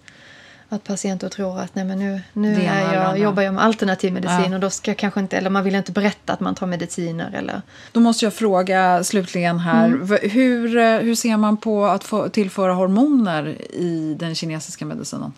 att 0.69 0.85
patienter 0.85 1.29
tror 1.29 1.61
att 1.61 1.75
nej 1.75 1.85
men 1.85 1.99
nu, 1.99 2.21
nu 2.33 2.55
är 2.63 2.95
jag, 2.95 3.19
jobbar 3.19 3.43
jag 3.43 3.55
med 3.55 3.65
alternativ 3.65 4.13
medicin 4.13 4.51
ja. 4.51 4.55
och 4.55 4.61
då 4.61 4.71
ska 4.71 4.91
jag 4.91 4.99
kanske 4.99 5.21
inte, 5.21 5.37
eller 5.37 5.51
man 5.51 5.65
vill 5.65 5.75
inte 5.75 5.93
berätta 5.93 6.33
att 6.33 6.41
man 6.41 6.55
tar 6.55 6.67
mediciner. 6.67 7.31
Eller... 7.35 7.63
Då 7.93 8.01
måste 8.01 8.27
jag 8.27 8.35
fråga 8.35 9.05
slutligen 9.05 9.59
här, 9.59 9.87
mm. 9.87 10.19
hur, 10.23 10.77
eh, 10.77 10.99
hur 10.99 11.15
ser 11.15 11.37
man 11.37 11.57
på 11.57 11.87
att 11.87 12.05
få 12.05 12.29
tillföra 12.29 12.73
hormoner 12.73 13.47
i 13.73 14.17
den 14.19 14.35
kinesiska 14.35 14.85
medicinen? 14.85 15.33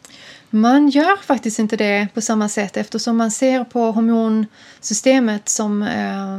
Man 0.50 0.88
gör 0.88 1.16
faktiskt 1.16 1.58
inte 1.58 1.76
det 1.76 2.08
på 2.14 2.20
samma 2.20 2.48
sätt 2.48 2.76
eftersom 2.76 3.16
man 3.16 3.30
ser 3.30 3.64
på 3.64 3.90
hormonsystemet 3.90 5.48
som 5.48 5.82
eh, 5.82 6.34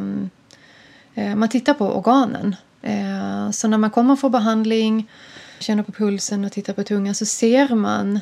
eh, 1.26 1.36
man 1.36 1.50
tittar 1.50 1.74
på 1.74 1.98
organen. 1.98 2.56
Eh, 2.82 3.52
så 3.52 3.68
när 3.68 3.78
man 3.78 3.92
kommer 3.92 4.16
för 4.16 4.30
behandling, 4.30 5.10
känner 5.60 5.84
på 5.84 5.92
pulsen 5.92 6.46
och 6.46 6.52
tittar 6.52 6.74
på 6.74 6.84
tungan 6.84 7.16
så 7.16 7.26
ser 7.26 7.76
man 7.76 8.20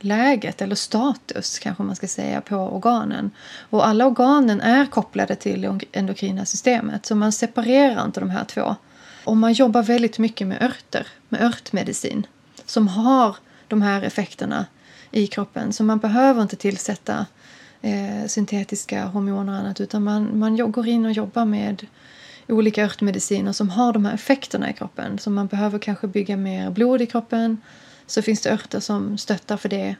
läget 0.00 0.62
eller 0.62 0.74
status 0.74 1.58
kanske 1.58 1.82
man 1.82 1.96
ska 1.96 2.06
säga 2.06 2.40
på 2.40 2.56
organen. 2.56 3.30
Och 3.70 3.86
alla 3.86 4.06
organen 4.06 4.60
är 4.60 4.86
kopplade 4.86 5.34
till 5.36 5.78
endokrina 5.92 6.44
systemet 6.46 7.06
så 7.06 7.14
man 7.14 7.32
separerar 7.32 8.04
inte 8.04 8.20
de 8.20 8.30
här 8.30 8.44
två. 8.44 8.76
Och 9.24 9.36
man 9.36 9.52
jobbar 9.52 9.82
väldigt 9.82 10.18
mycket 10.18 10.46
med 10.46 10.62
örter, 10.62 11.06
med 11.28 11.40
örtmedicin 11.40 12.26
som 12.66 12.88
har 12.88 13.36
de 13.68 13.82
här 13.82 14.02
effekterna 14.02 14.66
i 15.10 15.26
kroppen. 15.26 15.72
Så 15.72 15.84
man 15.84 15.98
behöver 15.98 16.42
inte 16.42 16.56
tillsätta 16.56 17.26
eh, 17.82 18.26
syntetiska 18.26 19.04
hormoner 19.04 19.52
och 19.52 19.58
annat 19.58 19.80
utan 19.80 20.04
man, 20.04 20.38
man 20.38 20.72
går 20.72 20.88
in 20.88 21.06
och 21.06 21.12
jobbar 21.12 21.44
med 21.44 21.86
olika 22.48 22.84
örtmediciner 22.84 23.52
som 23.52 23.68
har 23.68 23.92
de 23.92 24.04
här 24.04 24.14
effekterna 24.14 24.70
i 24.70 24.72
kroppen. 24.72 25.18
Så 25.18 25.30
man 25.30 25.46
behöver 25.46 25.78
kanske 25.78 26.06
bygga 26.06 26.36
mer 26.36 26.70
blod 26.70 27.02
i 27.02 27.06
kroppen 27.06 27.60
så 28.06 28.22
finns 28.22 28.40
det 28.40 28.50
örter 28.50 28.80
som 28.80 29.18
stöttar 29.18 29.56
för 29.56 29.68
det. 29.68 29.96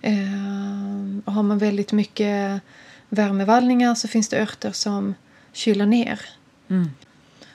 Eh, 0.00 1.32
har 1.32 1.42
man 1.42 1.58
väldigt 1.58 1.92
mycket 1.92 2.60
värmevallningar 3.08 3.94
så 3.94 4.08
finns 4.08 4.28
det 4.28 4.42
örter 4.42 4.72
som 4.72 5.14
kyler 5.52 5.86
ner. 5.86 6.20
Mm. 6.68 6.90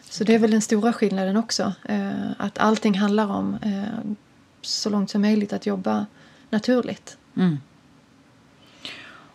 Så 0.10 0.24
det 0.24 0.36
är 0.36 0.40
väl 0.40 0.52
den 0.52 0.62
stora 0.62 0.94
skillnaden 0.94 1.38
också. 1.38 1.74
Eh, 1.86 2.32
att 2.38 2.58
allting 2.58 2.98
handlar 2.98 3.28
om 3.28 3.58
eh, 3.62 4.14
så 4.62 4.90
långt 4.90 5.10
som 5.10 5.22
möjligt 5.22 5.54
att 5.54 5.66
jobba 5.66 6.06
naturligt. 6.50 7.18
Mm. 7.38 7.58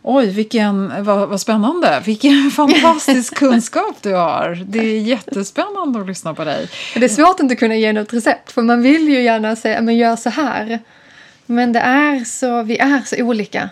Oj, 0.05 0.30
vilken, 0.30 1.05
vad, 1.05 1.28
vad 1.28 1.40
spännande! 1.40 2.03
Vilken 2.05 2.50
fantastisk 2.57 3.34
kunskap 3.34 3.96
du 4.00 4.14
har. 4.14 4.64
Det 4.66 4.78
är 4.78 5.00
jättespännande 5.00 6.00
att 6.00 6.07
lyssna 6.07 6.34
på 6.34 6.44
dig. 6.44 6.68
Det 6.94 7.05
är 7.05 7.09
svårt 7.09 7.34
att 7.34 7.40
inte 7.40 7.57
kunna 7.57 7.76
ge 7.76 7.92
något 7.92 8.12
recept 8.12 8.53
för 8.53 8.62
man 8.62 8.82
vill 8.82 9.09
ju 9.09 9.22
gärna 9.22 9.57
säga 9.57 9.80
men 9.80 9.96
gör 9.96 10.16
så 10.16 10.30
här. 10.30 10.78
Men 11.46 11.72
det 11.72 11.80
är 11.80 12.24
så, 12.24 12.62
vi 12.62 12.78
är 12.78 13.03
så 13.07 13.22
olika. 13.22 13.70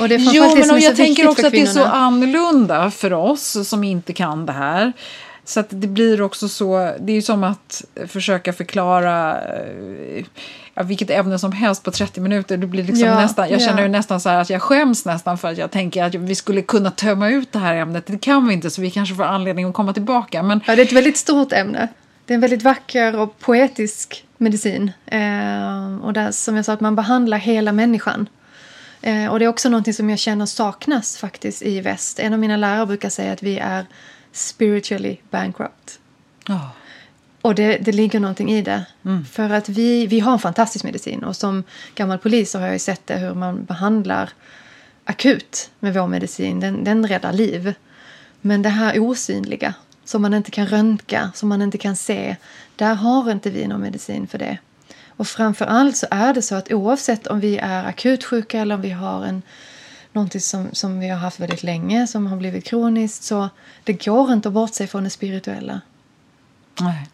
Och 0.00 0.08
det 0.08 0.14
är 0.14 0.18
jo, 0.18 0.54
men 0.56 0.70
och 0.70 0.80
jag 0.80 0.96
tänker 0.96 1.28
också 1.28 1.46
att 1.46 1.52
det 1.52 1.60
är 1.60 1.66
så 1.66 1.84
annorlunda 1.84 2.90
för 2.90 3.12
oss 3.12 3.68
som 3.68 3.84
inte 3.84 4.12
kan 4.12 4.46
det 4.46 4.52
här. 4.52 4.92
Så 5.44 5.60
att 5.60 5.66
det 5.70 5.86
blir 5.86 6.22
också 6.22 6.48
så, 6.48 6.94
det 7.00 7.12
är 7.12 7.14
ju 7.14 7.22
som 7.22 7.44
att 7.44 7.84
försöka 8.06 8.52
förklara 8.52 9.42
eh, 9.42 10.24
vilket 10.82 11.10
ämne 11.10 11.38
som 11.38 11.52
helst 11.52 11.82
på 11.82 11.90
30 11.90 12.20
minuter. 12.20 12.56
Det 12.56 12.66
blir 12.66 12.84
liksom 12.84 13.08
ja, 13.08 13.20
nästan, 13.20 13.50
jag 13.50 13.60
ja. 13.60 13.66
känner 13.66 13.88
nästan 13.88 14.20
så 14.20 14.28
här 14.28 14.40
att 14.40 14.50
jag 14.50 14.62
skäms 14.62 15.04
nästan 15.04 15.38
för 15.38 15.48
att 15.48 15.58
jag 15.58 15.70
tänker 15.70 16.04
att 16.04 16.14
vi 16.14 16.34
skulle 16.34 16.62
kunna 16.62 16.90
tömma 16.90 17.28
ut 17.28 17.52
det 17.52 17.58
här 17.58 17.74
ämnet. 17.74 18.06
Det 18.06 18.18
kan 18.18 18.48
vi 18.48 18.54
inte 18.54 18.70
så 18.70 18.80
vi 18.82 18.90
kanske 18.90 19.14
får 19.14 19.24
anledning 19.24 19.64
att 19.64 19.74
komma 19.74 19.92
tillbaka. 19.92 20.42
Men... 20.42 20.60
Ja, 20.66 20.76
det 20.76 20.82
är 20.82 20.86
ett 20.86 20.92
väldigt 20.92 21.16
stort 21.16 21.52
ämne. 21.52 21.88
Det 22.26 22.32
är 22.32 22.34
en 22.34 22.40
väldigt 22.40 22.62
vacker 22.62 23.18
och 23.18 23.38
poetisk 23.38 24.24
medicin. 24.38 24.92
Eh, 25.06 25.96
och 26.02 26.12
där, 26.12 26.30
som 26.30 26.56
jag 26.56 26.64
sa, 26.64 26.72
att 26.72 26.80
man 26.80 26.96
behandlar 26.96 27.38
hela 27.38 27.72
människan. 27.72 28.28
Eh, 29.02 29.26
och 29.26 29.38
det 29.38 29.44
är 29.44 29.48
också 29.48 29.68
någonting 29.68 29.94
som 29.94 30.10
jag 30.10 30.18
känner 30.18 30.46
saknas 30.46 31.16
faktiskt 31.16 31.62
i 31.62 31.80
väst. 31.80 32.18
En 32.18 32.32
av 32.32 32.38
mina 32.38 32.56
lärare 32.56 32.86
brukar 32.86 33.08
säga 33.08 33.32
att 33.32 33.42
vi 33.42 33.58
är 33.58 33.86
spiritually 34.32 35.16
bankrupt. 35.30 35.98
Oh. 36.48 36.68
Och 37.44 37.54
det, 37.54 37.76
det 37.76 37.92
ligger 37.92 38.20
någonting 38.20 38.52
i 38.52 38.62
det. 38.62 38.86
Mm. 39.04 39.24
För 39.24 39.50
att 39.50 39.68
vi, 39.68 40.06
vi 40.06 40.20
har 40.20 40.32
en 40.32 40.38
fantastisk 40.38 40.84
medicin 40.84 41.24
och 41.24 41.36
som 41.36 41.64
gammal 41.94 42.18
polis 42.18 42.50
så 42.50 42.58
har 42.58 42.66
jag 42.66 42.80
sett 42.80 43.06
det 43.06 43.16
hur 43.16 43.34
man 43.34 43.64
behandlar 43.64 44.30
akut 45.04 45.70
med 45.80 45.94
vår 45.94 46.06
medicin. 46.06 46.60
Den, 46.60 46.84
den 46.84 47.06
räddar 47.06 47.32
liv. 47.32 47.74
Men 48.40 48.62
det 48.62 48.68
här 48.68 48.98
osynliga 48.98 49.74
som 50.04 50.22
man 50.22 50.34
inte 50.34 50.50
kan 50.50 50.66
röntga, 50.66 51.30
som 51.34 51.48
man 51.48 51.62
inte 51.62 51.78
kan 51.78 51.96
se. 51.96 52.36
Där 52.76 52.94
har 52.94 53.30
inte 53.30 53.50
vi 53.50 53.66
någon 53.66 53.80
medicin 53.80 54.26
för 54.26 54.38
det. 54.38 54.58
Och 55.08 55.26
framför 55.26 55.64
allt 55.64 55.96
så 55.96 56.06
är 56.10 56.34
det 56.34 56.42
så 56.42 56.54
att 56.54 56.72
oavsett 56.72 57.26
om 57.26 57.40
vi 57.40 57.58
är 57.58 57.84
akut 57.84 58.24
sjuka 58.24 58.60
eller 58.60 58.74
om 58.74 58.80
vi 58.80 58.90
har 58.90 59.24
en 59.24 59.42
någonting 60.12 60.40
som, 60.40 60.68
som 60.72 61.00
vi 61.00 61.08
har 61.08 61.18
haft 61.18 61.40
väldigt 61.40 61.62
länge, 61.62 62.06
som 62.06 62.26
har 62.26 62.36
blivit 62.36 62.64
kroniskt, 62.64 63.24
så 63.24 63.48
det 63.84 64.04
går 64.04 64.32
inte 64.32 64.48
att 64.48 64.54
bortse 64.54 64.86
från 64.86 65.04
det 65.04 65.10
spirituella. 65.10 65.80
Nej. 66.80 67.08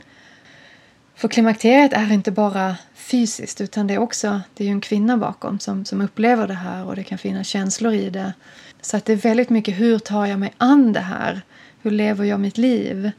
För 1.21 1.29
klimakteriet 1.29 1.93
är 1.93 2.13
inte 2.13 2.31
bara 2.31 2.77
fysiskt 2.95 3.61
utan 3.61 3.87
det 3.87 3.95
är 3.95 3.99
också 3.99 4.41
det 4.55 4.65
är 4.65 4.71
en 4.71 4.81
kvinna 4.81 5.17
bakom 5.17 5.59
som, 5.59 5.85
som 5.85 6.01
upplever 6.01 6.49
det 6.49 6.55
här 6.55 6.85
och 6.85 6.97
det 6.97 7.05
kan 7.05 7.19
finnas 7.19 7.47
känslor 7.47 7.93
i 7.93 8.11
det. 8.11 8.33
Så 8.81 8.97
att 8.97 9.05
det 9.05 9.13
är 9.13 9.17
väldigt 9.17 9.51
mycket 9.51 9.79
hur 9.79 9.99
tar 9.99 10.27
jag 10.27 10.39
mig 10.39 10.53
an 10.59 10.93
det 10.93 11.01
här? 11.01 11.41
Hur 11.83 11.91
lever 11.91 12.25
jag 12.25 12.41
mitt 12.41 12.59
liv? 12.59 13.11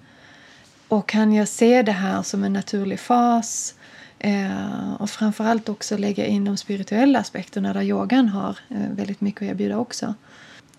Och 0.87 1.09
kan 1.09 1.33
jag 1.33 1.47
se 1.47 1.81
det 1.81 1.91
här 1.91 2.21
som 2.21 2.43
en 2.43 2.53
naturlig 2.53 2.99
fas? 2.99 3.75
Eh, 4.19 4.93
och 4.99 5.09
framförallt 5.09 5.69
också 5.69 5.97
lägga 5.97 6.25
in 6.25 6.45
de 6.45 6.57
spirituella 6.57 7.19
aspekterna 7.19 7.73
där 7.73 7.81
yogan 7.81 8.27
har 8.27 8.59
eh, 8.69 8.89
väldigt 8.91 9.21
mycket 9.21 9.41
att 9.41 9.47
erbjuda 9.47 9.77
också. 9.77 10.13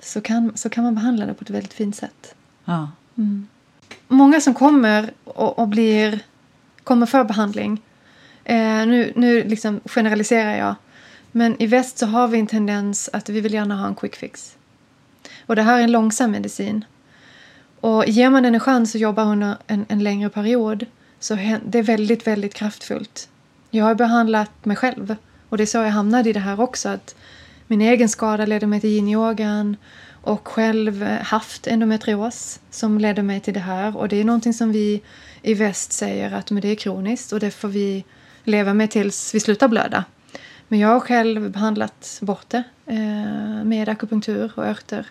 Så 0.00 0.20
kan, 0.20 0.56
så 0.56 0.68
kan 0.68 0.84
man 0.84 0.94
behandla 0.94 1.26
det 1.26 1.34
på 1.34 1.42
ett 1.42 1.50
väldigt 1.50 1.72
fint 1.72 1.96
sätt. 1.96 2.34
Ja. 2.64 2.90
Mm. 3.18 3.48
Många 4.08 4.40
som 4.40 4.54
kommer 4.54 5.12
och, 5.24 5.58
och 5.58 5.68
blir, 5.68 6.20
kommer 6.84 7.06
för 7.06 7.24
behandling. 7.24 7.82
Eh, 8.44 8.86
nu 8.86 9.12
nu 9.16 9.44
liksom 9.44 9.80
generaliserar 9.84 10.56
jag. 10.56 10.74
Men 11.32 11.62
i 11.62 11.66
väst 11.66 11.98
så 11.98 12.06
har 12.06 12.28
vi 12.28 12.38
en 12.38 12.46
tendens 12.46 13.10
att 13.12 13.28
vi 13.28 13.40
vill 13.40 13.54
gärna 13.54 13.76
ha 13.76 13.86
en 13.86 13.94
quick 13.94 14.16
fix. 14.16 14.56
Och 15.46 15.56
det 15.56 15.62
här 15.62 15.78
är 15.78 15.82
en 15.82 15.92
långsam 15.92 16.30
medicin. 16.30 16.84
Och 17.80 18.08
ger 18.08 18.30
man 18.30 18.42
den 18.42 18.54
en 18.54 18.60
chans 18.60 18.94
att 18.94 19.00
jobba 19.00 19.24
under 19.24 19.56
en, 19.66 19.86
en 19.88 20.04
längre 20.04 20.30
period 20.30 20.86
så 21.20 21.34
det 21.64 21.78
är 21.78 21.82
väldigt, 21.82 22.26
väldigt 22.26 22.54
kraftfullt. 22.54 23.28
Jag 23.70 23.84
har 23.84 23.94
behandlat 23.94 24.64
mig 24.64 24.76
själv 24.76 25.16
och 25.48 25.56
det 25.56 25.64
är 25.64 25.66
så 25.66 25.78
jag 25.78 25.90
hamnade 25.90 26.30
i 26.30 26.32
det 26.32 26.40
här 26.40 26.60
också. 26.60 26.88
Att 26.88 27.14
min 27.66 27.80
egen 27.80 28.08
skada 28.08 28.46
ledde 28.46 28.66
mig 28.66 28.80
till 28.80 28.90
yin-yogan 28.90 29.76
och 30.22 30.48
själv 30.48 31.02
eh, 31.02 31.22
haft 31.22 31.66
endometrios 31.66 32.60
som 32.70 32.98
ledde 32.98 33.22
mig 33.22 33.40
till 33.40 33.54
det 33.54 33.60
här. 33.60 33.96
Och 33.96 34.08
det 34.08 34.20
är 34.20 34.24
någonting 34.24 34.52
som 34.52 34.72
vi 34.72 35.02
i 35.42 35.54
väst 35.54 35.92
säger 35.92 36.32
att 36.32 36.50
men 36.50 36.62
det 36.62 36.68
är 36.68 36.74
kroniskt 36.74 37.32
och 37.32 37.40
det 37.40 37.50
får 37.50 37.68
vi 37.68 38.04
leva 38.44 38.74
med 38.74 38.90
tills 38.90 39.34
vi 39.34 39.40
slutar 39.40 39.68
blöda. 39.68 40.04
Men 40.68 40.78
jag 40.78 40.88
har 40.88 41.00
själv 41.00 41.50
behandlat 41.50 42.18
bort 42.22 42.48
det 42.48 42.62
eh, 42.86 43.64
med 43.64 43.88
akupunktur 43.88 44.52
och 44.56 44.66
örter. 44.66 45.06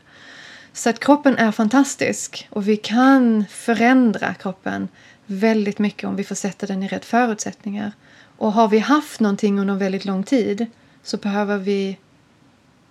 Så 0.74 0.90
att 0.90 1.00
kroppen 1.00 1.38
är 1.38 1.52
fantastisk 1.52 2.48
och 2.50 2.68
vi 2.68 2.78
kan 2.78 3.46
förändra 3.50 4.34
kroppen 4.34 4.88
väldigt 5.26 5.80
mycket 5.80 6.10
om 6.10 6.16
vi 6.16 6.24
får 6.24 6.36
sätta 6.36 6.66
den 6.66 6.84
i 6.84 6.88
rätt 6.88 7.06
förutsättningar. 7.06 7.92
Och 8.38 8.54
har 8.54 8.68
vi 8.68 8.80
haft 8.80 9.20
någonting 9.20 9.60
under 9.60 9.76
väldigt 9.76 10.06
lång 10.06 10.24
tid 10.24 10.66
så 11.04 11.18
behöver 11.18 11.58
vi 11.58 11.98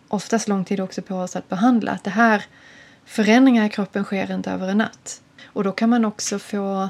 oftast 0.09 0.49
lång 0.49 0.65
tid 0.65 0.81
också 0.81 1.03
på 1.03 1.15
oss 1.15 1.37
att 1.37 1.49
behandla. 1.49 1.93
Att 1.93 2.05
det 2.05 2.11
här 2.11 2.45
förändringar 3.05 3.67
i 3.67 3.69
kroppen 3.69 4.05
sker 4.05 4.35
inte 4.35 4.51
över 4.51 4.69
en 4.69 4.79
natt. 4.79 5.23
Och 5.45 5.65
då 5.65 5.73
kan 5.73 5.91
man 5.91 6.05
också 6.05 6.39
få 6.39 6.89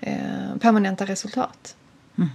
eh, 0.00 0.56
permanenta 0.60 1.04
resultat. 1.04 1.76
Mm. 2.18 2.30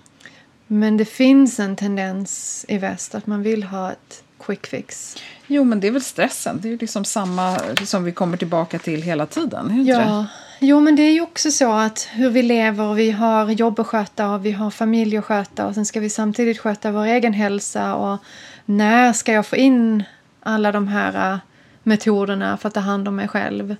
Men 0.67 0.97
det 0.97 1.05
finns 1.05 1.59
en 1.59 1.75
tendens 1.75 2.65
i 2.67 2.77
väst 2.77 3.15
att 3.15 3.27
man 3.27 3.43
vill 3.43 3.63
ha 3.63 3.91
ett 3.91 4.23
quick 4.39 4.67
fix. 4.67 5.15
Jo, 5.47 5.63
men 5.63 5.79
det 5.79 5.87
är 5.87 5.91
väl 5.91 6.01
stressen. 6.01 6.59
Det 6.61 6.73
är 6.73 6.77
liksom 6.77 7.05
samma 7.05 7.57
som 7.85 8.03
vi 8.03 8.11
kommer 8.11 8.37
tillbaka 8.37 8.79
till 8.79 9.01
hela 9.01 9.25
tiden. 9.25 9.85
ja. 9.85 9.99
Det? 9.99 10.25
Jo, 10.63 10.79
men 10.79 10.95
det 10.95 11.01
är 11.01 11.11
ju 11.11 11.21
också 11.21 11.51
så 11.51 11.71
att 11.71 12.07
hur 12.11 12.29
vi 12.29 12.43
lever 12.43 12.93
vi 12.93 13.11
har 13.11 13.49
jobb 13.49 13.79
att 13.79 13.87
sköta 13.87 14.29
och 14.29 14.45
vi 14.45 14.51
har 14.51 14.71
familj 14.71 15.17
att 15.17 15.25
sköta 15.25 15.67
och 15.67 15.73
sen 15.73 15.85
ska 15.85 15.99
vi 15.99 16.09
samtidigt 16.09 16.59
sköta 16.59 16.91
vår 16.91 17.03
egen 17.03 17.33
hälsa 17.33 17.95
och 17.95 18.17
när 18.65 19.13
ska 19.13 19.33
jag 19.33 19.45
få 19.45 19.55
in 19.55 20.03
alla 20.39 20.71
de 20.71 20.87
här 20.87 21.33
äh, 21.33 21.39
metoderna 21.83 22.57
för 22.57 22.67
att 22.67 22.73
ta 22.73 22.79
hand 22.79 23.07
om 23.07 23.15
mig 23.15 23.27
själv? 23.27 23.75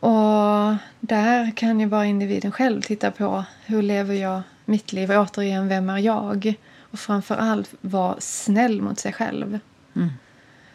Och 0.00 0.74
där 1.00 1.56
kan 1.56 1.80
ju 1.80 1.86
bara 1.86 2.06
individen 2.06 2.52
själv 2.52 2.82
titta 2.82 3.10
på 3.10 3.44
hur 3.66 3.82
lever 3.82 4.14
jag 4.14 4.42
mitt 4.64 4.92
liv 4.92 5.10
och 5.10 5.16
återigen, 5.16 5.68
vem 5.68 5.90
är 5.90 5.98
jag? 5.98 6.54
Och 6.90 6.98
framför 6.98 7.36
allt 7.36 7.74
vara 7.80 8.16
snäll 8.18 8.82
mot 8.82 8.98
sig 8.98 9.12
själv. 9.12 9.58
Mm. 9.96 10.08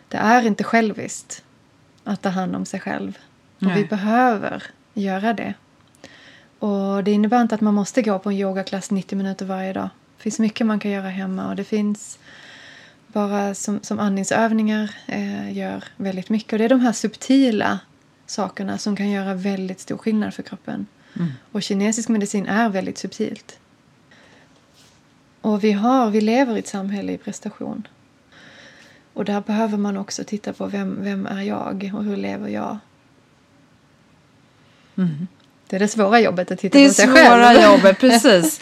Det 0.07 0.17
är 0.17 0.47
inte 0.47 0.63
själviskt 0.63 1.43
att 2.03 2.21
ta 2.21 2.29
hand 2.29 2.55
om 2.55 2.65
sig 2.65 2.79
själv. 2.79 3.17
Och 3.55 3.63
Nej. 3.63 3.81
vi 3.81 3.87
behöver 3.87 4.63
göra 4.93 5.33
det. 5.33 5.53
Och 6.59 7.03
Det 7.03 7.11
innebär 7.11 7.41
inte 7.41 7.55
att 7.55 7.61
man 7.61 7.73
måste 7.73 8.01
gå 8.01 8.19
på 8.19 8.29
en 8.29 8.35
yogaklass 8.35 8.91
90 8.91 9.17
minuter 9.17 9.45
varje 9.45 9.73
dag. 9.73 9.89
Det 10.17 10.23
finns 10.23 10.39
mycket 10.39 10.67
man 10.67 10.79
kan 10.79 10.91
göra 10.91 11.09
hemma 11.09 11.49
och 11.49 11.55
det 11.55 11.63
finns 11.63 12.19
bara 13.07 13.55
som, 13.55 13.79
som 13.83 13.99
andningsövningar 13.99 14.95
eh, 15.05 15.57
gör 15.57 15.83
väldigt 15.97 16.29
mycket. 16.29 16.53
Och 16.53 16.59
det 16.59 16.65
är 16.65 16.69
de 16.69 16.79
här 16.79 16.91
subtila 16.91 17.79
sakerna 18.25 18.77
som 18.77 18.95
kan 18.95 19.09
göra 19.09 19.33
väldigt 19.33 19.79
stor 19.79 19.97
skillnad 19.97 20.33
för 20.33 20.43
kroppen. 20.43 20.87
Mm. 21.15 21.31
Och 21.51 21.63
kinesisk 21.63 22.09
medicin 22.09 22.45
är 22.45 22.69
väldigt 22.69 22.97
subtilt. 22.97 23.59
Och 25.41 25.63
vi, 25.63 25.71
har, 25.71 26.09
vi 26.09 26.21
lever 26.21 26.55
i 26.55 26.59
ett 26.59 26.67
samhälle 26.67 27.11
i 27.11 27.17
prestation. 27.17 27.87
Och 29.13 29.25
där 29.25 29.41
behöver 29.41 29.77
man 29.77 29.97
också 29.97 30.23
titta 30.23 30.53
på 30.53 30.65
vem, 30.65 31.03
vem 31.03 31.25
är 31.25 31.41
jag 31.41 31.91
och 31.95 32.03
hur 32.03 32.17
lever 32.17 32.49
jag? 32.49 32.77
Mm. 34.95 35.27
Det 35.73 35.77
är 35.77 35.79
det 35.79 35.87
svåra 35.87 36.19
jobbet 36.19 36.51
att 36.51 36.59
titta 36.59 36.79
på 36.87 36.93
sig 36.93 37.07
själv. 37.07 37.39
Det 37.39 37.45
är 37.45 37.53
svåra 37.53 37.71
jobbet, 37.71 37.99
precis. 37.99 38.61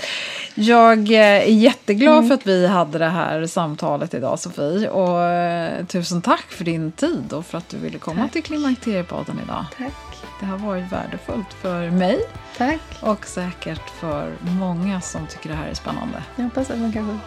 Jag 0.56 1.12
är 1.12 1.42
jätteglad 1.42 2.18
mm. 2.18 2.28
för 2.28 2.36
att 2.36 2.48
vi 2.48 2.68
hade 2.68 2.98
det 3.00 3.10
här 3.10 3.46
samtalet 3.46 4.14
idag 4.14 4.40
Sofie. 4.40 4.90
Och 4.90 5.24
eh, 5.24 5.86
tusen 5.86 6.22
tack 6.22 6.52
för 6.52 6.64
din 6.64 6.92
tid 6.92 7.34
och 7.34 7.46
för 7.46 7.58
att 7.58 7.70
du 7.70 7.78
ville 7.78 7.98
komma 7.98 8.22
tack. 8.22 8.32
till 8.32 8.44
Klimakteriepodden 8.44 9.40
idag. 9.44 9.66
Tack. 9.78 9.94
Det 10.40 10.46
har 10.46 10.58
varit 10.58 10.92
värdefullt 10.92 11.54
för 11.62 11.90
mig. 11.90 12.20
Tack. 12.58 12.82
Och 13.02 13.26
säkert 13.26 13.90
för 14.00 14.34
många 14.42 15.02
som 15.02 15.28
tycker 15.28 15.50
det 15.50 15.56
här 15.56 15.68
är 15.68 15.74
spännande. 15.74 16.24
Jag 16.36 16.44
hoppas 16.44 16.70
att 16.70 16.80
man 16.80 16.94
kanske 16.94 17.18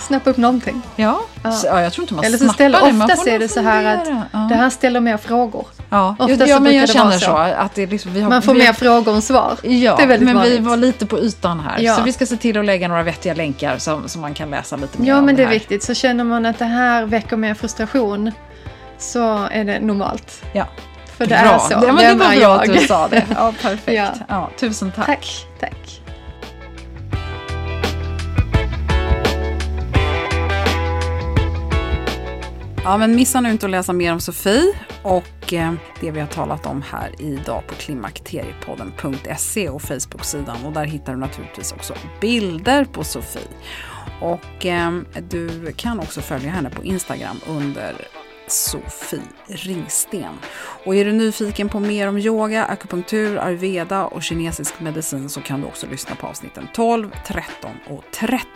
snappa 0.00 0.30
upp 0.30 0.36
någonting. 0.36 0.82
Ja, 0.96 1.20
ja. 1.42 1.60
ja 1.64 1.80
jag 1.80 1.92
tror 1.92 2.04
inte 2.04 2.14
man 2.14 2.24
Eller 2.24 2.38
så 2.38 2.48
ställer, 2.48 2.80
det. 2.80 3.02
Oftast 3.02 3.26
är 3.26 3.38
det 3.38 3.48
så 3.48 3.60
här 3.60 3.96
att 3.96 4.08
ja. 4.32 4.38
det 4.38 4.54
här 4.54 4.70
ställer 4.70 5.00
mer 5.00 5.16
frågor. 5.16 5.66
Ja, 5.90 6.16
oftast 6.18 6.48
ja 6.48 6.60
men 6.60 6.76
jag 6.76 6.88
känner 6.88 7.12
så. 7.12 7.24
så. 7.24 7.36
att 7.36 7.74
det 7.74 7.86
liksom, 7.86 8.12
vi 8.12 8.20
har, 8.20 8.30
man 8.30 8.42
får 8.42 8.54
vi, 8.54 8.58
mer 8.58 8.72
frågor 8.72 9.14
än 9.14 9.22
svar. 9.22 9.56
Ja, 9.62 9.96
men 10.06 10.34
vanligt. 10.34 10.52
vi 10.52 10.58
var 10.58 10.76
lite 10.76 11.06
på 11.06 11.18
ytan 11.18 11.60
här. 11.60 11.80
Ja. 11.80 11.96
Så 11.96 12.02
vi 12.02 12.12
ska 12.12 12.26
se 12.26 12.36
till 12.36 12.58
att 12.58 12.64
lägga 12.64 12.88
några 12.88 13.02
vettiga 13.02 13.34
länkar 13.34 13.78
som, 13.78 14.08
som 14.08 14.20
man 14.20 14.34
kan 14.34 14.50
läsa 14.50 14.76
lite 14.76 15.00
mer 15.00 15.08
Ja, 15.08 15.20
men 15.20 15.36
det 15.36 15.42
är 15.42 15.48
viktigt. 15.48 15.82
Så 15.82 15.94
känner 15.94 16.24
man 16.24 16.46
att 16.46 16.58
det 16.58 16.64
här 16.64 17.06
väcker 17.06 17.36
mer 17.36 17.54
frustration 17.54 18.32
så 18.98 19.48
är 19.50 19.64
det 19.64 19.80
normalt. 19.80 20.42
Ja. 20.52 20.66
För 21.16 21.26
det 21.26 21.42
bra. 21.42 21.54
är 21.54 21.58
så. 21.58 21.80
Det, 21.80 21.92
men 21.92 21.96
det 21.96 22.14
var 22.14 22.16
bra 22.16 22.34
jag. 22.34 22.60
att 22.60 22.80
du 22.80 22.86
sa 22.86 23.08
det. 23.08 23.26
Ja, 23.34 23.52
perfekt. 23.62 23.96
ja. 23.96 24.08
Ja, 24.28 24.50
tusen 24.58 24.92
tack. 24.92 25.06
Tack. 25.06 25.46
tack. 25.60 26.02
Ja, 32.84 32.98
men 32.98 33.16
missa 33.16 33.40
nu 33.40 33.50
inte 33.50 33.66
att 33.66 33.70
läsa 33.70 33.92
mer 33.92 34.12
om 34.12 34.20
Sofie 34.20 34.74
och 35.02 35.52
eh, 35.52 35.74
det 36.00 36.10
vi 36.10 36.20
har 36.20 36.26
talat 36.26 36.66
om 36.66 36.82
här 36.82 37.14
idag 37.18 37.62
på 37.66 37.74
klimakteriepodden.se 37.74 39.68
och 39.68 39.82
Facebook-sidan. 39.82 40.56
Och 40.66 40.72
där 40.72 40.84
hittar 40.84 41.12
du 41.12 41.18
naturligtvis 41.18 41.72
också 41.72 41.94
bilder 42.20 42.84
på 42.84 43.04
Sofie. 43.04 43.48
Och 44.20 44.66
eh, 44.66 45.00
du 45.30 45.72
kan 45.72 46.00
också 46.00 46.20
följa 46.20 46.50
henne 46.50 46.70
på 46.70 46.84
Instagram 46.84 47.40
under 47.48 47.94
Sofie 48.52 49.20
Ringsten. 49.46 50.38
Och 50.84 50.94
är 50.94 51.04
du 51.04 51.12
nyfiken 51.12 51.68
på 51.68 51.80
mer 51.80 52.08
om 52.08 52.18
yoga, 52.18 52.64
akupunktur, 52.64 53.38
ayurveda 53.38 54.04
och 54.04 54.22
kinesisk 54.22 54.80
medicin 54.80 55.28
så 55.28 55.40
kan 55.40 55.60
du 55.60 55.66
också 55.66 55.86
lyssna 55.86 56.14
på 56.14 56.26
avsnitten 56.26 56.68
12, 56.74 57.10
13 57.26 57.70
och 57.88 58.04
30. 58.14 58.46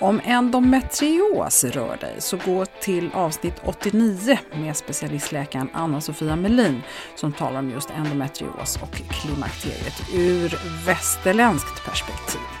Om 0.00 0.20
endometrios 0.24 1.64
rör 1.64 1.96
dig 1.96 2.14
så 2.18 2.36
gå 2.36 2.64
till 2.66 3.10
avsnitt 3.14 3.54
89 3.64 4.38
med 4.54 4.76
specialistläkaren 4.76 5.68
Anna-Sofia 5.72 6.36
Melin 6.36 6.82
som 7.16 7.32
talar 7.32 7.58
om 7.58 7.70
just 7.70 7.90
endometrios 7.90 8.78
och 8.82 8.92
klimakteriet 8.92 10.02
ur 10.14 10.58
västerländskt 10.86 11.84
perspektiv. 11.84 12.59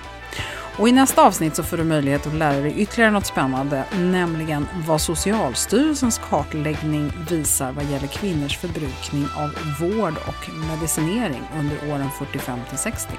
Och 0.80 0.88
I 0.88 0.92
nästa 0.92 1.26
avsnitt 1.26 1.56
så 1.56 1.62
får 1.62 1.76
du 1.76 1.84
möjlighet 1.84 2.26
att 2.26 2.34
lära 2.34 2.60
dig 2.60 2.74
ytterligare 2.76 3.10
något 3.10 3.26
spännande, 3.26 3.84
nämligen 3.98 4.66
vad 4.86 5.00
Socialstyrelsens 5.00 6.18
kartläggning 6.18 7.12
visar 7.30 7.72
vad 7.72 7.84
gäller 7.84 8.06
kvinnors 8.06 8.58
förbrukning 8.58 9.26
av 9.36 9.50
vård 9.80 10.14
och 10.26 10.50
medicinering 10.68 11.42
under 11.58 11.92
åren 11.92 12.08
45 12.18 12.58
till 12.68 12.78
60. 12.78 13.14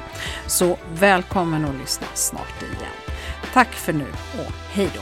Så 0.47 0.78
välkommen 0.93 1.66
att 1.66 1.76
lyssna 1.76 2.07
snart 2.14 2.62
igen. 2.62 3.16
Tack 3.53 3.74
för 3.74 3.93
nu 3.93 4.07
och 4.38 4.51
hej 4.74 4.89
då! 4.95 5.01